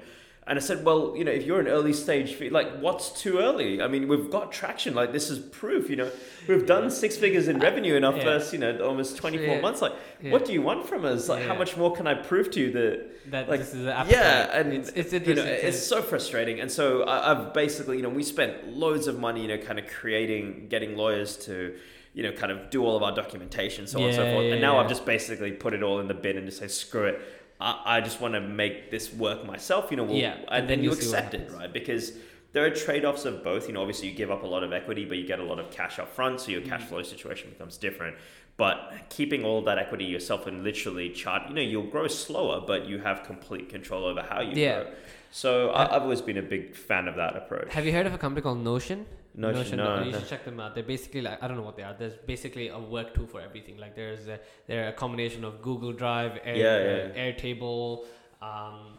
And 0.50 0.58
I 0.58 0.62
said, 0.62 0.84
well, 0.84 1.14
you 1.16 1.22
know, 1.22 1.30
if 1.30 1.46
you're 1.46 1.60
an 1.60 1.68
early 1.68 1.92
stage, 1.92 2.40
like, 2.50 2.80
what's 2.80 3.12
too 3.12 3.38
early? 3.38 3.80
I 3.80 3.86
mean, 3.86 4.08
we've 4.08 4.28
got 4.28 4.50
traction. 4.50 4.96
Like, 4.96 5.12
this 5.12 5.30
is 5.30 5.38
proof. 5.38 5.88
You 5.88 5.94
know, 5.94 6.10
we've 6.48 6.66
done 6.66 6.90
six 6.90 7.16
figures 7.16 7.46
in 7.46 7.58
uh, 7.58 7.60
revenue 7.60 7.94
in 7.94 8.02
our 8.02 8.16
Yeah. 8.16 8.24
first, 8.24 8.52
you 8.52 8.58
know, 8.58 8.76
almost 8.80 9.16
24 9.16 9.46
Yeah. 9.46 9.60
months. 9.60 9.80
Like, 9.80 9.92
Yeah. 10.20 10.32
what 10.32 10.44
do 10.44 10.52
you 10.52 10.60
want 10.60 10.88
from 10.88 11.04
us? 11.04 11.28
Like, 11.28 11.44
how 11.44 11.54
much 11.54 11.76
more 11.76 11.94
can 11.94 12.08
I 12.08 12.14
prove 12.14 12.50
to 12.50 12.60
you 12.60 12.72
that 12.72 13.30
That 13.30 13.48
like 13.48 13.60
this 13.60 13.74
is 13.74 13.86
an 13.86 14.06
yeah 14.08 14.58
and 14.58 14.72
it's, 14.72 14.88
it's 14.90 15.12
you 15.12 15.34
know 15.34 15.44
it's 15.44 15.78
so 15.78 16.02
frustrating 16.02 16.58
and 16.58 16.70
so 16.72 17.02
I, 17.02 17.30
i've 17.30 17.52
basically 17.52 17.96
you 17.98 18.02
know 18.02 18.08
we 18.08 18.22
spent 18.22 18.66
loads 18.66 19.06
of 19.06 19.20
money 19.20 19.42
you 19.42 19.48
know 19.48 19.58
kind 19.58 19.78
of 19.78 19.86
creating 19.86 20.66
getting 20.68 20.96
lawyers 20.96 21.36
to 21.46 21.76
you 22.14 22.22
know 22.22 22.32
kind 22.32 22.50
of 22.50 22.70
do 22.70 22.84
all 22.84 22.96
of 22.96 23.02
our 23.02 23.14
documentation 23.14 23.86
so 23.86 23.98
on 24.00 24.06
and 24.06 24.14
so 24.14 24.24
forth 24.32 24.46
yeah, 24.46 24.52
and 24.52 24.60
now 24.60 24.74
yeah. 24.74 24.80
i've 24.80 24.88
just 24.88 25.04
basically 25.04 25.52
put 25.52 25.74
it 25.74 25.82
all 25.82 26.00
in 26.00 26.08
the 26.08 26.14
bin 26.14 26.36
and 26.38 26.46
just 26.46 26.58
say 26.58 26.66
screw 26.66 27.04
it 27.04 27.20
i, 27.60 27.82
I 27.96 28.00
just 28.00 28.20
want 28.20 28.34
to 28.34 28.40
make 28.40 28.90
this 28.90 29.12
work 29.12 29.44
myself 29.46 29.90
you 29.90 29.96
know 29.96 30.04
we'll, 30.04 30.16
Yeah, 30.16 30.36
and 30.48 30.62
then 30.62 30.66
then 30.68 30.78
you 30.80 30.84
you'll 30.86 30.94
see 30.94 31.08
what 31.08 31.18
accept 31.24 31.34
it 31.34 31.50
right 31.58 31.72
because 31.72 32.12
there 32.52 32.64
are 32.64 32.70
trade-offs 32.70 33.24
of 33.26 33.44
both 33.44 33.68
you 33.68 33.74
know 33.74 33.80
obviously 33.80 34.08
you 34.08 34.14
give 34.14 34.30
up 34.30 34.42
a 34.42 34.46
lot 34.46 34.62
of 34.64 34.72
equity 34.72 35.04
but 35.04 35.18
you 35.18 35.26
get 35.26 35.38
a 35.38 35.44
lot 35.44 35.58
of 35.60 35.70
cash 35.70 35.98
up 35.98 36.08
front 36.08 36.40
so 36.40 36.50
your 36.50 36.62
Mm. 36.62 36.68
cash 36.68 36.82
flow 36.84 37.02
situation 37.02 37.50
becomes 37.50 37.76
different 37.76 38.16
but 38.56 38.76
keeping 39.08 39.44
all 39.44 39.62
that 39.62 39.78
equity 39.78 40.04
yourself 40.04 40.46
and 40.46 40.64
literally 40.64 41.10
chart 41.10 41.48
you 41.48 41.54
know 41.54 41.62
you'll 41.62 41.90
grow 41.96 42.06
slower 42.08 42.60
but 42.66 42.86
you 42.86 42.98
have 42.98 43.22
complete 43.24 43.68
control 43.68 44.04
over 44.04 44.22
how 44.22 44.40
you 44.40 44.52
Yeah. 44.60 44.82
grow 44.82 44.92
so 45.30 45.70
Uh, 45.70 45.88
I've 45.92 46.02
always 46.02 46.20
been 46.20 46.38
a 46.38 46.42
big 46.42 46.74
fan 46.74 47.06
of 47.08 47.14
that 47.16 47.36
approach 47.36 47.72
Have 47.72 47.86
you 47.86 47.92
heard 47.92 48.06
of 48.06 48.14
a 48.14 48.18
company 48.18 48.42
called 48.42 48.58
Notion? 48.64 49.06
Notion, 49.34 49.76
no, 49.78 49.94
you 49.94 50.00
no. 50.00 50.06
You 50.06 50.12
should 50.12 50.28
check 50.28 50.44
them 50.44 50.58
out. 50.60 50.74
They're 50.74 50.82
basically 50.82 51.22
like 51.22 51.42
I 51.42 51.46
don't 51.48 51.56
know 51.56 51.62
what 51.62 51.76
they 51.76 51.82
are. 51.84 51.94
There's 51.98 52.14
basically 52.16 52.68
a 52.68 52.78
work 52.78 53.14
tool 53.14 53.26
for 53.26 53.40
everything. 53.40 53.76
Like 53.78 53.94
there's 53.94 54.26
a, 54.28 54.40
they're 54.66 54.88
a 54.88 54.92
combination 54.92 55.44
of 55.44 55.62
Google 55.62 55.92
Drive, 55.92 56.38
Air, 56.44 56.56
Yeah, 56.56 56.66
uh, 56.66 57.12
yeah. 57.16 57.32
Airtable, 57.32 58.04
um, 58.42 58.98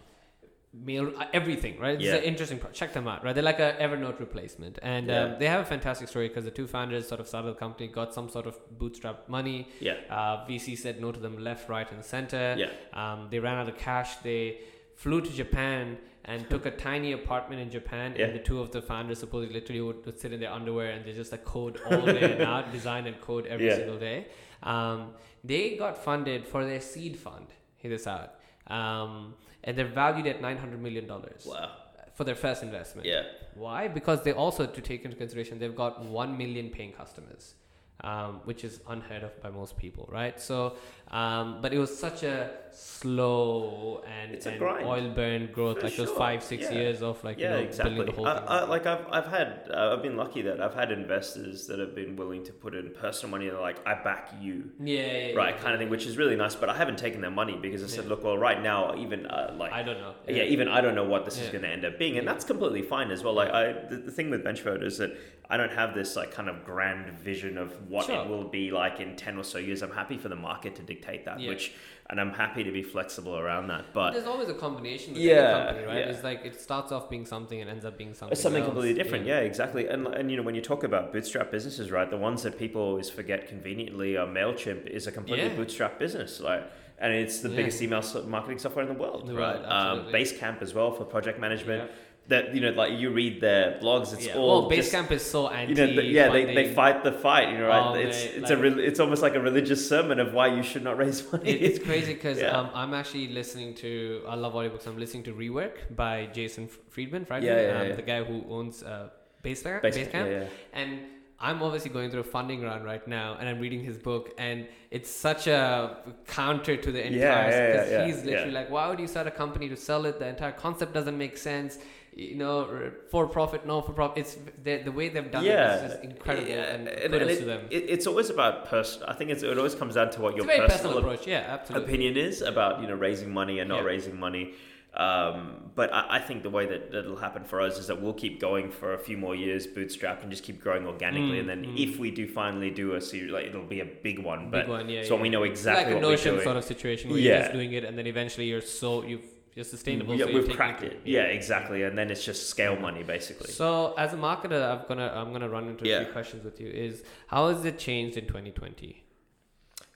mail, 0.73 1.11
uh, 1.17 1.25
everything. 1.33 1.77
Right? 1.79 1.95
It's 1.95 2.05
Yeah. 2.05 2.15
an 2.15 2.23
interesting. 2.23 2.59
Pro- 2.59 2.71
check 2.71 2.93
them 2.93 3.07
out. 3.07 3.23
Right? 3.25 3.33
They're 3.35 3.43
like 3.43 3.59
a 3.59 3.75
Evernote 3.79 4.19
replacement, 4.19 4.79
and 4.81 5.11
um, 5.11 5.35
they 5.37 5.47
have 5.47 5.59
a 5.61 5.65
fantastic 5.65 6.07
story 6.07 6.29
because 6.29 6.45
the 6.45 6.51
two 6.51 6.67
founders 6.67 7.07
sort 7.07 7.19
of 7.19 7.27
started 7.27 7.49
the 7.49 7.59
company, 7.59 7.87
got 7.89 8.13
some 8.13 8.29
sort 8.29 8.47
of 8.47 8.57
bootstrap 8.77 9.27
money. 9.27 9.67
yeah 9.81 9.95
Uh, 10.09 10.45
VC 10.47 10.77
said 10.77 11.01
no 11.01 11.11
to 11.11 11.19
them 11.19 11.37
left, 11.43 11.67
right, 11.67 11.91
and 11.91 12.03
center. 12.05 12.55
yeah 12.57 12.69
Um, 12.93 13.27
they 13.29 13.39
ran 13.39 13.57
out 13.57 13.67
of 13.67 13.77
cash. 13.77 14.15
They 14.17 14.59
flew 14.95 15.19
to 15.21 15.29
Japan 15.31 15.97
and 16.25 16.49
took 16.49 16.65
a 16.65 16.71
tiny 16.71 17.11
apartment 17.13 17.61
in 17.61 17.69
Japan. 17.69 18.13
Yeah. 18.17 18.25
And 18.25 18.35
the 18.35 18.39
two 18.39 18.59
of 18.59 18.71
the 18.71 18.81
founders 18.81 19.19
supposedly 19.19 19.53
literally 19.53 19.81
would, 19.81 20.05
would 20.05 20.19
sit 20.19 20.31
in 20.33 20.39
their 20.39 20.51
underwear 20.51 20.91
and 20.91 21.03
they 21.05 21.13
just 21.13 21.31
like 21.31 21.43
code 21.45 21.79
all 21.89 22.05
day 22.05 22.31
and 22.33 22.41
out, 22.41 22.71
design 22.77 23.07
and 23.07 23.19
code 23.21 23.45
every 23.47 23.67
Yeah. 23.67 23.75
single 23.77 23.97
day. 23.97 24.27
Um, 24.63 25.11
they 25.43 25.75
got 25.77 25.97
funded 26.03 26.47
for 26.47 26.63
their 26.65 26.81
seed 26.81 27.17
fund. 27.17 27.47
Hear 27.77 27.89
this 27.91 28.05
out. 28.07 28.35
Um, 28.67 29.33
and 29.63 29.77
they're 29.77 29.85
valued 29.87 30.27
at 30.27 30.41
nine 30.41 30.57
hundred 30.57 30.81
million 30.81 31.07
dollars 31.07 31.45
wow 31.49 31.71
for 32.13 32.23
their 32.25 32.35
first 32.35 32.61
investment. 32.61 33.07
yeah 33.07 33.23
Why? 33.55 33.87
Because 33.87 34.21
they 34.23 34.33
also, 34.33 34.65
to 34.65 34.81
take 34.81 35.05
into 35.05 35.15
consideration, 35.17 35.59
they've 35.59 35.75
got 35.75 36.03
1 36.05 36.37
million 36.37 36.69
paying 36.69 36.91
customers, 36.91 37.55
um, 38.03 38.41
which 38.45 38.63
is 38.63 38.79
unheard 38.87 39.23
of 39.23 39.41
by 39.43 39.49
most 39.49 39.77
people, 39.77 40.07
right? 40.11 40.39
So, 40.39 40.75
um, 41.11 41.59
but 41.61 41.73
it 41.73 41.77
was 41.77 41.95
such 41.97 42.23
a 42.23 42.51
slow 42.71 44.03
and, 44.07 44.35
and 44.45 44.61
oil 44.61 45.09
burn 45.09 45.51
growth, 45.51 45.79
For 45.79 45.83
like 45.87 45.95
those 45.95 46.07
sure. 46.07 46.17
five, 46.17 46.43
six 46.43 46.63
Yeah. 46.63 46.71
years 46.71 47.01
of 47.01 47.23
like, 47.23 47.37
yeah 47.39 47.49
you 47.49 47.55
know, 47.57 47.61
exactly 47.63 47.95
building 47.95 48.15
the 48.15 48.17
whole 48.21 48.27
I, 48.27 48.35
thing. 48.39 48.43
I, 48.47 48.63
like 48.63 48.85
I've, 48.85 49.05
I've 49.11 49.27
had 49.27 49.69
uh, 49.73 49.93
I've 49.93 50.01
been 50.01 50.17
lucky 50.17 50.41
that 50.43 50.61
I've 50.61 50.73
had 50.73 50.91
investors 50.91 51.67
that 51.67 51.79
have 51.79 51.93
been 51.95 52.15
willing 52.15 52.43
to 52.45 52.53
put 52.53 52.73
in 52.75 52.91
personal 52.91 53.31
money 53.31 53.49
they're 53.49 53.59
like 53.59 53.85
I 53.85 53.95
back 54.01 54.33
you 54.41 54.71
yeah, 54.79 55.27
yeah, 55.29 55.35
right 55.35 55.57
kind 55.59 55.73
of 55.73 55.79
thing 55.79 55.89
which 55.89 56.05
is 56.05 56.17
really 56.17 56.35
nice 56.35 56.55
but 56.55 56.69
I 56.69 56.77
haven't 56.77 56.97
taken 56.97 57.21
their 57.21 57.31
money 57.31 57.57
because 57.61 57.83
I 57.83 57.87
said 57.87 58.05
look 58.07 58.23
well 58.23 58.37
right 58.37 58.61
now 58.61 58.95
even 58.97 59.25
uh, 59.25 59.53
like 59.57 59.73
I 59.73 59.83
don't 59.83 59.99
know. 59.99 60.13
yeah. 60.27 60.43
even 60.43 60.67
I 60.67 60.81
don't 60.81 60.95
know 60.95 61.05
what 61.05 61.25
this 61.25 61.37
is 61.39 61.49
going 61.49 61.63
to 61.63 61.69
end 61.69 61.85
up 61.85 61.99
being, 61.99 62.17
and 62.17 62.27
that's 62.27 62.45
completely 62.45 62.81
fine 62.81 63.11
as 63.11 63.23
well. 63.23 63.33
Like 63.33 63.51
I, 63.51 63.73
the, 63.89 63.97
the 63.97 64.11
thing 64.11 64.29
with 64.29 64.43
Benchvote 64.43 64.83
is 64.83 64.97
that 64.99 65.11
I 65.49 65.57
don't 65.57 65.71
have 65.71 65.93
this 65.93 66.15
like 66.15 66.31
kind 66.31 66.47
of 66.49 66.63
grand 66.63 67.07
vision 67.19 67.57
of 67.57 67.89
what 67.91 68.05
Sure. 68.05 68.21
it 68.23 68.29
will 68.29 68.45
be 68.45 68.71
like 68.71 68.99
in 69.01 69.15
ten 69.15 69.37
or 69.37 69.43
so 69.43 69.57
years. 69.57 69.81
I'm 69.81 69.91
happy 69.91 70.17
for 70.17 70.29
the 70.29 70.35
market 70.35 70.75
to 70.75 70.81
dictate 70.81 71.25
that, 71.25 71.39
Yeah. 71.41 71.49
which, 71.49 71.73
and 72.09 72.19
I'm 72.21 72.31
happy 72.31 72.63
to 72.63 72.71
be 72.71 72.83
flexible 72.83 73.37
around 73.37 73.67
that. 73.67 73.85
But 73.93 74.11
There's 74.13 74.25
always 74.27 74.47
a 74.49 74.53
combination 74.53 75.13
with 75.13 75.21
Yeah, 75.21 75.33
any 75.33 75.65
company, 75.67 75.87
right? 75.87 75.97
yeah. 75.97 76.11
It's 76.11 76.23
like 76.23 76.45
it 76.45 76.59
starts 76.59 76.91
off 76.93 77.09
being 77.09 77.25
something 77.25 77.59
and 77.61 77.69
ends 77.69 77.83
up 77.83 77.97
being 77.97 78.13
something. 78.13 78.31
it's 78.31 78.41
something 78.41 78.63
else. 78.63 78.71
completely 78.71 79.01
different. 79.01 79.25
Yeah. 79.25 79.39
exactly. 79.39 79.87
And 79.87 80.07
and 80.07 80.31
you 80.31 80.37
know 80.37 80.43
when 80.43 80.55
you 80.55 80.61
talk 80.61 80.83
about 80.83 81.11
bootstrap 81.13 81.51
businesses, 81.51 81.91
right? 81.91 82.09
The 82.09 82.17
ones 82.29 82.43
that 82.43 82.57
people 82.57 82.81
always 82.81 83.09
forget 83.09 83.47
conveniently 83.47 84.15
are 84.17 84.27
Mailchimp 84.27 84.87
is 84.87 85.05
a 85.07 85.11
completely 85.11 85.47
Yeah. 85.49 85.55
bootstrap 85.55 85.99
business, 85.99 86.39
like. 86.39 86.63
And 87.03 87.11
it's 87.13 87.41
the 87.41 87.49
Yeah. 87.49 87.55
biggest 87.55 87.81
email 87.81 88.03
marketing 88.27 88.59
software 88.59 88.85
in 88.87 88.93
the 88.93 88.99
world, 89.05 89.27
right? 89.27 89.59
world, 89.59 89.65
um. 89.65 90.11
Basecamp 90.13 90.61
as 90.61 90.73
well 90.75 90.91
for 90.91 91.03
project 91.03 91.39
management. 91.39 91.89
That 92.27 92.55
you 92.55 92.61
know, 92.61 92.69
like 92.69 92.97
you 92.97 93.09
read 93.09 93.41
their 93.41 93.77
blogs, 93.81 94.13
it's 94.13 94.27
yeah. 94.27 94.35
all 94.35 94.61
well, 94.61 94.69
just- 94.69 94.93
Basecamp 94.93 95.11
is 95.11 95.25
so 95.25 95.49
anti. 95.49 95.73
you 95.73 95.75
know, 95.87 95.95
the, 95.95 96.05
yeah, 96.05 96.29
they, 96.29 96.45
they 96.55 96.73
fight 96.73 97.03
the 97.03 97.11
fight. 97.11 97.49
You 97.51 97.57
know, 97.57 97.67
right? 97.67 97.83
Oh, 97.87 97.93
it's 97.95 98.23
mate, 98.23 98.33
it's 98.37 98.51
a 98.51 98.57
re- 98.57 98.85
it's 98.85 98.99
almost 99.01 99.21
like 99.21 99.35
a 99.35 99.39
religious 99.41 99.89
sermon 99.89 100.19
of 100.19 100.33
why 100.33 100.47
you 100.47 100.63
should 100.63 100.83
not 100.83 100.97
raise 100.97 101.19
money. 101.31 101.49
It, 101.49 101.61
it's 101.61 101.83
crazy 101.83 102.13
because 102.13 102.39
Yeah. 102.39 102.57
um, 102.57 102.69
I'm 102.73 102.93
actually 102.93 103.27
listening 103.29 103.73
to 103.75 104.21
I 104.29 104.35
love 104.35 104.53
audiobooks. 104.53 104.87
I'm 104.87 104.97
listening 104.99 105.23
to 105.23 105.33
Rework 105.33 105.93
by 105.95 106.27
Jason 106.27 106.67
Friedman, 106.67 107.25
Friedman 107.25 107.51
Yeah, 107.51 107.61
yeah, 107.61 107.81
um, 107.81 107.87
yeah. 107.87 107.95
the 107.95 108.01
guy 108.03 108.23
who 108.23 108.45
owns 108.49 108.81
uh, 108.83 109.09
Basecamp. 109.43 109.81
Basecamp. 109.83 110.47
And 110.73 110.99
I'm 111.39 111.63
obviously 111.63 111.89
going 111.89 112.11
through 112.11 112.19
a 112.21 112.23
funding 112.23 112.61
round 112.61 112.85
right 112.85 113.05
now, 113.07 113.35
and 113.39 113.49
I'm 113.49 113.59
reading 113.59 113.83
his 113.83 113.97
book, 113.97 114.29
and 114.37 114.67
it's 114.91 115.09
such 115.09 115.47
a 115.47 115.97
counter 116.27 116.77
to 116.77 116.91
the 116.91 117.03
entire. 117.05 117.19
Yeah, 117.49 117.49
yeah, 117.49 117.81
Because 117.83 118.05
he's 118.15 118.23
literally 118.23 118.51
like, 118.51 118.69
"Why 118.69 118.87
would 118.87 118.99
you 118.99 119.07
start 119.07 119.25
a 119.25 119.31
company 119.31 119.67
to 119.69 119.75
sell 119.75 120.05
it? 120.05 120.19
The 120.19 120.27
entire 120.27 120.51
concept 120.51 120.93
doesn't 120.93 121.17
make 121.17 121.37
sense." 121.37 121.79
You 122.13 122.35
know, 122.35 122.91
for 123.09 123.25
profit, 123.27 123.65
no 123.65 123.81
for 123.81 123.93
profit. 123.93 124.17
It's 124.17 124.37
the, 124.63 124.81
the 124.83 124.91
way 124.91 125.07
they've 125.07 125.31
done 125.31 125.45
yeah, 125.45 125.75
it 125.75 125.85
is 125.85 125.91
just 125.91 126.03
incredible, 126.03 126.49
Yeah, 126.49 126.73
and, 126.73 126.87
and, 126.89 127.13
and 127.13 127.27
to 127.27 127.29
it, 127.29 127.45
them. 127.45 127.67
it- 127.69 127.89
it's 127.89 128.05
always 128.05 128.29
about 128.29 128.65
person. 128.65 129.03
I 129.07 129.13
think 129.13 129.31
it's, 129.31 129.43
it 129.43 129.57
always 129.57 129.75
comes 129.75 129.95
down 129.95 130.11
to 130.11 130.21
what 130.21 130.35
it's 130.35 130.43
your 130.43 130.45
personal, 130.45 130.67
personal 130.67 130.97
approach. 130.97 131.25
Yeah, 131.25 131.45
absolutely. 131.47 131.87
opinion 131.87 132.17
is 132.17 132.41
about 132.41 132.81
you 132.81 132.87
know 132.87 132.95
raising 132.95 133.31
money 133.33 133.59
and 133.59 133.69
not 133.69 133.79
Yeah. 133.79 133.87
raising 133.87 134.19
money. 134.19 134.55
Um, 134.93 135.71
but 135.73 135.93
I, 135.93 136.17
I 136.17 136.19
think 136.19 136.43
the 136.43 136.49
way 136.49 136.65
that 136.65 136.93
it'll 136.93 137.15
happen 137.15 137.45
for 137.45 137.61
us 137.61 137.77
is 137.79 137.87
that 137.87 138.01
we'll 138.01 138.13
keep 138.13 138.41
going 138.41 138.69
for 138.69 138.93
a 138.93 138.99
few 138.99 139.17
more 139.17 139.33
years, 139.33 139.65
bootstrapped, 139.65 140.21
and 140.21 140.29
just 140.29 140.43
keep 140.43 140.61
growing 140.61 140.85
organically. 140.85 141.37
Mm, 141.37 141.39
and 141.39 141.49
then 141.49 141.65
mm. 141.65 141.79
if 141.79 141.97
we 141.97 142.11
do 142.11 142.27
finally 142.27 142.71
do 142.71 142.95
a 142.95 143.01
series, 143.01 143.31
like 143.31 143.45
it'll 143.45 143.63
be 143.63 143.79
a 143.79 143.85
big 143.85 144.19
one. 144.19 144.51
Big 144.51 144.51
but 144.51 144.67
one, 144.67 144.89
yeah. 144.89 145.03
so 145.05 145.15
yeah. 145.15 145.21
we 145.21 145.29
know 145.29 145.43
exactly 145.43 145.85
like 145.85 145.93
a 145.93 145.95
what 145.95 146.03
we're 146.03 146.11
Notion 146.11 146.33
doing. 146.33 146.43
sort 146.43 146.57
of 146.57 146.65
situation 146.65 147.09
where 147.09 147.19
you're 147.19 147.39
just 147.39 147.53
doing 147.53 147.71
it, 147.71 147.85
and 147.85 147.97
then 147.97 148.05
eventually 148.05 148.47
you're 148.47 148.59
so 148.59 149.03
you've 149.03 149.23
you're 149.55 149.65
sustainable. 149.65 150.15
yeah, 150.15 150.25
so 150.25 150.33
we've 150.33 150.49
cracked 150.55 150.83
it. 150.83 151.01
Yeah, 151.03 151.23
exactly. 151.23 151.83
And 151.83 151.97
then 151.97 152.09
it's 152.09 152.23
just 152.23 152.49
scale 152.49 152.75
money, 152.77 153.03
basically. 153.03 153.51
So 153.51 153.93
as 153.97 154.13
a 154.13 154.17
marketer, 154.17 154.61
I'm 154.71 154.87
gonna 154.87 155.11
I'm 155.13 155.31
gonna 155.33 155.49
run 155.49 155.67
into 155.67 155.85
a 155.85 155.87
Yeah. 155.87 156.03
few 156.03 156.13
questions 156.13 156.43
with 156.45 156.59
you. 156.61 156.69
Is 156.69 157.03
how 157.27 157.49
has 157.49 157.63
it 157.65 157.77
changed 157.77 158.17
in 158.17 158.25
2020? 158.27 159.03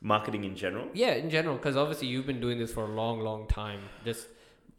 Marketing 0.01 0.43
in 0.43 0.55
general. 0.55 0.87
Yeah, 0.93 1.13
in 1.13 1.29
general, 1.29 1.55
because 1.55 1.77
obviously 1.77 2.07
you've 2.07 2.27
been 2.27 2.41
doing 2.41 2.59
this 2.59 2.71
for 2.73 2.83
a 2.83 2.87
long, 2.93 3.21
long 3.21 3.47
time. 3.47 3.79
Just 4.03 4.27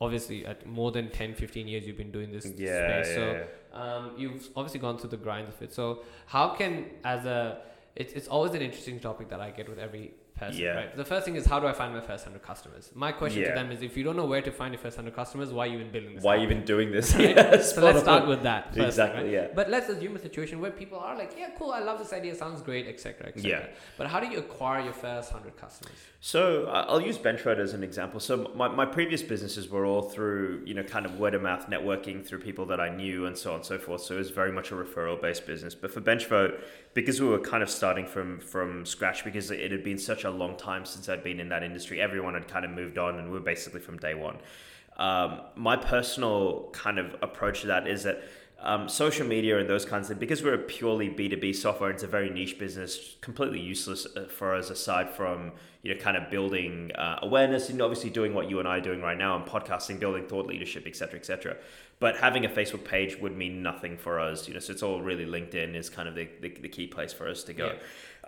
obviously 0.01 0.45
at 0.47 0.67
more 0.67 0.93
than 0.93 1.11
10, 1.11 1.35
15 1.35 1.67
years 1.67 1.87
you've 1.87 1.97
been 1.97 2.13
doing 2.13 2.31
this 2.31 2.45
Yeah, 2.47 2.53
space. 3.03 3.09
yeah, 3.09 3.15
so 3.15 3.47
yeah. 3.73 3.83
um, 3.83 4.11
you've 4.19 4.47
obviously 4.55 4.79
gone 4.81 4.99
through 4.99 5.11
the 5.11 5.17
grind 5.17 5.49
of 5.49 5.61
it. 5.63 5.73
So 5.73 6.05
how 6.27 6.51
can 6.51 6.87
as 7.03 7.25
a 7.25 7.63
it's, 7.97 8.13
it's 8.13 8.29
always 8.29 8.53
an 8.53 8.61
interesting 8.61 9.01
topic 9.01 9.31
that 9.31 9.41
I 9.41 9.51
get 9.51 9.69
with 9.71 9.79
every 9.79 10.13
person, 10.37 10.61
Yeah. 10.61 10.75
right? 10.77 10.97
The 10.97 11.05
first 11.05 11.25
thing 11.25 11.37
is 11.37 11.47
how 11.47 11.59
do 11.61 11.67
I 11.67 11.73
find 11.73 11.93
my 11.95 12.01
first 12.01 12.25
hundred 12.25 12.43
customers? 12.43 12.91
My 12.95 13.13
question 13.13 13.43
to 13.45 13.53
them 13.55 13.71
is 13.73 13.83
if 13.83 13.97
you 13.97 14.05
don't 14.05 14.17
know 14.17 14.27
where 14.27 14.43
to 14.43 14.51
find 14.53 14.73
your 14.75 14.81
first 14.81 14.97
hundred 14.97 15.15
customers, 15.17 15.53
why 15.53 15.65
are 15.67 15.71
you 15.71 15.79
even 15.81 15.91
building 15.91 16.15
this? 16.15 16.23
Why 16.25 16.35
are 16.35 16.39
you 16.39 16.45
even 16.45 16.65
doing 16.65 16.93
this? 16.93 17.15
Right? 17.15 17.37
Yeah, 17.37 17.61
So 17.61 17.83
let's 17.83 18.01
start 18.01 18.23
on. 18.25 18.29
with 18.29 18.43
that. 18.43 18.75
First, 18.75 18.87
Exactly, 18.89 19.23
right? 19.25 19.33
yeah. 19.33 19.49
But 19.55 19.71
let's 19.71 19.89
assume 19.89 20.15
a 20.17 20.19
situation 20.19 20.61
where 20.61 20.71
people 20.71 20.99
are 20.99 21.17
like, 21.17 21.33
yeah, 21.39 21.51
cool, 21.59 21.73
I 21.73 21.81
love 21.81 21.99
this 21.99 22.13
idea, 22.13 22.35
sounds 22.35 22.61
great, 22.63 22.87
etc., 22.87 23.29
etc. 23.29 23.51
Yeah. 23.51 23.67
But 23.97 24.07
how 24.09 24.21
do 24.21 24.27
you 24.29 24.39
acquire 24.39 24.83
your 24.85 24.93
first 24.93 25.31
hundred 25.33 25.57
customers? 25.57 25.97
So 26.21 26.67
I'll 26.67 27.01
use 27.01 27.19
BenchVote 27.19 27.59
as 27.59 27.73
an 27.73 27.83
example. 27.83 28.21
So 28.21 28.51
my, 28.55 28.69
my 28.69 28.85
previous 28.87 29.23
businesses 29.23 29.69
were 29.69 29.87
all 29.87 30.03
through, 30.03 30.63
you 30.65 30.75
know, 30.75 30.83
kind 30.83 31.07
of 31.07 31.19
word 31.19 31.35
of 31.35 31.43
mouth 31.43 31.69
networking 31.71 32.27
through 32.27 32.41
people 32.41 32.67
that 32.67 32.81
I 32.81 32.89
knew 32.89 33.27
and 33.27 33.37
so 33.39 33.51
on 33.51 33.57
and 33.57 33.65
so 33.65 33.79
forth. 33.79 34.03
So 34.03 34.15
it 34.15 34.19
was 34.19 34.31
very 34.31 34.53
much 34.53 34.71
a 34.73 34.75
referral 34.75 35.21
based 35.21 35.47
business. 35.47 35.75
But 35.75 35.93
for 35.93 36.01
Benchvote, 36.01 36.61
because 36.95 37.21
we 37.21 37.29
were 37.29 37.39
kind 37.39 37.63
of 37.63 37.71
starting 37.71 38.07
from 38.07 38.41
from 38.41 38.85
scratch, 38.85 39.25
because 39.25 39.51
it 39.51 39.71
had 39.71 39.85
been 39.85 39.99
such 39.99 40.25
a 40.25 40.26
long 40.31 40.57
time 40.57 40.85
since 40.85 41.09
I'd 41.09 41.25
been 41.25 41.41
in 41.41 41.49
that 41.51 41.63
industry, 41.63 42.01
everyone 42.01 42.35
had 42.35 42.49
kind 42.49 42.65
of 42.65 42.71
moved 42.71 42.99
on, 42.99 43.19
and 43.19 43.29
we 43.29 43.35
were 43.35 43.45
basically 43.45 43.81
from 43.81 43.99
day 43.99 44.15
one. 44.15 44.39
Um, 44.97 45.41
my 45.55 45.77
personal 45.77 46.71
kind 46.73 46.99
of 46.99 47.17
approach 47.23 47.61
to 47.63 47.67
that 47.69 47.87
is 47.87 48.05
that 48.05 48.23
um, 48.61 48.89
social 48.89 49.27
media 49.27 49.59
and 49.59 49.69
those 49.69 49.85
kinds 49.85 50.05
of 50.05 50.17
things, 50.17 50.21
because 50.21 50.43
we're 50.43 50.55
a 50.55 50.59
purely 50.59 51.11
B2B 51.11 51.55
software, 51.55 51.91
it's 51.91 52.03
a 52.03 52.07
very 52.07 52.31
niche 52.31 52.59
business, 52.59 53.17
completely 53.21 53.61
useless 53.61 54.07
uh, 54.17 54.25
for 54.25 54.55
us 54.55 54.71
aside 54.71 55.11
from, 55.11 55.53
you 55.83 55.95
know, 55.95 56.01
kind 56.01 56.17
of 56.17 56.31
building 56.31 56.91
uh, 56.93 57.19
awareness 57.21 57.69
and 57.69 57.83
obviously 57.83 58.09
doing 58.09 58.33
what 58.33 58.49
you 58.49 58.59
and 58.59 58.67
I 58.67 58.79
are 58.79 58.81
doing 58.81 59.03
right 59.03 59.19
now 59.19 59.37
and 59.37 59.45
podcasting, 59.45 60.01
building 60.01 60.27
thought 60.27 60.47
leadership, 60.47 60.87
etc., 60.87 61.07
cetera, 61.07 61.21
et 61.21 61.27
cetera. 61.27 61.57
But 61.99 62.17
having 62.17 62.47
a 62.47 62.49
Facebook 62.49 62.85
page 62.85 63.19
would 63.21 63.37
mean 63.37 63.63
nothing 63.63 63.99
for 63.99 64.19
us, 64.19 64.49
you 64.49 64.55
know, 64.55 64.61
so 64.61 64.73
it's 64.73 64.83
all 64.83 65.03
really 65.03 65.27
LinkedIn 65.27 65.75
is 65.75 65.91
kind 65.91 66.09
of 66.09 66.15
the, 66.15 66.29
the, 66.41 66.49
the 66.49 66.69
key 66.69 66.87
place 66.87 67.13
for 67.13 67.29
us 67.29 67.43
to 67.45 67.53
go. 67.53 67.77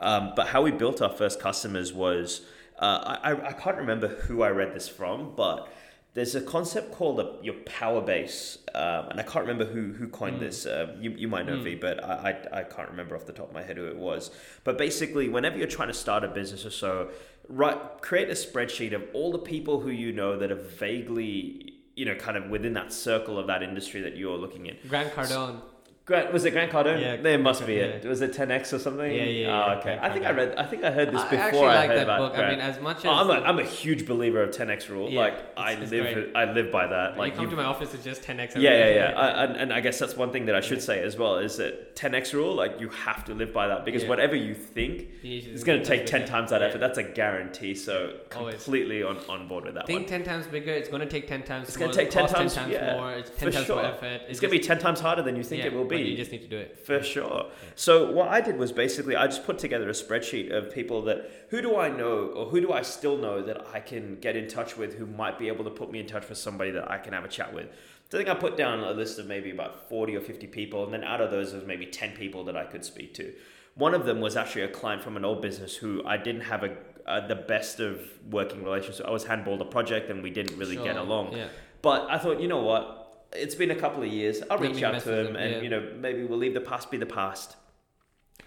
Um, 0.00 0.32
but 0.36 0.48
how 0.48 0.62
we 0.62 0.70
built 0.70 1.02
our 1.02 1.10
first 1.10 1.40
customers 1.40 1.92
was, 1.92 2.42
uh, 2.78 3.18
I, 3.22 3.32
I 3.32 3.52
can't 3.52 3.76
remember 3.76 4.08
who 4.08 4.42
I 4.42 4.50
read 4.50 4.74
this 4.74 4.88
from, 4.88 5.34
but 5.34 5.68
there's 6.14 6.34
a 6.34 6.40
concept 6.40 6.92
called 6.92 7.20
a, 7.20 7.36
your 7.42 7.54
power 7.64 8.00
base, 8.00 8.58
um, 8.74 9.08
and 9.10 9.20
I 9.20 9.22
can't 9.22 9.46
remember 9.46 9.64
who 9.64 9.92
who 9.92 10.08
coined 10.08 10.40
this. 10.40 10.66
Uh, 10.66 10.96
you, 10.98 11.10
you 11.10 11.28
might 11.28 11.46
know 11.46 11.60
V, 11.60 11.76
but 11.76 12.02
I, 12.02 12.36
I 12.52 12.60
I 12.60 12.62
can't 12.64 12.88
remember 12.90 13.14
off 13.14 13.26
the 13.26 13.32
top 13.32 13.48
of 13.48 13.54
my 13.54 13.62
head 13.62 13.76
who 13.76 13.86
it 13.86 13.96
was. 13.96 14.30
But 14.64 14.78
basically, 14.78 15.28
whenever 15.28 15.58
you're 15.58 15.68
trying 15.68 15.88
to 15.88 15.94
start 15.94 16.24
a 16.24 16.28
business 16.28 16.64
or 16.64 16.70
so, 16.70 17.10
right, 17.48 17.78
create 18.00 18.28
a 18.30 18.32
spreadsheet 18.32 18.94
of 18.94 19.04
all 19.12 19.30
the 19.30 19.38
people 19.38 19.80
who 19.80 19.90
you 19.90 20.12
know 20.12 20.38
that 20.38 20.50
are 20.50 20.56
vaguely 20.56 21.74
you 21.94 22.04
know 22.04 22.14
kind 22.14 22.36
of 22.36 22.48
within 22.48 22.72
that 22.74 22.92
circle 22.92 23.38
of 23.38 23.46
that 23.46 23.62
industry 23.62 24.00
that 24.00 24.16
you're 24.16 24.38
looking 24.38 24.66
in. 24.66 24.76
Grant 24.88 25.12
Cardone. 25.14 25.60
Grant, 26.08 26.32
was 26.32 26.46
it 26.46 26.52
Grant 26.52 26.72
Cardone? 26.72 27.02
Yeah, 27.02 27.16
there 27.16 27.38
must 27.38 27.66
be 27.66 27.74
yeah. 27.74 27.82
it. 27.82 28.04
Was 28.06 28.22
it 28.22 28.32
10x 28.32 28.72
or 28.72 28.78
something? 28.78 29.12
Yeah, 29.12 29.24
yeah, 29.24 29.46
Oh, 29.46 29.66
yeah, 29.72 29.78
okay. 29.78 29.82
Grant 29.82 30.02
I 30.02 30.10
think 30.14 30.24
I 30.24 30.30
read. 30.30 30.54
I 30.56 30.64
think 30.64 30.82
I 30.82 30.90
heard 30.90 31.12
this 31.12 31.22
before. 31.24 31.38
I 31.38 31.42
actually 31.42 31.60
I 31.60 31.74
like 31.76 31.88
heard 31.90 31.98
that 31.98 32.02
about 32.04 32.32
book. 32.32 32.38
I 32.42 32.50
mean, 32.50 32.60
as 32.60 32.80
much 32.80 32.96
as 32.98 33.04
Oh, 33.04 33.10
I'm 33.10 33.28
a, 33.28 33.34
I'm 33.44 33.58
a 33.58 33.62
huge 33.64 34.06
believer 34.06 34.42
of 34.42 34.50
10x 34.50 34.88
rule. 34.88 35.10
Yeah, 35.10 35.20
like 35.20 35.34
I 35.58 35.74
live 35.74 35.90
great. 36.14 36.32
I 36.34 36.50
live 36.50 36.72
by 36.72 36.86
that. 36.86 37.10
like 37.10 37.18
Like 37.18 37.32
you 37.32 37.36
come 37.36 37.44
you- 37.44 37.50
to 37.50 37.56
my 37.56 37.64
office, 37.64 37.92
it's 37.92 38.04
just 38.04 38.22
10x. 38.22 38.56
yeah, 38.56 38.70
yeah, 38.70 38.94
yeah. 38.94 39.12
I, 39.18 39.44
and, 39.44 39.70
I 39.70 39.80
guess 39.80 39.98
that's 39.98 40.16
one 40.16 40.32
thing 40.32 40.46
that 40.46 40.54
I 40.54 40.60
should 40.62 40.80
say 40.82 41.02
as 41.02 41.18
well 41.18 41.36
is 41.36 41.58
that 41.58 41.94
10x 41.94 42.32
rule, 42.32 42.54
like 42.54 42.80
you 42.80 42.88
have 42.88 43.26
to 43.26 43.34
live 43.34 43.52
by 43.52 43.68
that 43.68 43.84
because 43.84 44.04
Yeah. 44.04 44.08
whatever 44.08 44.34
you 44.34 44.54
think, 44.54 45.08
You 45.22 45.40
should 45.42 45.50
it's 45.50 45.52
just 45.60 45.66
going 45.66 45.82
to 45.82 45.86
take 45.86 46.06
10 46.06 46.20
done. 46.20 46.28
times 46.30 46.50
that 46.50 46.62
Yeah. 46.62 46.68
effort. 46.68 46.78
That's 46.78 46.96
a 46.96 47.02
guarantee. 47.02 47.74
So 47.74 48.14
completely 48.30 49.02
on, 49.02 49.18
on 49.28 49.46
board 49.46 49.64
with 49.66 49.74
that 49.74 49.86
Think 49.86 50.06
10 50.08 50.24
times 50.24 50.46
bigger. 50.46 50.72
It's 50.72 50.88
going 50.88 51.02
to 51.02 51.06
take 51.06 51.28
10 51.28 51.42
times 51.42 51.68
It's 51.68 51.76
more. 51.76 51.88
going 51.88 51.98
to 51.98 52.02
take 52.04 52.10
10 52.10 52.28
times, 52.28 52.54
10 52.54 52.62
times 52.62 52.72
yeah, 52.72 52.94
more. 52.96 53.12
It's 53.12 53.30
10 53.30 53.48
for 53.50 53.54
times 53.58 53.68
more 53.68 53.84
effort. 53.84 54.22
It's 54.30 54.40
going 54.40 54.52
to 54.52 54.58
be 54.58 54.64
10 54.64 54.78
times 54.78 55.00
harder 55.00 55.22
than 55.22 55.36
you 55.36 55.42
think 55.42 55.64
it 55.64 55.72
will 55.74 55.84
but 55.84 55.97
You 56.06 56.16
just 56.16 56.32
need 56.32 56.42
to 56.42 56.48
do 56.48 56.56
it. 56.56 56.78
For 56.84 57.02
sure. 57.02 57.46
So 57.74 58.10
what 58.10 58.28
I 58.28 58.40
did 58.40 58.58
was 58.58 58.72
basically 58.72 59.16
I 59.16 59.26
just 59.26 59.44
put 59.44 59.58
together 59.58 59.88
a 59.88 59.92
spreadsheet 59.92 60.52
of 60.52 60.72
people 60.72 61.02
that 61.02 61.30
who 61.50 61.60
do 61.62 61.76
I 61.76 61.88
know 61.88 62.28
or 62.28 62.46
who 62.46 62.60
do 62.60 62.72
I 62.72 62.82
still 62.82 63.16
know 63.16 63.42
that 63.42 63.66
I 63.72 63.80
can 63.80 64.18
get 64.20 64.36
in 64.36 64.48
touch 64.48 64.76
with 64.76 64.94
who 64.94 65.06
might 65.06 65.38
be 65.38 65.48
able 65.48 65.64
to 65.64 65.70
put 65.70 65.90
me 65.90 66.00
in 66.00 66.06
touch 66.06 66.28
with 66.28 66.38
somebody 66.38 66.70
that 66.72 66.90
I 66.90 66.98
can 66.98 67.12
have 67.12 67.24
a 67.24 67.28
chat 67.28 67.52
with. 67.54 67.68
So 68.10 68.18
I 68.18 68.24
think 68.24 68.28
I 68.28 68.38
put 68.38 68.56
down 68.56 68.80
a 68.80 68.92
list 68.92 69.18
of 69.18 69.26
maybe 69.26 69.50
about 69.50 69.88
40 69.88 70.16
or 70.16 70.20
50 70.20 70.46
people 70.46 70.84
and 70.84 70.92
then 70.92 71.04
out 71.04 71.20
of 71.20 71.30
those 71.30 71.52
was 71.52 71.64
maybe 71.64 71.86
10 71.86 72.12
people 72.16 72.44
that 72.44 72.56
I 72.56 72.64
could 72.64 72.84
speak 72.84 73.14
to. 73.14 73.32
One 73.74 73.94
of 73.94 74.04
them 74.06 74.20
was 74.20 74.36
actually 74.36 74.62
a 74.62 74.68
client 74.68 75.02
from 75.02 75.16
an 75.16 75.24
old 75.24 75.40
business 75.42 75.76
who 75.76 76.02
I 76.04 76.16
didn't 76.16 76.42
have 76.42 76.64
a 76.64 76.76
uh, 77.08 77.26
the 77.26 77.34
best 77.34 77.80
of 77.80 78.02
working 78.30 78.62
relations. 78.62 79.00
I 79.00 79.10
was 79.10 79.24
handballed 79.24 79.62
a 79.62 79.64
project 79.64 80.10
and 80.10 80.22
we 80.22 80.30
didn't 80.30 80.58
really 80.58 80.76
get 80.76 80.96
along. 80.96 81.32
Yeah. 81.32 81.48
But 81.80 82.06
I 82.10 82.18
thought, 82.18 82.40
you 82.40 82.48
know 82.48 82.62
what? 82.62 82.97
It's 83.32 83.54
been 83.54 83.70
a 83.70 83.76
couple 83.76 84.02
of 84.02 84.08
years. 84.08 84.42
I'll 84.50 84.58
Let 84.58 84.72
reach 84.72 84.82
out 84.82 85.00
to 85.02 85.20
him, 85.20 85.26
him, 85.28 85.36
and 85.36 85.52
yeah. 85.56 85.60
you 85.60 85.68
know 85.68 85.92
maybe 85.98 86.24
we'll 86.24 86.38
leave 86.38 86.54
the 86.54 86.60
past 86.60 86.90
be 86.90 86.96
the 86.96 87.06
past, 87.06 87.56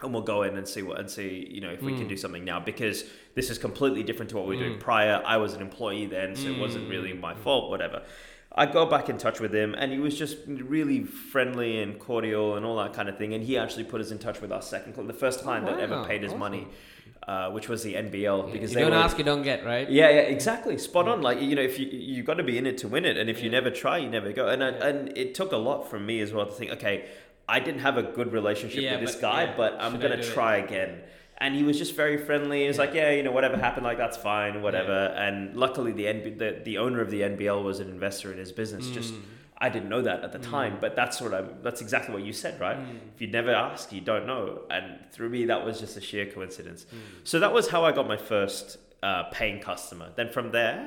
and 0.01 0.11
we'll 0.13 0.23
go 0.23 0.43
in 0.43 0.57
and 0.57 0.67
see 0.67 0.81
what 0.81 0.99
and 0.99 1.09
see 1.09 1.47
you 1.51 1.61
know 1.61 1.69
if 1.69 1.81
we 1.81 1.93
can 1.93 2.05
Mm. 2.05 2.09
do 2.09 2.17
something 2.17 2.43
now 2.43 2.59
because 2.59 3.05
this 3.35 3.49
is 3.49 3.57
completely 3.57 4.01
different 4.03 4.29
to 4.31 4.37
what 4.37 4.47
we 4.47 4.55
were 4.55 4.63
doing 4.63 4.77
Mm. 4.77 4.81
prior. 4.81 5.21
I 5.25 5.37
was 5.37 5.53
an 5.53 5.61
employee 5.61 6.07
then, 6.07 6.35
so 6.35 6.47
it 6.49 6.57
wasn't 6.57 6.87
Mm. 6.87 6.91
really 6.91 7.13
my 7.13 7.33
fault. 7.35 7.69
Whatever. 7.69 8.01
I 8.53 8.65
got 8.65 8.89
back 8.89 9.07
in 9.07 9.17
touch 9.17 9.39
with 9.39 9.53
him, 9.55 9.73
and 9.77 9.93
he 9.93 9.99
was 9.99 10.17
just 10.17 10.37
really 10.45 11.03
friendly 11.03 11.81
and 11.81 11.97
cordial 11.97 12.57
and 12.57 12.65
all 12.65 12.75
that 12.77 12.93
kind 12.93 13.07
of 13.07 13.17
thing. 13.17 13.33
And 13.33 13.43
he 13.43 13.57
actually 13.57 13.85
put 13.85 14.01
us 14.01 14.11
in 14.11 14.19
touch 14.19 14.41
with 14.41 14.51
our 14.51 14.61
second, 14.61 14.93
cli- 14.93 15.05
the 15.07 15.13
first 15.13 15.39
client 15.41 15.65
that 15.67 15.79
ever 15.79 16.03
paid 16.03 16.21
his 16.23 16.31
awesome. 16.31 16.39
money, 16.39 16.67
uh, 17.27 17.49
which 17.51 17.69
was 17.69 17.81
the 17.83 17.93
NBL 17.93 18.47
Yeah, 18.47 18.51
because 18.53 18.71
you 18.71 18.75
they 18.75 18.81
don't 18.81 18.91
were 18.91 18.97
ask, 18.97 19.17
you 19.17 19.23
don't 19.23 19.43
get, 19.43 19.63
right? 19.65 19.89
yeah, 19.89 20.09
yeah, 20.09 20.15
exactly. 20.21 20.77
Spot 20.77 21.07
on. 21.07 21.21
Like 21.21 21.39
you 21.41 21.55
know, 21.55 21.61
if 21.61 21.79
you 21.79 21.87
you 21.87 22.23
got 22.23 22.35
to 22.35 22.43
be 22.43 22.57
in 22.57 22.67
it 22.67 22.77
to 22.79 22.89
win 22.89 23.05
it, 23.05 23.15
and 23.15 23.29
if 23.29 23.41
you 23.41 23.49
never 23.49 23.69
try, 23.69 23.97
you 23.99 24.09
never 24.09 24.33
go. 24.33 24.47
And 24.49 24.61
I, 24.63 24.67
and 24.69 25.17
it 25.17 25.33
took 25.33 25.53
a 25.53 25.57
lot 25.57 25.89
from 25.89 26.05
me 26.05 26.19
as 26.19 26.33
well 26.33 26.45
to 26.45 26.51
think, 26.51 26.71
okay, 26.71 27.05
I 27.47 27.61
didn't 27.61 27.81
have 27.81 27.97
a 27.97 28.03
good 28.03 28.33
relationship 28.33 28.81
Yeah, 28.81 28.91
with 28.97 29.05
this 29.07 29.15
but- 29.15 29.21
guy, 29.21 29.43
yeah, 29.45 29.53
but 29.55 29.77
I'm 29.79 29.93
should 29.93 30.01
gonna 30.01 30.21
do 30.21 30.27
it? 30.27 30.33
try 30.33 30.57
again. 30.57 31.03
And 31.43 31.55
he 31.55 31.63
was 31.63 31.77
just 31.83 31.95
very 31.95 32.17
friendly. 32.27 32.61
He 32.61 32.67
was 32.67 32.77
Yeah. 32.77 32.83
like, 32.85 32.93
yeah, 32.93 33.09
you 33.17 33.23
know, 33.23 33.31
whatever 33.31 33.57
happened, 33.57 33.85
like 33.91 33.97
that's 33.97 34.15
fine, 34.17 34.61
whatever. 34.61 34.99
And 35.25 35.55
luckily, 35.65 35.91
the, 35.91 36.05
NB, 36.05 36.37
the 36.43 36.49
the 36.63 36.77
owner 36.77 37.01
of 37.01 37.09
the 37.15 37.21
NBL 37.23 37.63
was 37.63 37.79
an 37.79 37.89
investor 37.89 38.31
in 38.31 38.37
his 38.37 38.51
business. 38.61 38.85
Just 38.99 39.13
Mm. 39.15 39.21
I 39.65 39.69
didn't 39.69 39.89
know 39.89 40.01
that 40.09 40.19
at 40.27 40.31
the 40.37 40.39
time, 40.39 40.73
Mm. 40.77 40.81
but 40.81 40.95
that's 40.95 41.15
sort 41.23 41.33
of 41.39 41.43
that's 41.65 41.81
exactly 41.81 42.13
what 42.15 42.23
you 42.29 42.33
said, 42.33 42.53
right? 42.67 42.77
Mm. 42.79 42.97
If 43.15 43.21
you 43.23 43.27
never 43.39 43.51
ask, 43.67 43.91
you 43.91 44.01
don't 44.11 44.25
know. 44.33 44.43
And 44.75 44.85
through 45.13 45.29
me, 45.29 45.41
that 45.51 45.61
was 45.67 45.79
just 45.83 45.97
a 45.97 46.01
sheer 46.09 46.25
coincidence. 46.37 46.81
Mm. 46.85 46.97
So 47.31 47.39
that 47.43 47.51
was 47.57 47.65
how 47.73 47.81
I 47.85 47.91
got 47.91 48.07
my 48.07 48.17
first 48.17 48.77
uh, 49.03 49.23
paying 49.31 49.59
customer. 49.59 50.07
Then 50.15 50.29
from 50.29 50.51
there, 50.51 50.81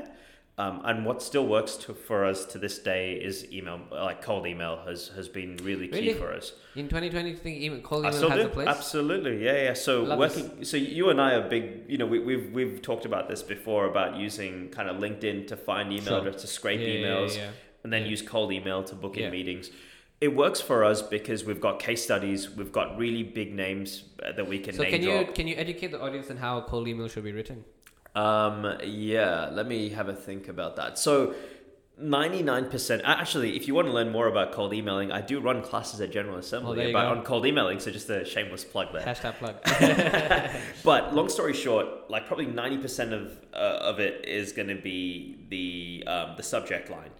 um, 0.57 0.83
and 0.85 1.05
what 1.05 1.21
still 1.21 1.47
works 1.47 1.75
to, 1.77 1.95
for 1.95 2.25
us 2.25 2.45
to 2.47 2.59
this 2.59 2.79
day 2.79 3.14
is 3.14 3.51
email, 3.53 3.81
like 3.90 4.23
cold 4.23 4.47
email 4.47 4.79
has, 4.87 5.09
has 5.17 5.29
been 5.29 5.57
really 5.64 5.88
key 5.88 6.01
Really? 6.09 6.14
for 6.14 6.33
us. 6.33 6.53
In 6.77 6.85
2020, 6.88 7.11
do 7.11 7.29
you 7.31 7.37
think 7.37 7.59
even 7.59 7.83
cold 7.83 8.07
I 8.07 8.11
email 8.11 8.31
has 8.31 8.38
do. 8.40 8.47
a 8.47 8.49
place? 8.51 8.69
Absolutely, 8.69 9.45
yeah, 9.45 9.62
yeah. 9.64 9.73
So 9.75 10.03
Love 10.05 10.19
working, 10.21 10.64
so 10.64 10.77
you 10.77 11.11
and 11.11 11.21
I 11.21 11.35
are 11.35 11.49
big. 11.49 11.85
You 11.88 11.99
know, 11.99 12.07
we, 12.07 12.21
we've 12.21 12.53
we've 12.53 12.81
talked 12.83 13.05
about 13.05 13.29
this 13.29 13.43
before 13.43 13.87
about 13.87 14.17
using 14.17 14.69
kind 14.69 14.88
of 14.88 14.97
LinkedIn 14.99 15.49
to 15.49 15.57
find 15.57 15.93
email 15.93 16.23
Sure. 16.23 16.33
to 16.33 16.47
scrape 16.47 16.81
Yeah, 16.81 16.87
yeah, 16.87 16.93
yeah, 17.01 17.07
emails, 17.07 17.37
yeah. 17.37 17.51
and 17.83 17.93
then 17.93 18.07
use 18.07 18.23
cold 18.23 18.53
email 18.53 18.83
to 18.85 18.95
book 18.95 19.17
in 19.17 19.31
meetings. 19.33 19.71
It 20.21 20.35
works 20.37 20.61
for 20.61 20.85
us 20.85 21.03
because 21.03 21.45
we've 21.45 21.61
got 21.61 21.81
case 21.81 22.03
studies, 22.03 22.49
we've 22.49 22.73
got 22.73 22.97
really 22.97 23.25
big 23.25 23.53
names 23.53 24.05
uh, 24.25 24.33
that 24.33 24.47
we 24.49 24.59
can 24.61 24.75
So 24.75 24.83
name 24.85 24.93
can 24.93 25.03
you 25.03 25.11
drop. 25.25 25.35
can 25.35 25.49
you 25.49 25.57
educate 25.57 25.88
the 25.90 26.01
audience 26.01 26.31
on 26.31 26.37
how 26.37 26.61
cold 26.62 26.87
email 26.87 27.09
should 27.09 27.25
be 27.25 27.33
written? 27.33 27.64
Um, 28.14 28.79
yeah, 28.85 29.48
let 29.50 29.66
me 29.66 29.88
have 29.90 30.09
a 30.09 30.14
think 30.14 30.48
about 30.48 30.77
that. 30.77 30.98
So, 30.98 31.35
99% 32.00 33.03
actually 33.05 33.55
if 33.55 33.68
you 33.68 33.74
want 33.74 33.87
to 33.87 33.92
learn 33.92 34.11
more 34.11 34.27
about 34.27 34.50
cold 34.50 34.74
emailing 34.74 35.12
i 35.12 35.20
do 35.20 35.38
run 35.38 35.62
classes 35.62 36.00
at 36.00 36.11
general 36.11 36.38
assembly 36.38 36.83
you 36.83 36.90
about 36.90 37.14
go. 37.14 37.18
on 37.20 37.24
cold 37.24 37.46
emailing 37.46 37.79
so 37.79 37.88
just 37.88 38.11
a 38.11 38.24
shameless 38.24 38.64
plug 38.64 38.92
there 38.92 39.03
Hashtag 39.03 39.35
plug. 39.35 39.55
but 40.83 41.14
long 41.14 41.29
story 41.29 41.53
short 41.53 42.11
like 42.11 42.27
probably 42.27 42.46
90% 42.46 43.12
of 43.12 43.38
uh, 43.55 43.57
of 43.57 44.00
it 44.00 44.24
is 44.27 44.50
going 44.50 44.66
to 44.66 44.74
be 44.74 45.37
the 45.50 46.05
um, 46.11 46.35
the 46.37 46.42
subject 46.42 46.90
line 46.90 47.11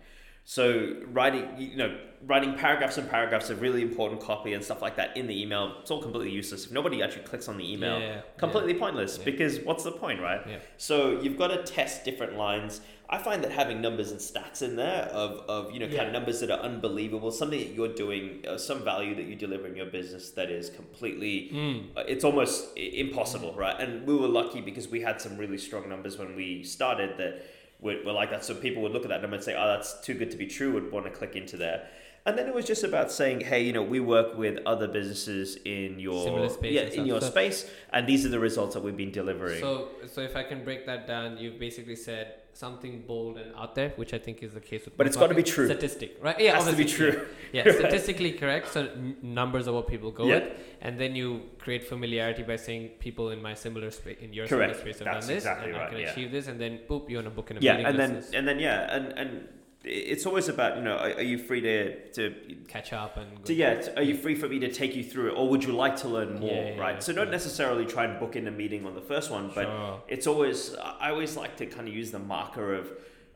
so 0.47 0.95
writing 1.13 1.49
you 1.57 1.77
know 1.77 1.97
writing 2.27 2.55
paragraphs 2.55 2.99
and 2.99 3.09
paragraphs 3.09 3.49
of 3.51 3.61
really 3.63 3.81
important 3.83 4.21
copy 4.21 4.53
and 4.53 4.63
stuff 4.63 4.83
like 4.83 4.97
that 4.97 5.17
in 5.17 5.27
the 5.27 5.43
email 5.43 5.75
it's 5.81 5.91
all 5.91 6.03
completely 6.03 6.31
useless 6.31 6.67
if 6.67 6.71
nobody 6.73 7.03
actually 7.03 7.23
clicks 7.23 7.49
on 7.49 7.57
the 7.57 7.73
email 7.73 7.99
Yeah, 7.99 8.07
yeah. 8.07 8.21
completely 8.37 8.75
pointless 8.75 9.17
Yeah. 9.19 9.25
because 9.25 9.61
what's 9.61 9.85
the 9.85 9.93
point 9.93 10.21
right 10.21 10.43
Yeah. 10.47 10.59
so 10.77 11.19
you've 11.21 11.39
got 11.39 11.49
to 11.49 11.63
test 11.63 12.05
different 12.05 12.37
lines. 12.37 12.81
I 13.09 13.19
find 13.19 13.45
that 13.45 13.53
having 13.53 13.83
numbers 13.83 14.11
and 14.13 14.19
stats 14.19 14.63
in 14.63 14.77
there 14.77 15.03
of, 15.13 15.33
of 15.49 15.73
you 15.73 15.79
know 15.79 15.87
kind 15.89 16.07
of 16.09 16.13
numbers 16.13 16.41
that 16.41 16.51
are 16.51 16.59
unbelievable, 16.61 17.31
something 17.31 17.59
that 17.61 17.73
you're 17.75 17.95
doing, 17.95 18.43
uh, 18.49 18.57
some 18.57 18.83
value 18.83 19.15
that 19.15 19.27
you 19.27 19.37
deliver 19.37 19.67
in 19.67 19.77
your 19.77 19.87
business 19.87 20.31
that 20.31 20.51
is 20.51 20.71
completely, 20.71 21.51
Mm. 21.53 21.85
uh, 21.99 22.03
it's 22.09 22.25
almost 22.25 22.77
impossible, 22.77 23.53
right? 23.55 23.79
And 23.79 24.07
we 24.07 24.17
were 24.17 24.27
lucky 24.27 24.63
because 24.63 24.89
we 24.89 25.03
had 25.03 25.21
some 25.21 25.37
really 25.37 25.59
strong 25.59 25.87
numbers 25.89 26.17
when 26.19 26.35
we 26.35 26.65
started 26.65 27.19
that 27.19 27.43
were, 27.81 27.97
were 28.05 28.13
like 28.13 28.31
that. 28.31 28.45
So 28.45 28.55
people 28.55 28.83
would 28.83 28.93
look 28.93 29.05
at 29.05 29.09
that 29.09 29.21
number 29.21 29.37
and 29.37 29.45
say, 29.45 29.55
oh, 29.55 29.67
that's 29.67 30.01
too 30.01 30.15
good 30.15 30.31
to 30.31 30.37
be 30.37 30.47
true, 30.47 30.73
would 30.73 30.91
want 30.93 31.07
to 31.07 31.11
click 31.11 31.37
into 31.37 31.57
there. 31.57 31.89
And 32.27 32.39
then 32.39 32.47
it 32.49 32.55
was 32.55 32.65
just 32.65 32.85
about 32.85 33.13
saying, 33.13 33.41
hey, 33.43 33.63
you 33.65 33.73
know, 33.75 33.83
we 33.83 34.01
work 34.01 34.39
with 34.39 34.59
other 34.65 34.89
businesses 34.89 35.59
in 35.67 35.99
your 36.01 36.49
space 36.49 36.73
yeah, 36.73 36.81
and 36.83 36.93
in 36.95 37.07
your 37.07 37.21
So- 37.21 37.29
space, 37.29 37.71
and 37.93 38.07
these 38.07 38.25
are 38.25 38.31
the 38.31 38.39
results 38.41 38.73
that 38.75 38.83
we've 38.83 38.97
been 38.97 39.11
delivering. 39.13 39.61
So, 39.61 39.89
so 40.07 40.23
if 40.23 40.35
I 40.35 40.43
can 40.43 40.65
break 40.65 40.87
that 40.87 41.07
down, 41.07 41.37
you've 41.37 41.59
basically 41.59 41.97
said 41.97 42.37
something 42.55 43.03
bold 43.07 43.37
and 43.37 43.55
out 43.57 43.75
there, 43.75 43.91
which 43.97 44.15
I 44.15 44.19
think 44.19 44.43
is 44.43 44.55
the 44.55 44.61
case 44.61 44.87
with. 44.87 44.97
But 44.97 45.07
it's 45.07 45.19
gotta 45.19 45.35
be 45.35 45.43
true. 45.43 45.67
Statistic, 45.67 46.17
right? 46.23 46.39
Yeah, 46.41 46.53
it 46.53 46.55
has 46.55 46.71
to 46.71 46.77
be 46.77 46.87
true. 46.87 47.27
Yeah, 47.53 47.65
yeah 47.67 47.73
statistically 47.73 48.33
correct. 48.33 48.73
So 48.73 48.87
n- 48.87 49.17
numbers 49.21 49.69
are 49.69 49.75
what 49.75 49.87
people 49.87 50.11
go 50.11 50.25
Yeah. 50.27 50.35
with, 50.37 50.53
and 50.81 50.99
then 50.99 51.15
you 51.15 51.43
create 51.59 51.85
familiarity 51.87 52.43
by 52.45 52.57
saying 52.57 52.91
people 53.01 53.31
in 53.31 53.43
my 53.43 53.53
similar 53.53 53.91
space, 53.91 54.17
in 54.23 54.33
your 54.33 54.47
Correct. 54.47 54.77
similar 54.77 54.93
space 54.93 54.99
have 55.05 55.13
That's 55.13 55.27
done 55.27 55.35
this, 55.35 55.45
exactly 55.45 55.73
and 55.73 55.83
I 55.83 55.89
can 55.91 55.99
yeah. 55.99 56.11
achieve 56.11 56.31
this, 56.33 56.47
and 56.47 56.59
then 56.59 56.81
boop, 56.89 57.11
you're 57.11 57.21
on 57.21 57.27
a 57.27 57.31
book 57.31 57.51
in 57.51 57.59
a 57.59 57.61
yeah 57.61 57.73
meeting. 57.73 57.87
and 57.87 57.99
then 57.99 58.25
and 58.33 58.49
then 58.49 58.59
yeah 58.61 58.97
and 58.97 59.07
and 59.19 59.49
it's 59.85 60.27
always 60.27 60.49
about 60.49 60.77
you 60.77 60.83
know 60.83 60.97
are, 60.97 61.11
are 61.15 61.23
you 61.23 61.39
free 61.39 61.61
to 61.61 62.09
to 62.13 62.35
catch 62.69 62.93
up 62.93 63.17
and. 63.17 63.45
To, 63.45 63.55
yeah, 63.55 63.81
t- 63.81 63.91
are 63.97 64.03
you 64.03 64.17
free 64.17 64.35
for 64.35 64.49
me 64.49 64.59
to 64.61 64.73
take 64.73 64.95
you 64.97 65.05
through 65.05 65.29
it, 65.31 65.35
or 65.37 65.49
would 65.51 65.63
you 65.65 65.73
like 65.73 65.97
to 65.97 66.09
learn 66.09 66.41
more? 66.41 66.51
Yeah, 66.51 66.71
yeah, 66.75 66.81
right. 66.81 66.95
yeah, 66.95 67.01
so 67.01 67.13
don't 67.13 67.31
necessarily 67.31 67.85
try 67.87 68.05
and 68.05 68.19
book 68.19 68.37
in 68.37 68.47
a 68.49 68.51
meeting 68.51 68.87
on 68.87 68.95
the 68.95 69.01
first 69.03 69.31
one, 69.31 69.51
but 69.55 69.65
Sure. 69.65 70.03
it's 70.09 70.27
always 70.27 70.75
I 70.77 71.11
always 71.11 71.37
like 71.37 71.57
to 71.59 71.67
kind 71.67 71.87
of 71.89 71.95
use 71.95 72.11
the 72.11 72.19
marker 72.19 72.75
of 72.75 72.91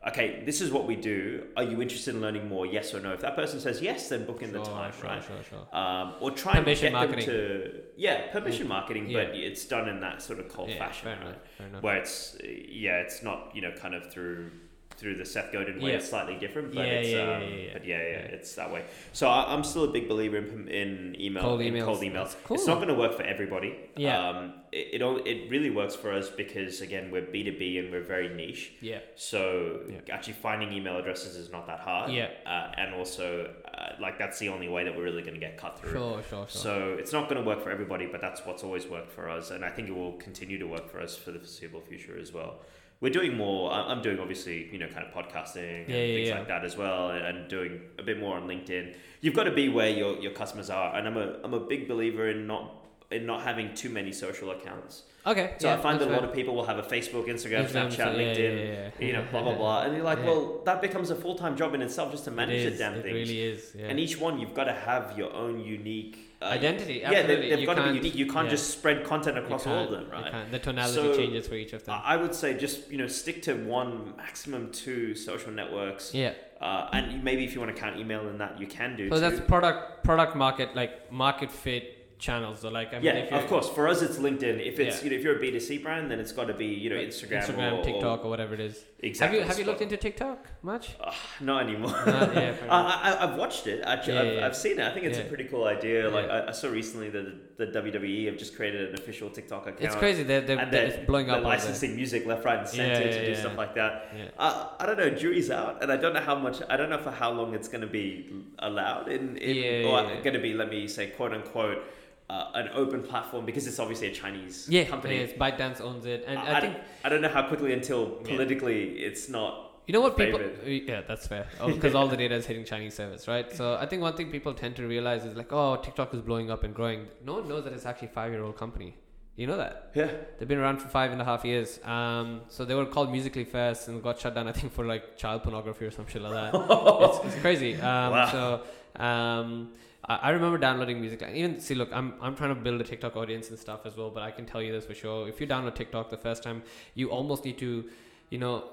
okay, 0.07 0.41
this 0.45 0.61
is 0.61 0.71
what 0.71 0.87
we 0.87 0.95
do. 0.95 1.45
Are 1.57 1.63
you 1.63 1.81
interested 1.81 2.15
in 2.15 2.21
learning 2.21 2.47
more? 2.47 2.65
Yes 2.65 2.93
or 2.93 3.01
no. 3.01 3.11
If 3.13 3.19
that 3.19 3.35
person 3.35 3.59
says 3.59 3.81
yes, 3.81 4.07
then 4.09 4.25
book 4.25 4.41
in 4.41 4.53
the 4.53 4.63
time, 4.63 4.93
sure, 4.97 5.09
right? 5.09 5.21
Sure, 5.23 5.35
sure. 5.49 5.77
Um, 5.77 6.13
or 6.21 6.31
try 6.31 6.53
and 6.53 6.63
Permission 6.63 6.85
get 6.85 6.93
marketing. 6.93 7.25
them 7.25 7.35
to 7.35 7.81
yeah, 7.97 8.31
permission 8.31 8.67
marketing, 8.67 9.09
Yeah. 9.09 9.25
but 9.25 9.35
it's 9.35 9.65
done 9.65 9.89
in 9.89 9.99
that 9.99 10.21
sort 10.21 10.39
of 10.39 10.47
cold 10.47 10.71
fashion, 10.77 11.09
right? 11.09 11.21
enough. 11.21 11.35
Fair 11.57 11.67
enough. 11.67 11.83
where 11.83 11.97
it's 11.97 12.37
yeah, 12.69 12.99
it's 13.01 13.21
not 13.23 13.51
you 13.53 13.61
know 13.61 13.71
kind 13.73 13.93
of 13.93 14.11
through 14.11 14.51
through 14.99 15.15
the 15.15 15.25
Seth 15.25 15.51
Godin 15.53 15.81
way. 15.81 15.91
Yeah. 15.91 15.97
It's 15.97 16.09
slightly 16.09 16.35
different, 16.35 16.73
but 16.75 16.85
Yeah, 16.85 16.93
it's 16.93 17.09
yeah, 17.09 17.35
um, 17.37 17.43
yeah, 17.43 17.69
but 17.73 17.85
yeah, 17.85 17.97
yeah, 17.97 18.35
it's 18.35 18.53
that 18.55 18.71
way. 18.71 18.83
So 19.13 19.27
I, 19.29 19.53
I'm 19.53 19.63
still 19.63 19.85
a 19.85 19.91
big 19.91 20.07
believer 20.09 20.37
in 20.37 20.67
in 20.67 21.15
email, 21.19 21.43
Cold 21.43 21.61
in 21.61 21.73
emails. 21.73 21.85
cold 21.85 22.01
emails. 22.01 22.35
Cool. 22.43 22.55
It's 22.55 22.67
not 22.67 22.75
going 22.75 22.89
to 22.89 22.95
work 22.95 23.13
for 23.15 23.23
everybody. 23.23 23.75
Yeah. 23.95 24.29
Um, 24.29 24.53
it 24.71 24.87
it, 24.95 25.01
all, 25.01 25.17
it 25.17 25.49
really 25.49 25.69
works 25.69 25.95
for 25.95 26.11
us 26.11 26.29
because 26.29 26.81
again 26.81 27.09
we're 27.11 27.21
B 27.21 27.43
two 27.43 27.57
B 27.57 27.77
and 27.79 27.91
we're 27.91 28.03
very 28.03 28.29
niche. 28.29 28.73
Yeah. 28.81 28.99
So 29.15 29.81
actually 30.11 30.33
finding 30.33 30.71
email 30.73 30.97
addresses 30.97 31.35
is 31.35 31.51
not 31.51 31.65
that 31.67 31.79
hard. 31.79 32.11
Yeah. 32.11 32.29
Uh, 32.45 32.71
and 32.77 32.93
also 32.93 33.51
uh, 33.73 33.93
like 34.01 34.17
that's 34.19 34.37
the 34.39 34.49
only 34.49 34.69
way 34.69 34.83
that 34.83 34.95
we're 34.95 35.03
really 35.03 35.21
going 35.21 35.33
to 35.33 35.39
get 35.39 35.57
cut 35.57 35.79
through. 35.79 35.91
Sure, 35.93 36.23
sure, 36.29 36.47
sure. 36.47 36.47
So 36.49 36.95
it's 36.99 37.13
not 37.13 37.29
going 37.29 37.41
to 37.41 37.47
work 37.47 37.63
for 37.63 37.71
everybody, 37.71 38.05
but 38.05 38.21
that's 38.21 38.45
what's 38.45 38.63
always 38.63 38.85
worked 38.87 39.11
for 39.11 39.29
us, 39.29 39.51
and 39.51 39.63
I 39.63 39.69
think 39.69 39.87
it 39.89 39.95
will 39.95 40.13
continue 40.13 40.57
to 40.59 40.65
work 40.67 40.89
for 40.91 40.99
us 40.99 41.15
for 41.17 41.31
the 41.31 41.39
foreseeable 41.39 41.81
future 41.81 42.17
as 42.19 42.33
well. 42.33 42.59
We're 43.01 43.11
doing 43.13 43.37
more. 43.37 43.71
I'm 43.71 44.01
doing 44.01 44.19
obviously, 44.19 44.69
you 44.71 44.77
know, 44.79 44.87
kind 44.87 45.05
of 45.05 45.13
podcasting 45.13 45.81
and 45.81 45.89
Yeah, 45.89 45.95
yeah, 45.97 46.15
things 46.15 46.29
yeah. 46.29 46.37
like 46.39 46.47
that 46.49 46.65
as 46.65 46.75
well, 46.75 47.11
and, 47.11 47.47
doing 47.47 47.81
a 47.97 48.03
bit 48.03 48.19
more 48.19 48.35
on 48.35 48.47
LinkedIn. 48.47 48.95
You've 49.21 49.33
got 49.33 49.45
to 49.45 49.51
be 49.51 49.69
where 49.69 49.89
your, 49.89 50.17
your 50.19 50.31
customers 50.31 50.69
are, 50.69 50.95
and 50.95 51.07
I'm 51.07 51.17
a 51.17 51.37
I'm 51.43 51.53
a 51.53 51.59
big 51.59 51.87
believer 51.87 52.29
in 52.29 52.45
not 52.45 52.75
in 53.11 53.25
not 53.25 53.41
having 53.41 53.73
too 53.73 53.89
many 53.89 54.11
social 54.11 54.51
accounts. 54.51 55.03
Okay. 55.25 55.55
So 55.57 55.71
I 55.73 55.77
find 55.77 55.99
that 55.99 56.07
a 56.07 56.11
lot 56.11 56.23
of 56.23 56.33
people 56.33 56.55
will 56.55 56.65
have 56.65 56.77
a 56.77 56.83
Facebook, 56.83 57.25
Instagram, 57.27 57.65
Instagram, 57.67 57.91
Snapchat, 57.91 58.15
LinkedIn, 58.15 58.91
you 58.99 59.13
know, 59.13 59.25
blah 59.31 59.43
blah 59.43 59.55
blah, 59.55 59.81
and 59.83 59.95
you're 59.95 60.03
like, 60.05 60.23
well, 60.25 60.61
that 60.65 60.81
becomes 60.81 61.09
a 61.09 61.15
full 61.15 61.35
time 61.35 61.55
job 61.55 61.73
in 61.73 61.81
itself 61.81 62.11
just 62.11 62.25
to 62.25 62.31
manage 62.31 62.61
it 62.61 62.65
the 62.65 62.71
is, 62.73 62.79
damn 62.79 62.93
it 62.95 63.03
things. 63.03 63.13
really 63.13 63.41
is. 63.41 63.73
Yeah. 63.77 63.87
And 63.87 63.99
each 63.99 64.19
one, 64.19 64.39
you've 64.39 64.53
got 64.53 64.65
to 64.65 64.73
have 64.73 65.17
your 65.17 65.33
own 65.33 65.59
unique 65.61 66.28
uh, 66.41 66.45
Identity, 66.45 66.99
Yeah, 67.01 67.23
they, 67.27 67.49
they've 67.49 67.65
got 67.65 67.75
to 67.75 67.89
be 67.89 67.97
unique. 67.97 68.15
You 68.15 68.25
can't 68.25 68.45
yeah. 68.45 68.51
just 68.51 68.69
spread 68.69 69.03
content 69.03 69.37
across 69.37 69.67
all 69.67 69.83
of 69.83 69.91
them, 69.91 70.09
right? 70.09 70.49
The 70.49 70.59
tonality 70.59 70.95
So, 70.95 71.15
changes 71.15 71.47
for 71.47 71.55
each 71.55 71.73
of 71.73 71.83
them. 71.83 71.99
I 72.03 72.15
would 72.15 72.33
say 72.33 72.57
just 72.57 72.89
you 72.89 72.97
know 72.97 73.07
stick 73.07 73.41
to 73.43 73.55
one, 73.55 74.13
maximum 74.17 74.71
two 74.71 75.15
social 75.15 75.51
networks. 75.51 76.13
yeah. 76.13 76.33
Uh, 76.61 76.89
and 76.91 77.23
maybe 77.23 77.45
if 77.45 77.53
you 77.53 77.61
want 77.61 77.73
to 77.73 77.81
count 77.81 77.97
email 77.97 78.27
in 78.27 78.37
that, 78.37 78.59
you 78.59 78.67
can 78.67 78.97
do. 78.97 79.07
So 79.09 79.15
too. 79.15 79.21
that's 79.21 79.39
product 79.47 80.03
product 80.03 80.35
market 80.35 80.75
like 80.75 81.09
market 81.09 81.51
fit 81.51 82.19
channels. 82.19 82.59
So 82.59 82.69
like 82.69 82.89
I 82.93 82.99
mean, 82.99 83.05
yeah, 83.05 83.37
of 83.37 83.47
course. 83.47 83.69
For 83.69 83.87
us, 83.87 84.01
it's 84.01 84.17
LinkedIn. 84.17 84.65
If 84.65 84.79
it's 84.79 84.97
Yeah. 84.97 85.03
you 85.05 85.09
know 85.11 85.15
if 85.17 85.23
you're 85.23 85.37
a 85.37 85.39
B 85.39 85.51
two 85.51 85.59
C 85.59 85.77
brand, 85.77 86.11
then 86.11 86.19
it's 86.19 86.33
got 86.33 86.47
to 86.47 86.53
be 86.53 86.67
you 86.67 86.89
know 86.89 86.97
Instagram, 86.97 87.45
Instagram, 87.45 87.79
or, 87.79 87.83
TikTok, 87.83 88.25
or 88.25 88.29
whatever 88.29 88.53
it 88.53 88.59
is. 88.59 88.83
Exactly. 89.01 89.39
Have 89.39 89.47
you 89.47 89.49
have 89.49 89.59
you 89.59 89.65
looked 89.65 89.81
into 89.81 89.97
TikTok 89.97 90.47
much? 90.61 90.95
Uh, 90.99 91.11
not 91.41 91.63
anymore. 91.63 91.95
Uh, 91.95 92.31
yeah. 92.33 92.55
I, 92.69 93.11
I, 93.11 93.23
I've 93.23 93.37
watched 93.37 93.67
it. 93.67 93.81
Actually, 93.83 94.13
Yeah, 94.13 94.21
I've, 94.21 94.33
yeah. 94.33 94.45
I've 94.45 94.55
seen 94.55 94.79
it. 94.79 94.85
I 94.85 94.93
think 94.93 95.05
it's 95.05 95.17
a 95.17 95.23
pretty 95.23 95.45
cool 95.45 95.65
idea. 95.65 96.09
Like. 96.09 96.29
I, 96.29 96.47
I 96.47 96.51
saw 96.51 96.69
recently 96.69 97.09
that 97.09 97.57
the 97.57 97.67
WWE 97.67 98.25
have 98.27 98.37
just 98.37 98.55
created 98.55 98.89
an 98.89 98.95
official 98.95 99.29
TikTok 99.29 99.67
account. 99.67 99.81
it's 99.81 99.95
crazy. 99.95 100.23
They're, 100.23 100.41
they're, 100.41 100.59
and 100.59 100.71
they're, 100.71 100.89
they're, 100.89 101.05
blowing 101.05 101.29
up. 101.29 101.43
licensing 101.43 101.95
music 101.95 102.25
left, 102.25 102.45
right, 102.45 102.59
and 102.59 102.67
center 102.67 102.95
to 102.95 103.25
do 103.25 103.35
stuff 103.35 103.57
like 103.57 103.75
that. 103.75 104.09
Yeah. 104.15 104.29
Uh, 104.37 104.69
I 104.79 104.85
don't 104.85 104.97
know. 104.97 105.09
Jury's 105.09 105.51
out, 105.51 105.81
and 105.81 105.91
I 105.91 105.97
don't 105.97 106.13
know 106.13 106.21
how 106.21 106.35
much. 106.35 106.61
I 106.69 106.77
don't 106.77 106.89
know 106.89 106.97
for 106.97 107.11
how 107.11 107.31
long 107.31 107.53
it's 107.53 107.67
going 107.67 107.81
to 107.81 107.87
be 107.87 108.31
allowed 108.59 109.09
in, 109.09 109.37
in 109.37 109.55
Yeah, 109.55 109.89
or 109.89 110.21
going 110.21 110.33
to 110.33 110.39
be. 110.39 110.53
Let 110.53 110.69
me 110.69 110.87
say, 110.87 111.07
quote 111.07 111.33
unquote, 111.33 111.83
uh, 112.29 112.51
an 112.53 112.69
open 112.73 113.01
platform 113.01 113.45
because 113.45 113.65
it's 113.67 113.79
obviously 113.79 114.07
a 114.07 114.13
Chinese 114.13 114.67
Yeah, 114.69 114.83
company. 114.83 115.19
yeah, 115.21 115.25
ByteDance 115.27 115.81
owns 115.81 116.05
it, 116.05 116.25
and 116.27 116.37
I, 116.37 116.57
I, 116.57 116.61
think 116.61 116.77
I 117.03 117.09
don't 117.09 117.21
know 117.21 117.29
how 117.29 117.47
quickly 117.47 117.73
until 117.73 118.19
Yeah. 118.23 118.31
politically 118.35 118.79
it's 119.07 119.29
not. 119.29 119.65
you 119.87 119.93
know 119.93 120.01
what 120.01 120.15
people. 120.15 120.37
favored. 120.39 120.87
Yeah, 120.87 121.01
that's 121.07 121.25
fair. 121.27 121.47
Because 121.65 121.95
all 121.95 122.07
the 122.07 122.17
data 122.17 122.35
is 122.35 122.45
hitting 122.45 122.65
Chinese 122.65 122.93
servers, 122.93 123.27
right? 123.27 123.51
So 123.59 123.73
I 123.83 123.85
think 123.87 124.03
one 124.03 124.13
thing 124.15 124.29
people 124.29 124.53
tend 124.53 124.75
to 124.75 124.87
realize 124.87 125.25
is 125.25 125.35
like, 125.35 125.51
oh, 125.51 125.77
TikTok 125.77 126.13
is 126.13 126.21
blowing 126.21 126.51
up 126.51 126.63
and 126.63 126.75
growing. 126.75 127.07
No 127.25 127.33
one 127.39 127.47
knows 127.49 127.63
that 127.63 127.73
it's 127.73 127.87
actually 127.87 128.09
a 128.09 128.11
five-year-old 128.11 128.55
company. 128.57 128.95
You 129.35 129.47
know 129.47 129.57
that? 129.57 129.91
Yeah. 129.95 130.11
They've 130.37 130.47
been 130.47 130.59
around 130.59 130.77
for 130.83 130.89
five 130.89 131.11
and 131.13 131.19
a 131.21 131.25
half 131.25 131.43
years. 131.45 131.79
Um, 131.85 132.41
so 132.49 132.65
they 132.65 132.75
were 132.75 132.85
called 132.85 133.09
Musical.ly 133.11 133.45
first 133.45 133.87
and 133.87 134.03
got 134.03 134.19
shut 134.19 134.35
down, 134.35 134.47
I 134.47 134.51
think, 134.51 134.73
for 134.73 134.85
like 134.85 135.17
child 135.17 135.41
pornography 135.43 135.85
or 135.85 135.91
some 135.91 136.05
shit 136.07 136.21
like 136.21 136.33
that. 136.33 136.51
it's, 136.69 137.25
it's 137.33 137.41
crazy. 137.41 137.73
Um, 137.75 138.11
Wow. 138.11 138.29
So 138.35 139.01
um, 139.03 139.69
I, 140.05 140.15
I 140.15 140.29
remember 140.29 140.57
downloading 140.57 140.99
music. 141.01 141.21
And 141.21 141.35
even 141.35 141.59
see, 141.59 141.75
look, 141.75 141.89
I'm 141.93 142.13
I'm 142.21 142.35
trying 142.35 142.53
to 142.55 142.61
build 142.61 142.79
a 142.81 142.83
TikTok 142.83 143.15
audience 143.15 143.49
and 143.49 143.59
stuff 143.59 143.81
as 143.85 143.95
well. 143.97 144.09
But 144.09 144.23
I 144.23 144.31
can 144.31 144.45
tell 144.45 144.61
you 144.61 144.71
this 144.71 144.85
for 144.85 144.93
sure: 144.93 145.27
if 145.27 145.39
you 145.41 145.47
download 145.47 145.75
TikTok 145.75 146.09
the 146.09 146.17
first 146.17 146.43
time, 146.43 146.63
you 146.95 147.09
almost 147.11 147.45
need 147.45 147.57
to, 147.59 147.89
you 148.29 148.37
know. 148.37 148.63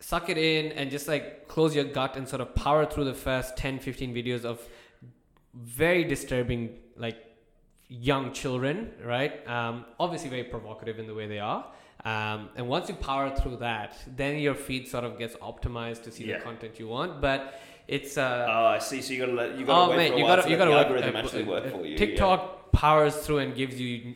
Suck 0.00 0.28
it 0.28 0.36
in 0.36 0.72
and 0.72 0.90
just 0.90 1.08
like 1.08 1.48
close 1.48 1.74
your 1.74 1.84
gut 1.84 2.16
and 2.16 2.28
sort 2.28 2.42
of 2.42 2.54
power 2.54 2.84
through 2.84 3.04
the 3.04 3.14
first 3.14 3.56
10 3.56 3.78
15 3.78 4.12
videos 4.14 4.44
of 4.44 4.60
very 5.54 6.04
disturbing 6.04 6.76
like 6.96 7.16
young 7.88 8.32
children, 8.32 8.90
right? 9.02 9.46
Um, 9.48 9.84
obviously, 9.98 10.28
very 10.28 10.44
provocative 10.44 10.98
in 10.98 11.06
the 11.06 11.14
way 11.14 11.26
they 11.26 11.38
are. 11.38 11.64
Um, 12.04 12.50
and 12.56 12.68
once 12.68 12.88
you 12.90 12.96
power 12.96 13.34
through 13.34 13.58
that, 13.58 13.96
then 14.06 14.38
your 14.38 14.54
feed 14.54 14.88
sort 14.88 15.04
of 15.04 15.18
gets 15.18 15.36
optimized 15.36 16.02
to 16.02 16.10
see 16.10 16.24
Yeah. 16.26 16.38
the 16.38 16.44
content 16.44 16.78
you 16.78 16.88
want. 16.88 17.22
But 17.22 17.58
it's 17.88 18.16
uh, 18.16 18.46
Oh, 18.48 18.66
I 18.66 18.78
see. 18.78 19.00
So 19.02 19.12
you 19.12 19.20
gotta 19.20 19.32
let 19.32 19.58
you 19.58 19.66
gotta 19.66 19.86
oh 19.86 19.90
wait 19.90 19.96
man, 19.96 20.08
for 20.10 20.14
a 20.14 20.18
you 20.18 20.24
while 20.24 20.36
gotta 20.36 20.42
to 20.42 20.50
you 20.50 20.56
gotta 20.56 20.70
the 20.70 20.76
work, 20.76 20.86
algorithm 20.86 21.16
uh, 21.16 21.18
actually 21.20 21.44
work 21.44 21.66
uh, 21.66 21.70
for 21.70 21.86
you. 21.86 21.96
TikTok 21.98 22.72
powers 22.72 23.16
through 23.16 23.38
and 23.38 23.54
gives 23.54 23.80
you 23.80 24.14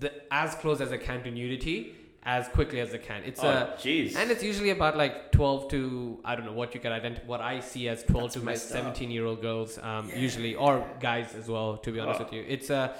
the 0.00 0.12
as 0.32 0.54
close 0.56 0.80
as 0.80 0.90
it 0.92 1.02
can 1.02 1.22
to 1.22 1.30
nudity 1.30 1.94
as 2.24 2.46
quickly 2.48 2.78
as 2.80 2.94
it 2.94 3.02
can. 3.02 3.22
It's 3.24 3.42
Yeah. 3.42 3.62
a 3.62 3.64
Oh, 3.64 3.76
jeez. 3.78 4.16
and 4.16 4.30
it's 4.30 4.42
usually 4.44 4.70
about 4.70 4.96
like 4.96 5.32
12 5.32 5.68
to 5.70 6.18
I 6.24 6.36
don't 6.36 6.46
know 6.46 6.52
what 6.52 6.72
you 6.74 6.80
can 6.80 6.92
identify 6.92 7.26
what 7.26 7.40
I 7.40 7.60
see 7.60 7.88
as 7.88 8.02
12 8.04 8.22
That's 8.24 8.34
to 8.34 8.40
messed 8.40 8.70
up. 8.72 8.78
17 8.78 9.10
year 9.10 9.26
old 9.26 9.40
girls 9.42 9.78
um, 9.78 10.10
usually 10.16 10.54
or 10.54 10.86
guys 11.00 11.34
as 11.34 11.48
well 11.48 11.76
to 11.78 11.90
be 11.92 11.98
honest 12.00 12.20
Oh. 12.20 12.24
with 12.24 12.32
you 12.32 12.44
it's 12.48 12.70
a 12.70 12.94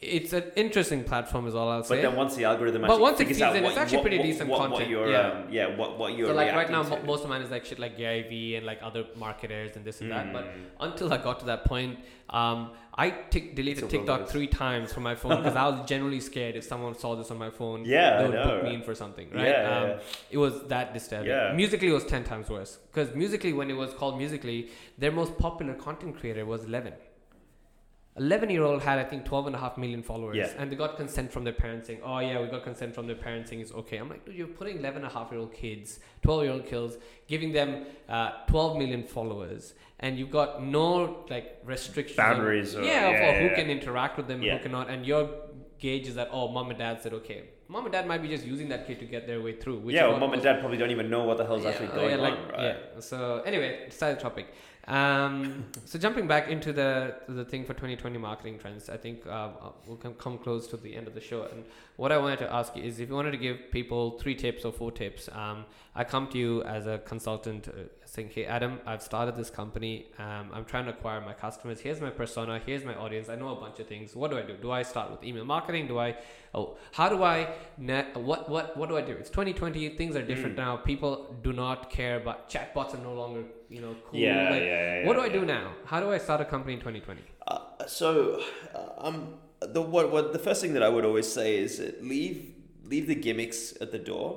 it's 0.00 0.32
an 0.32 0.44
interesting 0.54 1.02
platform 1.02 1.46
is 1.48 1.54
all 1.56 1.68
I'll 1.68 1.82
say. 1.82 1.96
but 1.96 2.02
then 2.02 2.14
once 2.16 2.36
the 2.36 2.44
algorithm 2.44 2.82
But 2.82 2.90
actually 2.90 3.02
once 3.02 3.20
it 3.20 3.26
feeds 3.26 3.42
out 3.42 3.54
what, 3.54 3.64
it's 3.64 3.76
actually 3.76 3.96
what, 3.98 4.02
pretty 4.02 4.18
what, 4.18 4.26
decent 4.26 4.50
content. 4.52 4.90
Yeah. 4.90 5.20
um, 5.20 5.46
yeah, 5.50 5.76
what 5.76 5.98
what 5.98 6.16
you're 6.16 6.28
so 6.28 6.34
like 6.34 6.52
right 6.54 6.70
now 6.70 6.84
to. 6.84 7.02
most 7.02 7.24
of 7.24 7.30
mine 7.30 7.42
is 7.42 7.50
like 7.50 7.64
shit 7.64 7.80
like 7.80 7.96
Gary 7.98 8.22
Vee 8.28 8.54
and 8.56 8.64
like 8.64 8.78
other 8.82 9.04
marketers 9.16 9.74
and 9.76 9.84
this 9.84 10.00
and 10.00 10.10
that 10.12 10.32
but 10.32 10.44
Mm. 10.44 10.52
until 10.86 11.12
I 11.12 11.18
got 11.18 11.40
to 11.40 11.46
that 11.46 11.64
point 11.64 11.98
um, 12.30 12.70
I 12.94 13.10
tick 13.30 13.56
deleted 13.56 13.88
TikTok 13.90 14.28
three 14.28 14.46
times 14.46 14.92
from 14.92 15.02
my 15.02 15.14
phone 15.16 15.36
because 15.42 15.56
I 15.56 15.66
was 15.68 15.88
generally 15.88 16.20
scared 16.20 16.54
if 16.54 16.62
someone 16.64 16.94
saw 16.96 17.16
this 17.16 17.30
on 17.32 17.38
my 17.38 17.50
phone 17.50 17.84
Yeah, 17.84 18.18
they 18.18 18.24
would 18.28 18.34
know, 18.34 18.44
book 18.44 18.62
me 18.64 18.74
in 18.74 18.82
for 18.82 18.94
something 18.94 19.28
right 19.32 19.48
Yeah, 19.48 19.76
um, 19.78 19.88
yeah. 19.88 19.98
it 20.30 20.38
was 20.38 20.62
that 20.68 20.94
disturbing 20.94 21.28
Yeah. 21.30 21.52
Musical.ly 21.54 21.92
was 21.92 22.04
10 22.04 22.22
times 22.24 22.48
worse 22.50 22.78
because 22.92 23.14
Musical.ly 23.16 23.56
when 23.56 23.68
it 23.68 23.78
was 23.84 23.92
called 23.94 24.16
Musical.ly 24.18 24.66
their 24.96 25.10
most 25.10 25.36
popular 25.38 25.74
content 25.74 26.16
creator 26.20 26.44
was 26.46 26.64
11 26.64 26.92
11 28.18 28.50
year 28.50 28.62
old 28.62 28.82
had 28.82 28.98
i 28.98 29.04
think 29.04 29.24
12 29.24 29.46
and 29.48 29.56
a 29.56 29.58
half 29.58 29.76
million 29.78 30.02
followers 30.02 30.36
Yeah. 30.36 30.50
and 30.58 30.70
they 30.70 30.76
got 30.76 30.96
consent 30.96 31.32
from 31.32 31.44
their 31.44 31.52
parents 31.52 31.86
saying 31.86 32.00
oh 32.04 32.18
yeah 32.18 32.40
we 32.40 32.48
got 32.48 32.64
consent 32.64 32.94
from 32.94 33.06
their 33.06 33.16
parents 33.16 33.50
saying 33.50 33.62
it's 33.62 33.72
okay 33.72 33.96
i'm 33.98 34.08
like 34.08 34.24
dude 34.24 34.34
you're 34.34 34.46
putting 34.46 34.78
11 34.78 35.02
and 35.02 35.10
a 35.10 35.14
half 35.16 35.30
year 35.30 35.40
old 35.40 35.52
kids 35.52 36.00
12 36.22 36.42
year 36.44 36.52
old 36.52 36.66
kids 36.66 36.96
giving 37.26 37.52
them 37.52 37.86
uh, 38.08 38.30
12 38.46 38.76
million 38.78 39.02
followers 39.02 39.74
and 40.00 40.18
you've 40.18 40.30
got 40.30 40.62
no 40.62 41.24
like 41.30 41.60
restrictions 41.64 42.18
on- 42.18 42.24
Boundaries 42.32 42.74
or- 42.74 42.82
yeah, 42.82 43.10
yeah, 43.10 43.32
for 43.32 43.38
who 43.40 43.46
yeah. 43.46 43.54
can 43.54 43.70
interact 43.70 44.16
with 44.16 44.26
them 44.28 44.42
Yeah. 44.42 44.52
and 44.52 44.60
who 44.60 44.68
cannot 44.68 44.90
and 44.90 45.06
your 45.06 45.28
gauge 45.78 46.08
is 46.08 46.14
that 46.16 46.28
oh 46.32 46.48
mom 46.48 46.70
and 46.70 46.78
dad 46.78 47.00
said 47.02 47.12
okay 47.14 47.44
mom 47.68 47.84
and 47.84 47.92
dad 47.92 48.06
might 48.06 48.22
be 48.22 48.28
just 48.28 48.44
using 48.44 48.68
that 48.70 48.86
kid 48.86 48.98
to 48.98 49.04
get 49.04 49.26
their 49.26 49.40
way 49.40 49.52
through 49.52 49.78
which 49.78 49.94
yeah, 49.94 50.08
well, 50.08 50.18
mom 50.18 50.32
and 50.32 50.42
dad 50.42 50.58
probably 50.60 50.78
don't 50.78 50.90
even 50.90 51.08
know 51.08 51.22
what 51.24 51.36
the 51.36 51.44
hell's 51.46 51.62
yeah, 51.62 51.70
actually 51.70 51.88
oh, 51.88 51.94
going 51.94 52.10
yeah, 52.10 52.16
like, 52.16 52.32
on, 52.32 52.48
right? 52.48 52.62
Yeah. 52.94 53.00
So 53.00 53.42
anyway, 53.44 53.88
side 53.90 54.18
topic. 54.18 54.46
Um, 54.88 55.66
so 55.84 55.98
jumping 55.98 56.26
back 56.26 56.48
into 56.48 56.72
the 56.72 57.14
the 57.28 57.44
thing 57.44 57.66
for 57.66 57.74
2020 57.74 58.16
marketing 58.16 58.58
trends, 58.58 58.88
I 58.88 58.96
think 58.96 59.26
uh, 59.26 59.50
we'll 59.86 59.98
come, 59.98 60.14
come 60.14 60.38
close 60.38 60.66
to 60.68 60.78
the 60.78 60.96
end 60.96 61.06
of 61.06 61.14
the 61.14 61.20
show. 61.20 61.42
And 61.42 61.64
what 61.96 62.10
I 62.10 62.16
wanted 62.16 62.38
to 62.38 62.52
ask 62.52 62.74
you 62.74 62.82
is, 62.82 62.98
if 62.98 63.10
you 63.10 63.14
wanted 63.14 63.32
to 63.32 63.36
give 63.36 63.70
people 63.70 64.18
three 64.18 64.34
tips 64.34 64.64
or 64.64 64.72
four 64.72 64.90
tips, 64.90 65.28
um, 65.32 65.66
I 65.94 66.04
come 66.04 66.26
to 66.28 66.38
you 66.38 66.62
as 66.62 66.86
a 66.86 66.98
consultant, 66.98 67.68
uh, 67.68 67.72
saying, 68.14 68.30
"Hey, 68.34 68.44
Adam, 68.56 68.72
I've 68.90 69.02
started 69.10 69.34
this 69.40 69.50
company. 69.60 69.92
Um, 70.26 70.44
I'm 70.54 70.64
trying 70.72 70.86
to 70.88 70.92
acquire 70.96 71.20
my 71.30 71.34
customers. 71.44 71.78
Here's 71.86 72.00
my 72.00 72.10
persona. 72.20 72.54
Here's 72.68 72.84
my 72.90 72.94
audience. 73.04 73.28
I 73.28 73.36
know 73.42 73.50
a 73.56 73.60
bunch 73.64 73.78
of 73.82 73.86
things. 73.92 74.14
What 74.20 74.30
do 74.32 74.38
I 74.42 74.42
do? 74.50 74.54
Do 74.66 74.70
I 74.70 74.82
start 74.92 75.10
with 75.12 75.22
email 75.30 75.44
marketing? 75.54 75.86
Do 75.92 75.98
I 75.98 76.10
oh 76.58 76.66
how 76.92 77.06
do 77.10 77.22
i 77.22 77.36
net 77.76 78.06
what 78.28 78.48
what 78.52 78.74
what 78.78 78.88
do 78.90 78.96
i 78.96 79.02
do 79.08 79.12
it's 79.22 79.28
2020 79.28 79.90
things 79.98 80.16
are 80.16 80.22
different 80.30 80.54
Mm. 80.54 80.62
now 80.66 80.76
people 80.78 81.36
do 81.42 81.52
not 81.52 81.90
care 81.96 82.16
about 82.22 82.38
chatbots 82.52 82.94
are 82.94 83.02
no 83.08 83.12
longer 83.12 83.42
you 83.68 83.82
know 83.82 83.94
cool 84.06 84.18
Yeah, 84.18 84.48
Like, 84.52 84.62
yeah, 84.62 85.00
yeah, 85.00 85.06
what 85.06 85.14
do 85.18 85.20
i 85.20 85.28
do 85.28 85.40
yeah. 85.40 85.44
now 85.56 85.66
how 85.84 86.00
do 86.04 86.08
i 86.10 86.16
start 86.16 86.40
a 86.40 86.46
company 86.54 86.72
in 86.72 86.80
2020 86.80 87.20
Uh, 87.46 87.58
so, 87.86 88.40
uh, 88.74 89.06
um, 89.06 89.16
the 89.74 89.82
what, 89.82 90.10
what 90.14 90.32
the 90.32 90.38
first 90.38 90.62
thing 90.62 90.72
that 90.76 90.82
I 90.82 90.88
would 90.94 91.04
always 91.10 91.28
say 91.38 91.48
is 91.58 91.72
leave 92.12 92.38
leave 92.92 93.06
the 93.12 93.18
gimmicks 93.26 93.60
at 93.84 93.90
the 93.96 94.02
door, 94.12 94.28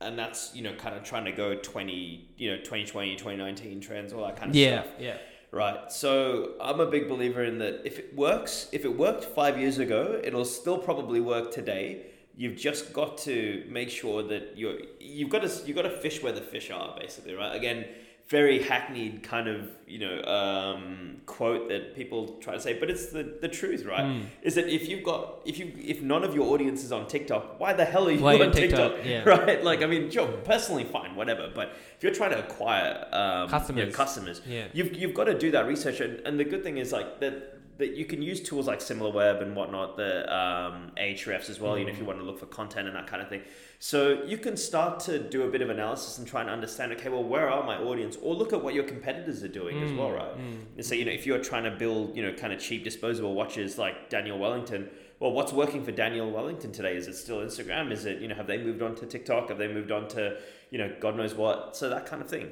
and 0.00 0.18
that's 0.18 0.54
you 0.54 0.62
know 0.62 0.74
kind 0.74 0.96
of 0.96 1.04
trying 1.04 1.24
to 1.24 1.32
go 1.32 1.54
twenty 1.56 2.28
you 2.36 2.50
know 2.50 2.58
2020, 2.58 3.16
2019 3.16 3.80
trends, 3.80 4.12
all 4.12 4.24
that 4.26 4.36
kind 4.36 4.50
of 4.50 4.56
stuff. 4.82 4.92
yeah 4.98 5.16
Right. 5.52 5.90
So 5.90 6.52
I'm 6.60 6.80
a 6.80 6.86
big 6.86 7.08
believer 7.08 7.42
in 7.42 7.58
that 7.58 7.82
if 7.84 7.98
it 7.98 8.14
works, 8.14 8.68
if 8.72 8.84
it 8.84 8.94
worked 8.94 9.24
five 9.24 9.58
years 9.58 9.78
ago, 9.78 10.20
it'll 10.22 10.44
still 10.44 10.76
probably 10.76 11.20
work 11.20 11.50
today. 11.50 12.06
You've 12.36 12.56
just 12.56 12.92
got 12.92 13.16
to 13.18 13.64
make 13.68 13.88
sure 13.88 14.22
that 14.24 14.52
you're 14.56 14.78
you've 15.00 15.30
got 15.30 15.42
to 15.42 15.66
you've 15.66 15.76
got 15.76 15.82
to 15.82 15.90
fish 15.90 16.22
where 16.22 16.32
the 16.32 16.42
fish 16.42 16.70
are, 16.70 16.94
basically, 16.98 17.34
right? 17.34 17.56
Again, 17.56 17.86
very 18.28 18.60
hackneyed 18.62 19.22
kind 19.22 19.46
of 19.46 19.68
you 19.86 20.00
know 20.00 20.20
um, 20.24 21.18
quote 21.26 21.68
that 21.68 21.94
people 21.94 22.36
try 22.40 22.54
to 22.54 22.60
say, 22.60 22.78
but 22.78 22.90
it's 22.90 23.06
the, 23.06 23.38
the 23.40 23.48
truth, 23.48 23.84
right? 23.84 24.04
Mm. 24.04 24.24
Is 24.42 24.56
that 24.56 24.68
if 24.68 24.88
you've 24.88 25.04
got 25.04 25.42
if 25.44 25.58
you 25.58 25.72
if 25.78 26.02
none 26.02 26.24
of 26.24 26.34
your 26.34 26.52
audience 26.52 26.82
is 26.82 26.90
on 26.90 27.06
TikTok, 27.06 27.60
why 27.60 27.72
the 27.72 27.84
hell 27.84 28.08
are 28.08 28.10
you 28.10 28.20
Why 28.20 28.34
on 28.40 28.50
TikTok? 28.50 28.94
TikTok? 28.96 29.06
Yeah. 29.06 29.22
Right? 29.36 29.62
Like, 29.62 29.82
I 29.82 29.86
mean, 29.86 30.10
sure, 30.10 30.26
personally, 30.44 30.84
fine, 30.84 31.14
whatever. 31.14 31.50
But 31.54 31.76
if 31.96 32.02
you're 32.02 32.14
trying 32.14 32.30
to 32.30 32.40
acquire 32.40 33.06
um, 33.12 33.42
you 33.42 33.46
know, 33.46 33.48
Customers. 33.48 33.94
customers, 33.96 34.40
yeah 34.46 34.66
You've, 34.72 34.94
you've 34.94 35.14
got 35.14 35.24
to 35.24 35.38
do 35.38 35.50
that 35.52 35.66
research, 35.66 36.00
and, 36.00 36.20
and 36.26 36.38
the 36.38 36.44
good 36.44 36.62
thing 36.62 36.78
is 36.78 36.92
like 36.92 37.20
that 37.20 37.58
that 37.78 37.94
you 37.94 38.06
can 38.06 38.22
use 38.22 38.40
tools 38.40 38.66
like 38.66 38.78
SimilarWeb 38.78 39.42
and 39.42 39.54
whatnot, 39.54 39.96
the 39.96 40.22
um, 40.34 40.92
Ahrefs 40.96 41.50
as 41.50 41.60
well. 41.60 41.76
You 41.76 41.84
know, 41.84 41.90
if 41.90 41.98
you 41.98 42.04
want 42.04 42.18
to 42.18 42.24
look 42.24 42.38
for 42.38 42.46
content 42.46 42.88
and 42.88 42.96
that 42.96 43.06
kind 43.06 43.20
of 43.20 43.28
thing. 43.28 43.42
So 43.78 44.22
you 44.24 44.38
can 44.38 44.56
start 44.56 45.00
to 45.00 45.18
do 45.18 45.42
a 45.42 45.50
bit 45.50 45.60
of 45.60 45.68
analysis 45.68 46.16
and 46.16 46.26
try 46.26 46.40
and 46.40 46.48
understand. 46.48 46.92
Okay, 46.92 47.10
well, 47.10 47.22
where 47.22 47.50
are 47.50 47.62
my 47.64 47.76
audience? 47.76 48.16
Or 48.22 48.34
look 48.34 48.54
at 48.54 48.62
what 48.62 48.72
your 48.72 48.84
competitors 48.84 49.42
are 49.42 49.48
doing 49.48 49.82
as 49.82 49.92
well, 49.92 50.10
right? 50.10 50.38
Mm. 50.38 50.76
And 50.76 50.86
so 50.86 50.94
you 50.94 51.04
know, 51.04 51.12
if 51.12 51.26
you're 51.26 51.42
trying 51.42 51.64
to 51.64 51.70
build 51.70 52.16
you 52.16 52.22
know 52.22 52.32
kind 52.32 52.52
of 52.52 52.58
cheap 52.58 52.84
disposable 52.84 53.34
watches 53.34 53.76
like 53.76 54.08
Daniel 54.08 54.38
Wellington, 54.38 54.88
well, 55.20 55.32
what's 55.32 55.52
working 55.52 55.84
for 55.84 55.92
Daniel 55.92 56.30
Wellington 56.30 56.72
today? 56.72 56.96
Is 56.96 57.08
it 57.08 57.16
still 57.16 57.38
Instagram? 57.38 57.92
Is 57.92 58.06
it 58.06 58.22
you 58.22 58.28
know 58.28 58.34
have 58.34 58.46
they 58.46 58.58
moved 58.58 58.80
on 58.80 58.94
to 58.96 59.06
TikTok? 59.06 59.50
Have 59.50 59.58
they 59.58 59.68
moved 59.68 59.92
on 59.92 60.08
to 60.08 60.38
you 60.70 60.78
know 60.78 60.94
God 60.98 61.16
knows 61.16 61.34
what? 61.34 61.76
So 61.76 61.90
that 61.90 62.06
kind 62.06 62.22
of 62.22 62.28
thing. 62.30 62.50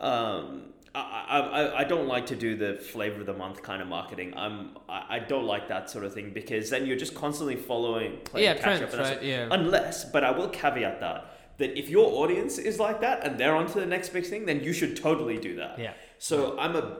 Um, 0.00 0.74
I, 0.94 1.40
I, 1.40 1.78
I 1.80 1.84
don't 1.84 2.06
like 2.06 2.26
to 2.26 2.36
do 2.36 2.56
the 2.56 2.74
flavor 2.76 3.20
of 3.20 3.26
the 3.26 3.34
month 3.34 3.62
kind 3.62 3.82
of 3.82 3.88
marketing. 3.88 4.32
I'm 4.36 4.76
I, 4.88 5.16
I 5.16 5.18
don't 5.18 5.44
like 5.44 5.68
that 5.68 5.90
sort 5.90 6.04
of 6.04 6.14
thing 6.14 6.32
because 6.32 6.70
then 6.70 6.86
you're 6.86 6.96
just 6.96 7.14
constantly 7.14 7.56
following 7.56 8.18
playing 8.24 8.44
Yeah, 8.46 8.54
catch 8.54 8.78
trends, 8.78 8.82
up. 8.82 8.92
and 8.92 9.00
right? 9.00 9.22
Yeah. 9.22 9.48
Unless, 9.50 10.06
but 10.12 10.22
I 10.24 10.30
will 10.30 10.48
caveat 10.48 11.00
that 11.00 11.26
that 11.58 11.78
if 11.78 11.88
your 11.88 12.06
audience 12.22 12.58
is 12.58 12.80
like 12.80 13.00
that 13.00 13.24
and 13.24 13.38
they're 13.38 13.54
on 13.54 13.66
to 13.68 13.78
the 13.80 13.86
next 13.86 14.08
big 14.10 14.26
thing, 14.26 14.44
then 14.46 14.60
you 14.62 14.72
should 14.72 14.96
totally 14.96 15.38
do 15.38 15.56
that. 15.56 15.78
Yeah. 15.78 15.92
So 16.18 16.58
I'm 16.58 16.74
a 16.76 16.98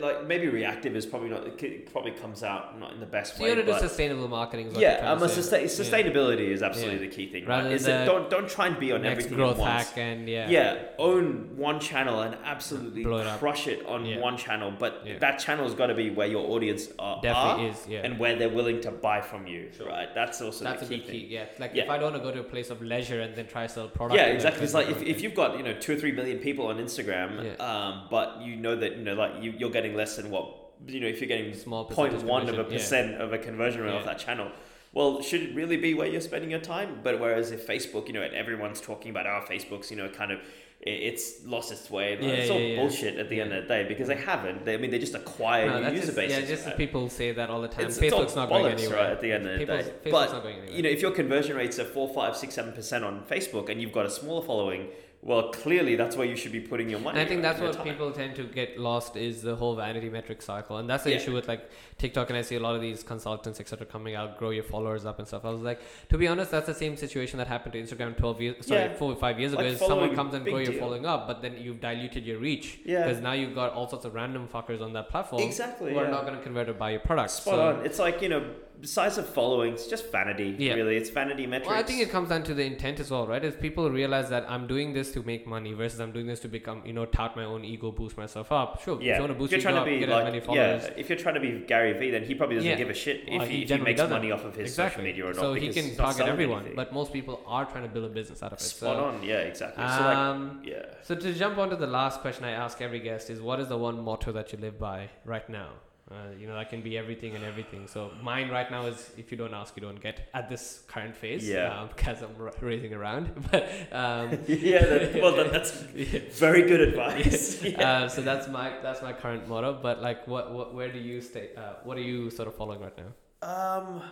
like 0.00 0.26
maybe 0.26 0.48
reactive 0.48 0.94
is 0.96 1.06
probably 1.06 1.28
not 1.30 1.46
it 1.62 1.92
probably 1.92 2.12
comes 2.12 2.42
out 2.42 2.78
not 2.78 2.92
in 2.92 3.00
the 3.00 3.06
best 3.06 3.36
So 3.36 3.42
way. 3.42 3.50
you 3.50 3.56
want 3.56 3.66
to 3.66 3.72
do 3.74 3.78
sustainable 3.78 4.28
marketing. 4.28 4.68
Is 4.68 4.78
yeah, 4.78 4.98
trying 4.98 5.10
I'm 5.16 5.22
a 5.22 5.28
say. 5.28 5.34
sustain, 5.34 5.60
Yeah. 5.62 5.66
sustainability 5.66 6.48
is 6.50 6.62
absolutely 6.62 6.94
Yeah. 7.04 7.10
the 7.10 7.16
key 7.16 7.26
thing. 7.32 7.44
Rather 7.46 7.64
Right? 7.64 7.72
Is 7.72 7.86
it, 7.86 8.04
don't 8.04 8.30
don't 8.30 8.48
try 8.48 8.66
and 8.68 8.78
be 8.78 8.92
on 8.92 9.04
everything 9.04 9.34
growth 9.34 9.52
at 9.52 9.58
once. 9.58 9.88
hack 9.88 9.98
and 9.98 10.28
yeah. 10.28 10.48
Yeah, 10.48 10.76
own 10.98 11.56
one 11.56 11.80
channel 11.80 12.20
and 12.20 12.36
absolutely 12.44 13.02
it 13.02 13.26
up. 13.26 13.38
crush 13.38 13.66
it 13.66 13.84
on 13.86 14.04
Yeah. 14.04 14.18
one 14.20 14.36
channel, 14.36 14.72
but 14.78 15.02
Yeah. 15.04 15.18
that 15.18 15.38
channel's 15.38 15.74
got 15.74 15.86
to 15.88 15.94
be 15.94 16.10
where 16.10 16.26
your 16.28 16.46
audience 16.50 16.88
are, 16.98 17.20
Definitely 17.22 17.66
are 17.66 17.70
is, 17.70 17.86
yeah. 17.88 18.00
and 18.04 18.18
where 18.18 18.36
they're 18.36 18.48
willing 18.48 18.80
to 18.82 18.90
buy 18.90 19.20
from 19.20 19.46
you, 19.46 19.70
right? 19.86 20.08
That's 20.14 20.40
also 20.42 20.64
That's 20.64 20.86
the 20.88 20.98
key 20.98 21.00
key. 21.00 21.26
Yeah, 21.30 21.44
like 21.58 21.72
Yeah. 21.74 21.84
if 21.84 21.90
I 21.90 21.94
don't 21.98 22.12
want 22.12 22.16
to 22.16 22.22
go 22.22 22.32
to 22.32 22.40
a 22.40 22.44
place 22.44 22.70
of 22.70 22.82
leisure 22.82 23.20
and 23.20 23.34
then 23.34 23.46
try 23.46 23.66
to 23.66 23.72
sell 23.72 23.88
product. 23.88 24.18
Yeah, 24.18 24.26
exactly. 24.26 24.64
It's 24.64 24.74
like 24.74 24.88
if, 24.90 25.02
if 25.02 25.22
you've 25.22 25.34
got 25.34 25.56
you 25.56 25.62
know 25.62 25.74
two 25.74 25.92
or 25.94 25.96
three 25.96 26.12
million 26.12 26.38
people 26.38 26.66
on 26.66 26.78
Instagram, 26.78 27.44
Yeah. 27.44 27.64
um, 27.64 28.02
but 28.10 28.40
you 28.42 28.56
know 28.56 28.74
that 28.76 28.96
you 28.96 29.04
know 29.04 29.14
like 29.14 29.32
you, 29.42 29.52
you're 29.58 29.69
getting 29.72 29.94
less 29.94 30.16
than 30.16 30.30
what 30.30 30.56
you 30.86 31.00
know 31.00 31.06
if 31.06 31.20
you're 31.20 31.28
getting 31.28 31.52
Small 31.54 31.84
point 31.84 32.12
percentage 32.12 32.28
one 32.30 32.42
of 32.42 32.48
a 32.48 32.52
conversion, 32.64 32.72
yeah. 32.72 32.78
percent 32.78 33.20
of 33.20 33.32
a 33.32 33.38
conversion 33.38 33.82
rate 33.82 33.92
off 33.92 34.00
Yeah. 34.04 34.12
that 34.12 34.18
channel. 34.18 34.50
Well, 34.92 35.22
should 35.22 35.42
it 35.42 35.54
really 35.54 35.76
be 35.76 35.94
where 35.94 36.08
you're 36.08 36.20
spending 36.20 36.50
your 36.50 36.58
time? 36.60 37.00
But 37.04 37.20
whereas 37.20 37.52
if 37.52 37.64
Facebook, 37.66 38.08
you 38.08 38.12
know, 38.12 38.22
and 38.22 38.34
everyone's 38.34 38.80
talking 38.80 39.10
about 39.12 39.24
our 39.26 39.42
Facebook's, 39.42 39.88
you 39.90 39.96
know, 39.96 40.08
kind 40.08 40.32
of 40.32 40.40
it's 40.82 41.44
lost 41.44 41.70
its 41.70 41.90
way. 41.90 42.16
Like, 42.16 42.22
Yeah, 42.24 42.28
it's 42.30 42.50
all 42.50 42.58
yeah, 42.58 42.66
yeah. 42.68 42.80
bullshit 42.80 43.16
at 43.18 43.28
the 43.28 43.40
end 43.40 43.52
of 43.52 43.62
the 43.64 43.68
day 43.68 43.84
because 43.86 44.08
they 44.08 44.16
haven't. 44.16 44.64
They, 44.64 44.74
I 44.74 44.76
mean, 44.78 44.90
they 44.90 44.98
just 44.98 45.14
acquire 45.14 45.66
No, 45.68 45.90
new 45.90 45.96
user 45.96 46.12
bases. 46.12 46.38
yeah, 46.40 46.46
just 46.46 46.66
right? 46.66 46.76
people 46.76 47.08
say 47.10 47.32
that 47.32 47.50
all 47.50 47.60
the 47.60 47.68
time. 47.68 47.84
It's, 47.86 47.98
it's 47.98 48.12
Facebook's 48.14 48.34
not 48.34 48.48
going 48.48 48.72
anywhere. 48.72 48.96
right, 48.96 49.10
at 49.10 49.20
the 49.20 49.30
end 49.30 49.46
of 49.46 49.52
the 49.52 49.58
People's- 49.58 49.84
day. 49.84 49.90
Facebook's 49.90 50.10
but 50.10 50.32
not 50.32 50.42
going 50.42 50.56
anywhere. 50.56 50.76
you 50.76 50.82
know, 50.82 50.88
if 50.88 51.02
your 51.02 51.10
conversion 51.10 51.54
rates 51.56 51.78
are 51.78 51.84
four, 51.84 52.08
five, 52.14 52.34
six, 52.36 52.54
seven 52.54 52.72
percent 52.72 53.04
on 53.04 53.22
Facebook, 53.24 53.68
and 53.68 53.80
you've 53.82 53.92
got 53.92 54.06
a 54.06 54.10
smaller 54.10 54.42
following, 54.44 54.88
well, 55.22 55.50
clearly 55.50 55.96
that's 55.96 56.16
where 56.16 56.26
you 56.26 56.34
should 56.34 56.50
be 56.52 56.60
putting 56.60 56.88
your 56.88 56.98
money. 56.98 57.18
And 57.18 57.26
I 57.26 57.28
think 57.28 57.42
that's 57.42 57.60
what 57.60 57.84
people 57.84 58.10
tend 58.10 58.36
to 58.36 58.44
get 58.44 58.78
lost 58.78 59.16
is 59.16 59.42
the 59.42 59.54
whole 59.54 59.76
vanity 59.76 60.08
metric 60.08 60.40
cycle, 60.40 60.78
and 60.78 60.88
that's 60.88 61.04
the 61.04 61.10
Yeah. 61.10 61.16
issue 61.16 61.34
with 61.34 61.46
like 61.46 61.68
TikTok. 61.98 62.30
And 62.30 62.38
I 62.38 62.42
see 62.42 62.56
a 62.56 62.60
lot 62.60 62.74
of 62.74 62.80
these 62.80 63.02
consultants, 63.02 63.60
etc., 63.60 63.86
coming 63.86 64.14
out, 64.14 64.38
grow 64.38 64.48
your 64.48 64.64
followers 64.64 65.04
up 65.04 65.18
and 65.18 65.28
stuff. 65.28 65.44
I 65.44 65.50
was 65.50 65.60
like, 65.60 65.80
to 66.08 66.16
be 66.16 66.26
honest, 66.26 66.50
that's 66.52 66.66
the 66.66 66.74
same 66.74 66.96
situation 66.96 67.36
that 67.36 67.48
happened 67.48 67.74
to 67.74 67.82
Instagram 67.82 68.16
twelve 68.16 68.40
years, 68.40 68.66
sorry, 68.66 68.80
Yeah. 68.80 68.94
four 68.94 69.12
or 69.12 69.16
five 69.16 69.38
years 69.38 69.52
Like 69.52 69.66
ago. 69.66 69.72
Is 69.74 69.78
someone 69.78 70.14
comes 70.14 70.32
and 70.32 70.42
grow 70.42 70.56
your 70.58 70.72
following 70.74 71.04
up, 71.04 71.26
but 71.26 71.42
then 71.42 71.56
you've 71.60 71.80
diluted 71.82 72.24
your 72.24 72.38
reach. 72.38 72.78
Yeah. 72.86 73.06
Because 73.06 73.20
now 73.20 73.32
you've 73.32 73.54
got 73.54 73.74
all 73.74 73.88
sorts 73.88 74.06
of 74.06 74.14
random 74.14 74.48
fuckers 74.48 74.80
on 74.80 74.94
that 74.94 75.10
platform 75.10 75.42
Exactly, 75.42 75.92
who 75.92 75.98
are 75.98 76.08
not 76.08 76.24
going 76.24 76.36
to 76.38 76.42
convert 76.42 76.70
or 76.70 76.72
buy 76.72 76.92
your 76.92 77.00
product. 77.00 77.30
Spot 77.32 77.54
so, 77.54 77.60
on. 77.60 77.84
It's 77.84 77.98
like 77.98 78.22
you 78.22 78.30
know, 78.30 78.42
size 78.86 79.18
of 79.18 79.28
following. 79.28 79.72
It's 79.74 79.86
just 79.86 80.10
vanity. 80.12 80.54
Yeah. 80.58 80.74
Really, 80.74 80.96
it's 80.96 81.10
vanity 81.10 81.46
metrics. 81.46 81.68
Well, 81.70 81.78
I 81.78 81.82
think 81.82 82.00
it 82.00 82.10
comes 82.10 82.28
down 82.30 82.42
to 82.44 82.54
the 82.54 82.64
intent 82.64 83.00
as 83.00 83.10
well, 83.10 83.26
right? 83.26 83.44
If 83.44 83.60
people 83.60 83.90
realize 83.90 84.28
that 84.30 84.44
I'm 84.48 84.66
doing 84.66 84.92
this 84.92 85.12
to 85.12 85.22
make 85.22 85.46
money 85.46 85.72
versus 85.72 86.00
I'm 86.00 86.12
doing 86.12 86.26
this 86.26 86.40
to 86.40 86.48
become, 86.48 86.82
you 86.84 86.92
know, 86.92 87.06
tout 87.06 87.36
my 87.36 87.44
own 87.44 87.64
ego, 87.64 87.90
boost 87.90 88.16
myself 88.16 88.52
up. 88.52 88.82
Sure, 88.82 88.96
if 88.96 89.02
Yeah, 89.02 89.14
you 89.14 89.20
want 89.20 89.32
to 89.32 89.38
boost 89.38 89.52
you're 89.52 89.60
your 89.60 89.70
trying 89.70 89.74
to 89.76 89.80
up, 89.80 89.86
be 89.86 89.98
get 90.00 90.08
like, 90.08 90.24
as 90.26 90.32
many 90.32 90.40
followers. 90.40 90.82
yeah. 90.84 90.94
If 90.96 91.08
you're 91.08 91.18
trying 91.18 91.34
to 91.34 91.40
be 91.40 91.64
Gary 91.66 91.92
Vee, 91.92 92.10
then 92.10 92.24
he 92.24 92.34
probably 92.34 92.56
doesn't 92.56 92.70
Yeah. 92.70 92.76
give 92.76 92.90
a 92.90 92.94
shit 92.94 93.28
Well, 93.30 93.42
if 93.42 93.48
he 93.48 93.56
he, 93.56 93.62
if 93.64 93.70
he 93.70 93.76
makes 93.78 93.98
doesn't. 94.00 94.16
money 94.16 94.30
off 94.32 94.44
of 94.44 94.54
his 94.56 94.70
exactly. 94.70 94.90
social 94.90 95.04
media 95.04 95.24
or 95.24 95.32
not. 95.34 95.36
so 95.40 95.54
he 95.54 95.68
can 95.72 95.94
target 95.96 96.26
everyone, 96.26 96.60
anything. 96.60 96.76
but 96.76 96.92
most 96.92 97.12
people 97.12 97.42
are 97.46 97.64
trying 97.66 97.82
to 97.84 97.88
build 97.88 98.06
a 98.06 98.08
business 98.08 98.42
out 98.42 98.52
of 98.52 98.58
it. 98.58 98.62
spot 98.62 98.96
so, 98.96 99.04
on. 99.04 99.22
Yeah, 99.22 99.38
exactly. 99.38 99.84
So 99.84 99.90
like, 100.04 100.16
Um, 100.16 100.60
yeah. 100.64 100.86
so 101.02 101.14
to 101.14 101.32
jump 101.34 101.58
onto 101.58 101.76
the 101.76 101.86
last 101.86 102.20
question 102.20 102.44
I 102.44 102.52
ask 102.52 102.80
every 102.80 103.00
guest 103.00 103.30
is, 103.30 103.40
what 103.40 103.60
is 103.60 103.68
the 103.68 103.76
one 103.78 104.00
motto 104.02 104.32
that 104.32 104.52
you 104.52 104.58
live 104.58 104.78
by 104.78 105.08
right 105.24 105.48
now? 105.48 105.70
Uh, 106.10 106.14
you 106.36 106.48
know, 106.48 106.54
that 106.54 106.68
can 106.68 106.80
be 106.80 106.98
everything 106.98 107.36
and 107.36 107.44
everything. 107.44 107.86
So 107.86 108.10
mine 108.20 108.50
right 108.50 108.68
now 108.68 108.86
is, 108.86 109.12
if 109.16 109.30
you 109.30 109.38
don't 109.38 109.54
ask, 109.54 109.76
you 109.76 109.82
don't 109.82 110.00
get 110.00 110.28
at 110.34 110.48
this 110.48 110.82
current 110.88 111.14
phase. 111.14 111.48
Yeah. 111.48 111.82
Um, 111.82 111.88
because 111.88 112.20
I'm 112.22 112.36
ra- 112.36 112.50
raising 112.60 112.92
around. 112.92 113.30
But 113.50 113.70
um, 113.92 114.38
yeah. 114.48 114.84
That, 114.86 115.22
well, 115.22 115.36
that, 115.36 115.52
that's 115.52 115.70
very 116.40 116.62
good 116.62 116.80
advice. 116.80 117.62
Yeah. 117.62 117.88
uh, 117.88 118.08
so 118.08 118.22
that's 118.22 118.48
my 118.48 118.72
that's 118.82 119.02
my 119.02 119.12
current 119.12 119.48
motto. 119.48 119.78
But 119.80 120.02
like, 120.02 120.26
what, 120.26 120.52
what 120.52 120.74
where 120.74 120.90
do 120.92 120.98
you 120.98 121.20
stay? 121.20 121.50
Uh, 121.56 121.74
what 121.84 121.96
are 121.96 122.02
you 122.02 122.30
sort 122.30 122.48
of 122.48 122.56
following 122.56 122.80
right 122.80 122.98
now? 122.98 123.10
Um, 123.48 124.02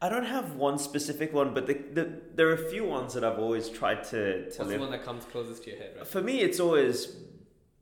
I 0.00 0.08
don't 0.08 0.24
have 0.26 0.56
one 0.56 0.78
specific 0.78 1.32
one, 1.32 1.54
but 1.54 1.66
the, 1.66 1.74
the, 1.74 2.20
there 2.34 2.48
are 2.48 2.54
a 2.54 2.70
few 2.70 2.84
ones 2.84 3.14
that 3.14 3.24
I've 3.24 3.38
always 3.38 3.68
tried 3.68 4.04
to, 4.04 4.50
to 4.50 4.58
What's 4.58 4.70
the 4.70 4.78
one 4.78 4.90
that 4.90 5.04
comes 5.04 5.24
closest 5.24 5.64
to 5.64 5.70
your 5.70 5.78
head? 5.78 5.92
Right? 5.96 6.06
For 6.06 6.20
me, 6.20 6.40
it's 6.40 6.58
always 6.58 7.16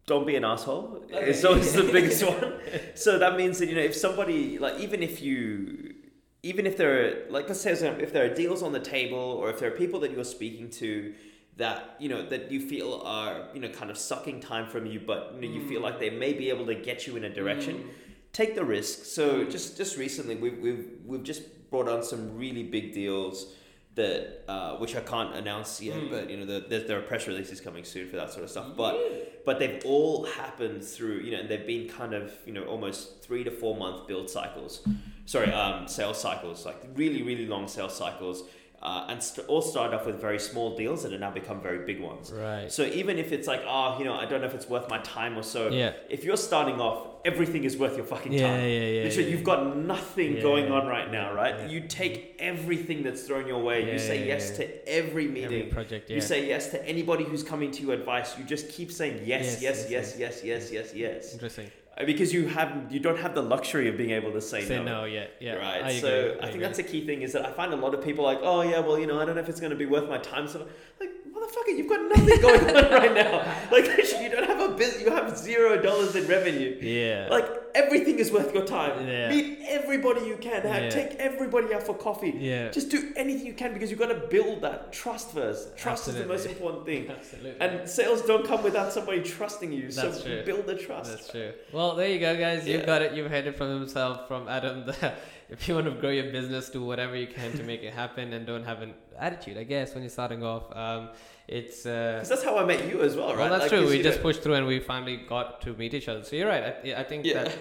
don't 0.06 0.26
be 0.26 0.36
an 0.36 0.44
asshole. 0.44 1.04
It's 1.08 1.44
always 1.44 1.72
the 1.72 1.84
biggest 1.92 2.24
one. 2.24 2.54
So 2.94 3.18
that 3.18 3.36
means 3.36 3.58
that 3.58 3.68
you 3.68 3.74
know 3.74 3.82
if 3.82 3.94
somebody 3.94 4.58
like 4.58 4.80
even 4.80 5.02
if 5.02 5.22
you 5.22 5.94
even 6.42 6.66
if 6.66 6.76
there 6.76 6.92
are 7.04 7.30
like 7.30 7.48
let's 7.48 7.60
say 7.60 7.72
if 7.72 8.12
there 8.12 8.24
are 8.30 8.34
deals 8.34 8.62
on 8.62 8.72
the 8.72 8.80
table 8.80 9.18
or 9.18 9.50
if 9.50 9.60
there 9.60 9.68
are 9.72 9.76
people 9.76 10.00
that 10.00 10.10
you're 10.10 10.24
speaking 10.24 10.70
to 10.70 11.14
that 11.56 11.96
you 12.00 12.08
know 12.08 12.26
that 12.28 12.50
you 12.50 12.60
feel 12.60 13.02
are 13.04 13.46
you 13.54 13.60
know 13.60 13.68
kind 13.68 13.90
of 13.90 13.98
sucking 13.98 14.40
time 14.40 14.66
from 14.66 14.86
you 14.86 14.98
but 14.98 15.32
you 15.34 15.40
know 15.42 15.54
you 15.54 15.68
feel 15.68 15.80
mm. 15.80 15.84
like 15.84 16.00
they 16.00 16.10
may 16.10 16.32
be 16.32 16.48
able 16.48 16.66
to 16.66 16.74
get 16.74 17.06
you 17.06 17.16
in 17.16 17.24
a 17.24 17.32
direction 17.32 17.76
mm. 17.76 17.90
take 18.32 18.54
the 18.54 18.64
risk. 18.64 19.04
So 19.04 19.44
mm. 19.44 19.50
just 19.50 19.76
just 19.76 19.96
recently 19.96 20.34
we've 20.34 20.58
we've 20.58 20.88
we've 21.04 21.22
just 21.22 21.70
brought 21.70 21.88
on 21.88 22.02
some 22.02 22.36
really 22.36 22.64
big 22.64 22.92
deals 22.92 23.54
that 23.94 24.44
uh, 24.48 24.76
which 24.76 24.96
I 24.96 25.00
can't 25.00 25.34
announce 25.34 25.80
yet, 25.82 25.96
Mm. 25.98 26.10
but 26.10 26.30
you 26.30 26.36
know 26.38 26.46
the, 26.46 26.66
there, 26.66 26.80
there 26.86 26.98
are 26.98 27.02
press 27.02 27.26
releases 27.26 27.60
coming 27.60 27.84
soon 27.84 28.08
for 28.08 28.16
that 28.16 28.30
sort 28.30 28.44
of 28.44 28.50
stuff. 28.50 28.68
But 28.76 29.44
but 29.44 29.58
they've 29.58 29.82
all 29.84 30.24
happened 30.24 30.82
through 30.84 31.16
you 31.20 31.32
know 31.32 31.40
and 31.40 31.48
they've 31.48 31.66
been 31.66 31.88
kind 31.88 32.14
of 32.14 32.32
you 32.46 32.52
know 32.52 32.64
almost 32.64 33.22
three 33.22 33.44
to 33.44 33.50
four 33.50 33.76
month 33.76 34.06
build 34.06 34.30
cycles, 34.30 34.86
sorry 35.26 35.52
um, 35.52 35.86
sales 35.88 36.18
cycles 36.20 36.64
like 36.64 36.80
really 36.94 37.22
really 37.22 37.46
long 37.46 37.68
sales 37.68 37.94
cycles. 37.96 38.44
Uh, 38.82 39.06
and 39.10 39.22
st- 39.22 39.46
all 39.46 39.62
started 39.62 39.94
off 39.96 40.04
with 40.06 40.20
very 40.20 40.40
small 40.40 40.76
deals 40.76 41.04
that 41.04 41.12
have 41.12 41.20
now 41.20 41.30
become 41.30 41.60
very 41.60 41.86
big 41.86 42.00
ones. 42.00 42.32
Right. 42.32 42.70
So 42.72 42.82
even 42.82 43.16
if 43.16 43.30
it's 43.30 43.46
like, 43.46 43.62
oh, 43.64 43.96
you 43.98 44.04
know, 44.04 44.14
I 44.14 44.24
don't 44.26 44.40
know 44.40 44.48
if 44.48 44.54
it's 44.54 44.68
worth 44.68 44.88
my 44.90 44.98
time 44.98 45.38
or 45.38 45.44
so. 45.44 45.68
Yeah. 45.68 45.92
If 46.10 46.24
you're 46.24 46.36
starting 46.36 46.80
off, 46.80 47.06
everything 47.24 47.62
is 47.62 47.76
worth 47.76 47.96
your 47.96 48.04
fucking 48.04 48.32
Yeah, 48.32 48.48
time. 48.48 48.60
yeah, 48.60 48.66
yeah, 48.66 49.04
Literally, 49.04 49.28
yeah. 49.30 49.36
you've 49.36 49.44
got 49.44 49.76
nothing 49.76 50.36
Yeah, 50.36 50.42
going 50.42 50.72
on 50.72 50.88
right 50.88 51.12
now, 51.12 51.32
right? 51.32 51.70
You 51.70 51.82
take 51.86 52.34
everything 52.40 53.04
that's 53.04 53.22
thrown 53.22 53.46
your 53.46 53.62
way. 53.62 53.92
You 53.92 54.00
say 54.00 54.26
yes 54.26 54.50
to 54.56 54.88
every 54.88 55.28
meeting. 55.28 55.44
Every 55.44 55.62
project, 55.70 56.10
yeah. 56.10 56.16
You 56.16 56.20
say 56.20 56.48
yes 56.48 56.70
to 56.72 56.84
anybody 56.84 57.22
who's 57.22 57.44
coming 57.44 57.70
to 57.70 57.82
you 57.82 57.92
advice. 57.92 58.36
You 58.36 58.42
just 58.44 58.68
keep 58.68 58.90
saying 58.90 59.22
yes, 59.24 59.62
Yes, 59.62 59.62
yes, 59.62 59.90
yes, 59.90 60.16
yes, 60.18 60.40
yes, 60.42 60.72
yes, 60.72 60.72
yes, 60.72 60.94
yes. 60.94 61.32
Interesting. 61.34 61.70
Uh, 61.98 62.04
Because 62.06 62.32
you 62.32 62.48
have 62.48 62.70
you 62.90 63.00
don't 63.00 63.18
have 63.18 63.34
the 63.34 63.42
luxury 63.42 63.88
of 63.88 63.96
being 63.96 64.10
able 64.10 64.32
to 64.32 64.40
say, 64.40 64.64
Say 64.64 64.76
no. 64.78 64.84
no, 64.84 65.04
yeah, 65.04 65.26
yeah. 65.40 65.54
Right. 65.54 65.82
I 65.84 66.00
so 66.00 66.08
agree, 66.08 66.30
I, 66.30 66.32
think 66.32 66.48
agree. 66.54 66.60
that's 66.66 66.78
a 66.78 66.82
key 66.82 67.06
thing 67.06 67.22
is 67.22 67.32
that 67.34 67.44
I 67.44 67.52
find 67.52 67.72
a 67.72 67.76
lot 67.76 67.92
of 67.94 68.02
people 68.02 68.24
like, 68.24 68.38
oh 68.42 68.62
yeah, 68.62 68.80
well 68.80 68.98
you 68.98 69.06
know 69.06 69.20
I 69.20 69.24
don't 69.26 69.34
know 69.34 69.42
if 69.42 69.48
it's 69.48 69.60
going 69.60 69.70
to 69.70 69.76
be 69.76 69.86
worth 69.86 70.08
my 70.08 70.18
time. 70.18 70.48
So 70.48 70.66
like 71.00 71.10
motherfucker, 71.34 71.76
you've 71.76 71.88
got 71.88 72.00
nothing 72.16 72.40
going 72.40 72.60
on 72.76 72.90
right 73.00 73.14
now. 73.14 73.44
Like 73.70 73.86
you 74.22 74.28
don't 74.30 74.46
have 74.46 74.60
a 74.70 74.74
business. 74.74 75.02
You 75.02 75.10
have 75.10 75.36
zero 75.36 75.80
dollars 75.82 76.16
in 76.16 76.26
revenue. 76.26 76.78
Yeah. 76.80 77.28
Like 77.30 77.46
everything 77.74 78.18
is 78.18 78.30
worth 78.30 78.52
your 78.54 78.64
time. 78.64 79.06
Yeah. 79.06 79.30
Meet 79.30 79.60
everybody 79.66 80.26
you 80.26 80.36
can. 80.36 80.62
Have, 80.62 80.82
Yeah. 80.84 80.90
Take 80.90 81.14
everybody 81.16 81.74
out 81.74 81.82
for 81.82 81.94
coffee. 81.94 82.34
Yeah. 82.36 82.70
Just 82.70 82.90
do 82.90 83.12
anything 83.16 83.46
you 83.46 83.54
can 83.54 83.72
because 83.74 83.90
you've 83.90 83.98
got 84.00 84.08
to 84.08 84.26
build 84.28 84.62
that 84.62 84.92
trust 84.92 85.30
first. 85.32 85.76
Trust 85.76 86.08
is 86.08 86.14
the 86.14 86.26
most 86.26 86.46
important 86.46 86.84
thing. 86.86 87.08
Absolutely. 87.10 87.60
And 87.60 87.88
sales 87.88 88.22
don't 88.22 88.46
come 88.46 88.62
without 88.62 88.92
somebody 88.92 89.22
trusting 89.22 89.72
you. 89.72 89.90
That's 89.90 90.18
so 90.18 90.24
true. 90.24 90.42
build 90.44 90.66
the 90.66 90.76
trust. 90.76 91.10
That's 91.10 91.28
true. 91.28 91.52
Well, 91.72 91.94
there 91.94 92.08
you 92.08 92.18
go, 92.18 92.36
guys. 92.36 92.66
You've 92.66 92.86
got 92.86 93.02
it. 93.02 93.12
You've 93.14 93.30
heard 93.30 93.46
it 93.46 93.56
from 93.56 93.70
himself, 93.80 94.28
from 94.28 94.48
Adam. 94.48 94.84
The, 94.92 95.12
if 95.52 95.68
you 95.68 95.74
want 95.74 95.86
to 95.86 95.92
grow 96.02 96.10
your 96.10 96.30
business, 96.38 96.70
do 96.70 96.82
whatever 96.90 97.14
you 97.16 97.26
can 97.26 97.52
to 97.58 97.62
make 97.62 97.82
it 97.82 97.92
happen, 97.92 98.32
and 98.32 98.46
don't 98.46 98.64
have 98.64 98.80
an 98.82 98.94
attitude. 99.18 99.56
I 99.58 99.64
guess 99.64 99.94
when 99.94 100.02
you're 100.02 100.10
starting 100.20 100.42
off, 100.52 100.64
um, 100.84 101.10
it's. 101.48 101.84
Uh, 101.86 102.14
Because 102.16 102.28
that's 102.30 102.44
how 102.44 102.56
I 102.58 102.64
met 102.64 102.88
you 102.90 103.02
as 103.02 103.16
well, 103.16 103.28
right? 103.30 103.38
well, 103.38 103.50
that's 103.50 103.62
Like, 103.70 103.70
true. 103.80 103.88
We 103.88 104.02
just 104.02 104.18
know- 104.18 104.22
pushed 104.22 104.42
through, 104.42 104.54
and 104.54 104.66
we 104.66 104.80
finally 104.80 105.16
got 105.34 105.60
to 105.62 105.74
meet 105.74 105.92
each 105.94 106.08
other. 106.08 106.24
So 106.24 106.36
you're 106.36 106.48
right. 106.48 106.64
I, 106.84 106.94
I 107.02 107.04
think 107.04 107.24
Yeah. 107.26 107.44
that 107.44 107.58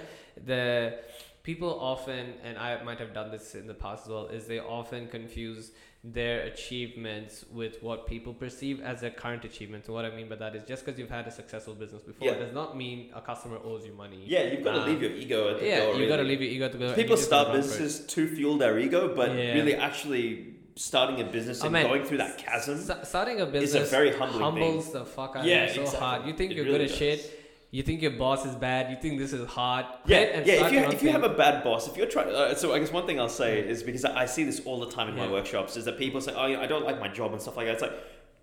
the 0.52 1.00
people 1.44 1.72
often, 1.80 2.34
and 2.44 2.58
I 2.58 2.82
might 2.84 3.00
have 3.00 3.14
done 3.14 3.30
this 3.32 3.56
in 3.56 3.68
the 3.68 3.74
past 3.74 4.04
as 4.06 4.10
well, 4.10 4.28
is 4.28 4.46
they 4.48 4.60
often 4.60 5.08
confuse 5.08 5.72
their 6.04 6.42
achievements 6.42 7.46
with 7.52 7.82
what 7.84 8.08
people 8.08 8.34
perceive 8.34 8.82
as 8.82 9.02
their 9.02 9.12
current 9.12 9.46
achievements. 9.46 9.88
And 9.88 9.94
what 9.94 10.04
I 10.04 10.10
mean 10.10 10.28
by 10.28 10.36
that 10.38 10.56
is 10.56 10.64
just 10.64 10.84
because 10.84 11.00
you've 11.00 11.12
had 11.12 11.28
a 11.28 11.32
successful 11.32 11.76
business 11.76 12.02
before 12.02 12.28
Yeah. 12.28 12.36
does 12.40 12.54
not 12.54 12.76
mean 12.76 13.12
a 13.14 13.22
customer 13.22 13.60
owes 13.64 13.86
you 13.86 13.94
money. 13.94 14.24
Yeah, 14.26 14.44
you've 14.52 14.64
got 14.64 14.72
to 14.74 14.82
Um, 14.82 14.90
leave 14.90 15.02
your 15.04 15.12
ego 15.12 15.50
at 15.52 15.60
the 15.60 15.68
yeah, 15.68 15.86
door. 15.86 15.96
you 15.98 16.08
got 16.08 16.18
to 16.18 16.24
leave 16.24 16.42
your 16.42 16.50
ego 16.50 16.70
to 16.70 16.78
go. 16.78 16.86
and 16.88 16.96
People 16.96 17.18
start 17.18 17.48
gotta 17.50 17.60
run 17.60 17.68
for 17.68 17.76
it. 17.76 17.78
businesses 17.78 18.08
to 18.16 18.28
fuel 18.36 18.58
their 18.58 18.80
ego, 18.80 19.14
but 19.16 19.30
Yeah. 19.30 19.54
really 19.54 19.76
actually 19.76 20.56
starting 20.76 21.22
a 21.22 21.26
business 21.26 21.62
Oh, 21.62 21.66
and 21.66 21.74
man, 21.74 21.86
going 21.86 22.04
through 22.04 22.18
that 22.18 22.38
chasm. 22.40 22.76
S- 22.80 23.08
starting 23.08 23.40
a 23.40 23.46
business 23.46 23.84
is 23.84 23.88
a 23.88 23.92
very 23.92 24.12
humbling 24.12 24.42
humbles 24.42 24.92
the 24.92 25.06
fuck 25.06 25.36
out 25.36 25.46
Yeah, 25.46 25.66
of 25.66 25.70
you 25.70 25.76
so 25.76 25.82
exactly. 25.82 26.00
hard. 26.08 26.26
You 26.28 26.34
think 26.34 26.52
It 26.52 26.56
you're 26.56 26.66
really 26.66 26.78
good 26.86 26.92
at 26.92 26.98
shit. 26.98 27.38
You 27.72 27.84
think 27.84 28.02
your 28.02 28.12
boss 28.12 28.46
is 28.46 28.54
bad, 28.56 28.92
you 28.92 28.98
think 29.02 29.18
this 29.18 29.32
is 29.32 29.48
hard. 29.48 29.86
Yeah, 30.06 30.18
and 30.18 30.46
yeah. 30.46 30.66
If 30.66 30.72
you 30.74 30.80
if 30.80 31.02
you 31.04 31.10
have 31.12 31.24
a 31.24 31.30
bad 31.30 31.64
boss, 31.64 31.88
if 31.88 31.96
you're 31.98 32.06
trying, 32.06 32.30
uh, 32.36 32.54
so 32.54 32.74
I 32.74 32.80
guess 32.80 32.92
one 32.92 33.06
thing 33.06 33.20
I'll 33.20 33.30
say 33.30 33.60
is 33.60 33.82
because 33.82 34.04
I 34.06 34.24
I 34.24 34.26
see 34.26 34.44
this 34.44 34.60
all 34.66 34.80
the 34.80 34.92
time 34.92 35.08
in 35.08 35.16
my 35.16 35.30
workshops 35.32 35.78
is 35.78 35.86
that 35.86 35.98
people 35.98 36.20
say, 36.22 36.34
"Oh, 36.36 36.46
you 36.48 36.58
know, 36.58 36.64
I 36.64 36.68
don't 36.68 36.86
like 36.86 37.00
my 37.00 37.08
job 37.08 37.32
and 37.32 37.42
stuff 37.42 37.56
like 37.58 37.68
that." 37.68 37.74
It's 37.74 37.82
like, 37.82 37.94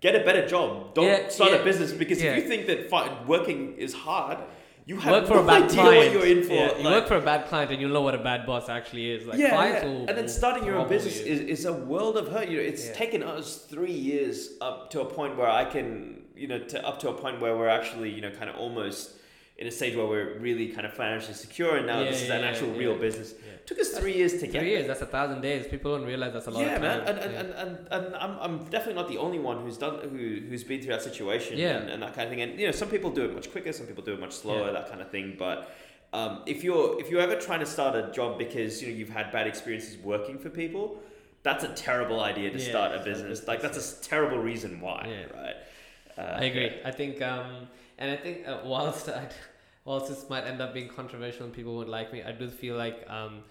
get 0.01 0.15
a 0.15 0.23
better 0.25 0.47
job. 0.47 0.95
Don't 0.95 1.05
Yeah, 1.05 1.29
start 1.29 1.51
yeah, 1.51 1.57
a 1.57 1.63
business 1.63 1.91
because 1.93 2.21
yeah. 2.21 2.31
if 2.31 2.43
you 2.43 2.49
think 2.49 2.65
that 2.67 2.89
fi- 2.89 3.23
working 3.27 3.75
is 3.77 3.93
hard, 3.93 4.39
you 4.87 4.97
have 4.97 5.11
work 5.13 5.27
for 5.27 5.35
no 5.35 5.43
a 5.43 5.45
bad 5.45 5.69
client. 5.69 6.13
you're 6.13 6.25
in 6.25 6.43
for. 6.43 6.53
Yeah, 6.53 6.77
you 6.79 6.85
work 6.85 7.07
for 7.07 7.17
a 7.17 7.21
bad 7.21 7.45
client 7.49 7.69
and 7.71 7.79
you'll 7.79 7.91
know 7.91 8.01
what 8.01 8.15
a 8.15 8.23
bad 8.31 8.47
boss 8.47 8.67
actually 8.67 9.11
is. 9.11 9.27
Like 9.27 9.37
yeah, 9.37 9.53
yeah. 9.63 9.85
and 10.09 10.17
then 10.17 10.27
starting 10.27 10.65
your 10.65 10.77
own 10.77 10.89
business 10.89 11.19
is, 11.19 11.39
is 11.41 11.65
a 11.65 11.73
world 11.73 12.17
of 12.17 12.29
hurt. 12.29 12.49
You 12.49 12.57
know, 12.57 12.63
it's 12.63 12.87
Yeah. 12.87 12.93
taken 12.93 13.21
us 13.21 13.57
three 13.69 13.91
years 13.93 14.53
up 14.59 14.89
to 14.91 15.01
a 15.01 15.05
point 15.05 15.37
where 15.37 15.49
I 15.61 15.65
can, 15.65 16.23
you 16.35 16.47
know, 16.47 16.57
to 16.57 16.83
up 16.87 16.97
to 17.01 17.09
a 17.09 17.13
point 17.13 17.39
where 17.39 17.55
we're 17.55 17.67
actually, 17.79 18.09
you 18.09 18.21
know, 18.21 18.31
kind 18.31 18.49
of 18.49 18.55
almost 18.55 19.17
in 19.59 19.67
a 19.67 19.71
stage 19.79 19.93
where 19.97 20.07
we're 20.13 20.29
really 20.47 20.67
kind 20.75 20.85
of 20.87 20.93
financially 20.93 21.33
secure, 21.45 21.71
and 21.79 21.85
now 21.91 21.99
Yeah, 21.99 22.09
this 22.09 22.21
is 22.23 22.29
yeah, 22.29 22.37
an 22.39 22.45
actual 22.51 22.69
yeah. 22.73 22.79
real 22.83 22.95
business. 23.05 23.29
Yeah. 23.33 23.57
took 23.69 23.79
us 23.85 23.89
three 23.99 24.15
years 24.21 24.33
to 24.41 24.45
get 24.47 24.61
Three 24.61 24.69
years, 24.75 24.87
that's 24.87 25.01
a 25.09 25.11
thousand 25.17 25.39
days. 25.49 25.61
People 25.73 25.89
don't 25.95 26.07
realize 26.13 26.31
that's 26.35 26.47
a 26.47 26.51
lot 26.57 26.61
yeah, 26.65 26.75
of 26.77 26.81
man, 26.81 26.99
time. 26.99 27.07
and, 27.09 27.17
and, 27.25 27.31
Yeah. 27.33 27.39
and, 27.41 27.49
and, 27.63 28.05
and 28.05 28.15
I'm, 28.23 28.33
I'm 28.45 28.55
definitely 28.75 28.97
not 29.01 29.09
the 29.13 29.19
only 29.25 29.37
one 29.49 29.57
who's 29.63 29.77
done 29.85 29.95
who 30.13 30.25
who's 30.49 30.63
been 30.71 30.79
through 30.81 30.93
that 30.97 31.03
situation 31.11 31.53
Yeah. 31.57 31.77
and, 31.77 31.85
and 31.91 31.99
that 32.03 32.13
kind 32.15 32.25
of 32.27 32.31
thing. 32.33 32.41
And 32.45 32.51
you 32.59 32.65
know, 32.67 32.75
some 32.83 32.89
people 32.95 33.09
do 33.19 33.23
it 33.27 33.33
much 33.39 33.47
quicker, 33.53 33.71
some 33.79 33.85
people 33.89 34.03
do 34.09 34.13
it 34.17 34.21
much 34.25 34.35
slower, 34.43 34.65
Yeah. 34.67 34.71
that 34.79 34.87
kind 34.91 35.01
of 35.05 35.09
thing. 35.15 35.27
But 35.45 35.57
um, 36.19 36.33
if 36.53 36.63
you're 36.65 36.87
if 37.01 37.05
you're 37.11 37.21
ever 37.27 37.35
trying 37.47 37.59
to 37.59 37.69
start 37.75 37.93
a 38.01 38.03
job 38.19 38.29
because 38.45 38.71
you 38.81 38.87
know 38.87 38.95
you've 38.99 39.15
had 39.19 39.27
bad 39.37 39.45
experiences 39.53 39.93
working 40.13 40.37
for 40.43 40.49
people, 40.63 40.85
that's 41.43 41.63
a 41.71 41.71
terrible 41.87 42.19
idea 42.31 42.47
to 42.49 42.59
Yeah, 42.59 42.69
start 42.73 42.89
a 42.99 43.01
business. 43.11 43.37
Like 43.51 43.61
that's 43.65 43.79
a 43.83 43.87
terrible 44.13 44.39
reason 44.51 44.71
why, 44.85 44.99
Yeah. 45.15 45.41
right? 45.41 45.55
Uh, 46.17 46.21
I 46.41 46.43
agree. 46.51 46.71
I 46.83 46.91
think, 46.99 47.21
um, 47.21 47.67
and 47.99 48.09
I 48.11 48.15
think 48.17 48.47
uh, 48.47 48.59
whilst 48.65 49.07
I, 49.09 49.29
whilst 49.85 50.07
this 50.09 50.27
might 50.29 50.45
end 50.45 50.59
up 50.61 50.73
being 50.73 50.89
controversial 50.89 51.45
and 51.45 51.53
people 51.53 51.75
won't 51.75 51.89
like 51.89 52.11
me, 52.11 52.23
I 52.23 52.31
do 52.31 52.49
feel 52.49 52.75
like 52.75 53.05
um, 53.09 53.43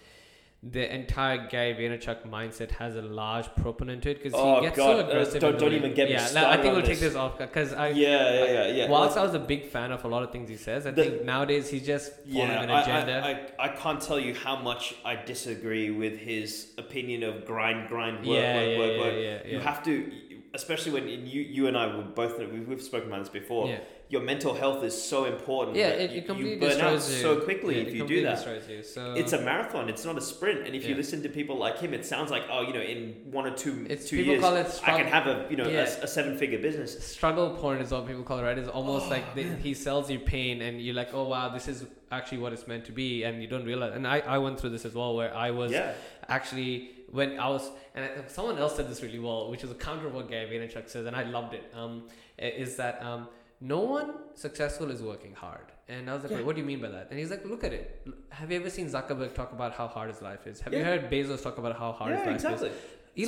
the 0.61 0.92
entire 0.92 1.46
Gary 1.49 1.72
Vaynerchuk 1.74 2.26
mindset 2.28 2.72
has 2.72 2.96
a 2.96 3.03
large 3.03 3.46
proponent 3.62 4.03
to 4.03 4.11
it 4.11 4.14
because 4.20 4.32
Oh, 4.36 4.57
he 4.57 4.62
gets 4.66 4.76
God, 4.76 4.86
so 4.86 4.99
uh, 5.07 5.09
aggressive. 5.09 5.40
don't- 5.40 5.57
don't 5.61 5.72
even 5.72 5.94
get 5.94 6.09
me 6.09 6.14
yeah, 6.14 6.28
no, 6.34 6.49
I 6.49 6.57
think 6.61 6.72
we'll 6.74 6.82
take 6.82 6.99
this. 6.99 7.12
this 7.12 7.14
off 7.14 7.38
because 7.38 7.72
I. 7.72 7.90
Yeah, 7.90 8.09
yeah, 8.32 8.44
yeah, 8.44 8.66
yeah. 8.78 8.88
Whilst 8.88 9.14
Like- 9.14 9.22
I 9.22 9.26
was 9.26 9.34
a 9.36 9.38
big 9.55 9.66
fan 9.66 9.92
of 9.92 10.05
a 10.05 10.09
lot 10.09 10.24
of 10.24 10.32
things 10.32 10.49
he 10.51 10.57
says, 10.57 10.84
I 10.84 10.90
The- 10.90 11.05
think 11.05 11.24
nowadays 11.24 11.70
he's 11.70 11.86
just 11.86 12.12
following 12.26 12.49
Yeah, 12.51 12.62
an 12.64 12.70
I, 12.70 12.82
agenda. 12.82 13.14
I, 13.59 13.62
I, 13.62 13.66
I 13.66 13.76
can't 13.82 14.01
tell 14.01 14.18
you 14.18 14.34
how 14.34 14.57
much 14.57 14.96
I 15.05 15.14
disagree 15.14 15.92
with 15.92 16.18
his 16.18 16.72
opinion 16.76 17.22
of 17.22 17.44
grind, 17.44 17.88
grind, 17.88 18.16
work, 18.18 18.26
Yeah, 18.26 18.57
work, 18.57 18.68
yeah, 18.72 18.78
work, 18.78 18.92
yeah, 18.96 19.01
work. 19.05 19.14
yeah, 19.14 19.51
You 19.53 19.59
yeah. 19.59 19.62
have 19.70 19.82
to, 19.84 20.12
especially 20.55 20.90
when 20.92 21.07
you 21.09 21.40
you 21.57 21.68
and 21.68 21.76
I 21.78 21.86
were 21.94 22.03
both 22.03 22.36
we've, 22.40 22.66
we've 22.66 22.82
spoken 22.82 23.07
about 23.11 23.20
this 23.20 23.28
before. 23.42 23.68
Yeah. 24.09 24.19
Your 24.19 24.23
mental 24.27 24.55
health 24.55 24.83
is 24.85 25.01
so 25.01 25.27
important. 25.27 25.77
Yeah, 25.77 25.91
that 25.91 26.01
it, 26.01 26.11
you, 26.13 26.19
it 26.19 26.27
completely 26.27 26.53
you 26.55 26.61
burn 26.61 26.81
out 26.81 26.95
destroys 26.95 27.17
you 27.17 27.23
so 27.23 27.41
quickly 27.41 27.77
Yeah, 27.77 27.83
if 27.89 27.95
you 27.95 28.07
do 28.07 28.23
that. 28.23 28.71
You. 28.71 28.83
So 28.83 29.13
It's 29.15 29.33
a 29.35 29.41
marathon. 29.43 29.89
It's 29.89 30.05
not 30.05 30.17
a 30.17 30.21
sprint. 30.21 30.67
And 30.67 30.75
if 30.75 30.87
you 30.87 30.95
listen 30.95 31.23
to 31.23 31.29
people 31.29 31.57
like 31.59 31.79
him, 31.79 31.93
it 31.93 32.07
sounds 32.07 32.31
like 32.31 32.45
oh, 32.51 32.63
you 32.63 32.73
know, 32.73 32.81
in 32.81 33.15
one 33.31 33.47
or 33.47 33.55
two 33.55 33.85
It's- 33.89 34.09
two 34.09 34.17
years, 34.17 34.41
call 34.41 34.57
it 34.57 34.81
I 34.85 34.97
can 34.97 35.07
have 35.07 35.27
a 35.27 35.47
you 35.51 35.57
know 35.57 35.65
a- 35.65 35.73
Yeah. 35.73 35.83
a, 36.03 36.07
seven 36.07 36.39
figure 36.39 36.59
business. 36.59 36.91
struggle 37.07 37.51
porn 37.57 37.79
is 37.81 37.91
what 37.91 38.07
people 38.07 38.23
call 38.23 38.39
it, 38.39 38.43
right? 38.43 38.57
It's 38.59 38.69
almost 38.69 39.07
Oh, 39.07 39.11
like 39.11 39.35
they, 39.35 39.45
he 39.45 39.75
sells 39.75 40.11
you 40.11 40.19
pain, 40.19 40.63
and 40.63 40.81
you're 40.81 40.95
like, 40.95 41.13
oh 41.13 41.29
wow, 41.29 41.49
this 41.51 41.69
is 41.69 41.85
actually 42.11 42.39
what 42.39 42.53
it's 42.55 42.67
meant 42.67 42.85
to 42.87 42.93
be, 42.93 43.25
and 43.25 43.43
you 43.43 43.49
don't 43.49 43.65
realize. 43.67 43.93
And 43.95 44.07
I, 44.07 44.21
I 44.21 44.39
went 44.39 44.59
through 44.59 44.71
this 44.71 44.85
as 44.87 44.95
well, 44.95 45.15
where 45.15 45.35
I 45.35 45.51
was 45.51 45.71
Yeah, 45.73 45.93
actually 46.29 46.91
when 47.11 47.39
I 47.39 47.49
was, 47.49 47.71
and 47.95 48.09
someone 48.29 48.59
else 48.59 48.77
said 48.77 48.89
this 48.89 49.03
really 49.03 49.19
well, 49.19 49.51
which 49.51 49.65
is 49.65 49.71
a 49.71 49.75
counter 49.75 50.07
of 50.07 50.15
what 50.15 50.29
Gary 50.29 50.47
Vaynerchuk 50.51 50.89
says, 50.89 51.07
and 51.07 51.15
I 51.17 51.25
loved 51.25 51.55
it. 51.55 51.65
Um, 51.75 52.05
is 52.39 52.77
that 52.77 53.03
um, 53.03 53.29
no 53.61 53.81
one 53.81 54.15
successful 54.35 54.91
is 54.91 55.03
working 55.03 55.35
hard, 55.35 55.67
and 55.89 56.09
I 56.11 56.15
was 56.15 56.23
like, 56.23 56.33
Yeah. 56.33 56.43
what 56.43 56.55
do 56.55 56.61
you 56.61 56.67
mean 56.67 56.81
by 56.81 56.89
that? 56.89 57.09
And 57.11 57.19
he's 57.19 57.31
like, 57.31 57.45
look 57.45 57.65
at 57.65 57.73
it. 57.73 58.07
Have 58.31 58.51
you 58.53 58.59
ever 58.61 58.71
seen 58.71 58.87
Zuckerberg 58.89 59.35
talk 59.35 59.53
about 59.53 59.75
how 59.75 59.89
hard 59.89 60.09
his 60.11 60.23
life 60.23 60.47
is? 60.47 60.61
Have 60.61 60.73
you 60.73 60.85
heard 60.85 61.11
Bezos 61.11 61.43
talk 61.43 61.59
about 61.59 61.77
how 61.77 61.93
hard 61.93 62.17
his 62.17 62.27
life 62.27 62.35
exactly. 62.37 62.69
is? 62.69 62.77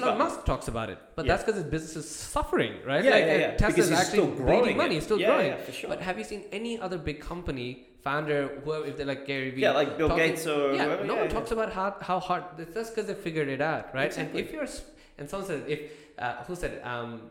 Elon 0.01 0.03
about- 0.15 0.19
Musk 0.19 0.45
talks 0.47 0.69
about 0.69 0.89
it, 0.89 0.99
but 1.17 1.25
Yeah. 1.27 1.33
that's 1.33 1.43
because 1.45 1.61
his 1.63 1.69
business 1.71 1.97
is 1.97 2.09
suffering, 2.09 2.75
right? 2.87 3.03
Yeah, 3.05 3.11
like, 3.11 3.25
yeah, 3.25 3.33
uh, 3.33 3.39
yeah. 3.39 3.57
Tesla's 3.57 3.75
Because 3.89 3.91
actually 3.91 4.19
still 4.19 4.35
growing 4.37 4.77
money, 4.77 4.97
it. 4.99 5.03
still 5.03 5.19
yeah, 5.21 5.27
growing. 5.27 5.47
Yeah, 5.49 5.57
for 5.57 5.73
sure. 5.73 5.91
But 5.91 6.01
have 6.03 6.17
you 6.17 6.23
seen 6.23 6.45
any 6.53 6.79
other 6.79 6.97
big 6.97 7.21
company 7.21 7.89
founder, 8.05 8.61
whoever, 8.65 8.87
if 8.87 8.97
they're 8.97 9.07
like 9.15 9.27
Gary 9.27 9.51
Vee? 9.51 9.63
yeah, 9.63 9.73
like 9.73 9.99
Bill 9.99 10.09
talking- 10.09 10.27
Gates 10.29 10.47
or 10.47 10.75
yeah, 10.75 10.85
whoever, 10.85 11.05
no 11.05 11.15
yeah, 11.15 11.21
one 11.23 11.29
yeah. 11.29 11.35
talks 11.37 11.51
about 11.51 11.73
how, 11.73 11.97
how 12.03 12.21
hard. 12.21 12.45
That's 12.57 12.73
just 12.73 12.95
because 12.95 13.09
they 13.09 13.15
figured 13.15 13.49
it 13.49 13.61
out, 13.61 13.93
right? 13.93 14.07
Exactly. 14.07 14.39
And 14.39 14.49
if 14.49 14.55
you're, 14.55 14.69
and 15.19 15.29
someone 15.29 15.49
said, 15.49 15.65
if 15.67 15.81
uh, 16.21 16.45
who 16.45 16.55
said, 16.55 16.81
um, 16.85 17.23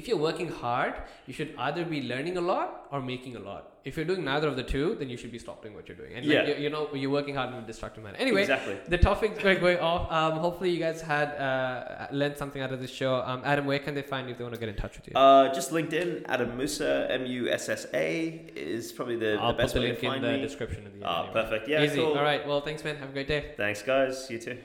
if 0.00 0.06
you're 0.08 0.22
working 0.30 0.48
hard, 0.64 0.94
you 1.26 1.32
should 1.38 1.54
either 1.66 1.84
be 1.84 2.02
learning 2.12 2.36
a 2.36 2.40
lot 2.52 2.86
or 2.92 3.00
making 3.14 3.34
a 3.36 3.40
lot. 3.50 3.62
If 3.88 3.96
you're 3.96 4.04
doing 4.10 4.24
neither 4.24 4.48
of 4.52 4.56
the 4.60 4.64
two, 4.72 4.86
then 5.00 5.08
you 5.12 5.16
should 5.20 5.30
be 5.36 5.38
stopping 5.38 5.72
what 5.76 5.84
you're 5.88 5.96
doing. 6.02 6.12
And 6.16 6.24
Yeah. 6.24 6.40
like, 6.40 6.48
you, 6.48 6.54
you 6.64 6.70
know, 6.74 6.82
you're 7.02 7.14
working 7.18 7.36
hard 7.38 7.50
in 7.54 7.58
a 7.62 7.66
destructive 7.72 8.02
manner. 8.04 8.18
Anyway, 8.26 8.40
exactly. 8.46 8.76
the 8.94 8.98
topics 8.98 9.42
going 9.66 9.78
off. 9.90 10.02
Um, 10.18 10.32
hopefully, 10.46 10.70
you 10.70 10.80
guys 10.86 11.00
had 11.14 11.28
uh, 11.48 12.08
learned 12.20 12.36
something 12.42 12.60
out 12.64 12.72
of 12.76 12.80
this 12.84 12.90
show. 13.00 13.12
Um, 13.30 13.42
Adam, 13.52 13.64
where 13.70 13.78
can 13.78 13.94
they 13.98 14.02
find 14.02 14.26
you 14.26 14.32
if 14.32 14.38
they 14.38 14.44
want 14.48 14.54
to 14.58 14.60
get 14.64 14.68
in 14.74 14.78
touch 14.84 14.96
with 14.98 15.06
you? 15.08 15.14
Uh, 15.14 15.54
just 15.58 15.70
LinkedIn, 15.78 16.24
Adam 16.34 16.50
Mussa, 16.58 17.06
M 17.20 17.24
U 17.26 17.48
S 17.62 17.68
S 17.68 17.86
A 17.94 18.10
is 18.56 18.90
probably 18.96 19.16
the, 19.24 19.32
I'll 19.40 19.52
the 19.52 19.58
best 19.62 19.74
put 19.74 19.80
the 19.80 19.84
way 19.86 19.92
link 19.92 20.00
to 20.00 20.12
in 20.14 20.22
the 20.22 20.32
me. 20.32 20.40
description 20.48 20.86
of 20.88 20.92
the 20.98 21.06
Ah, 21.06 21.18
anyway. 21.26 21.32
perfect. 21.40 21.68
Yeah, 21.68 21.84
Easy. 21.84 21.96
cool. 22.00 22.14
All 22.18 22.24
right. 22.32 22.42
Well, 22.48 22.60
thanks, 22.68 22.82
man. 22.84 22.96
Have 22.96 23.10
a 23.10 23.16
great 23.18 23.28
day. 23.28 23.42
Thanks, 23.56 23.82
guys. 23.82 24.28
You 24.32 24.38
too. 24.46 24.58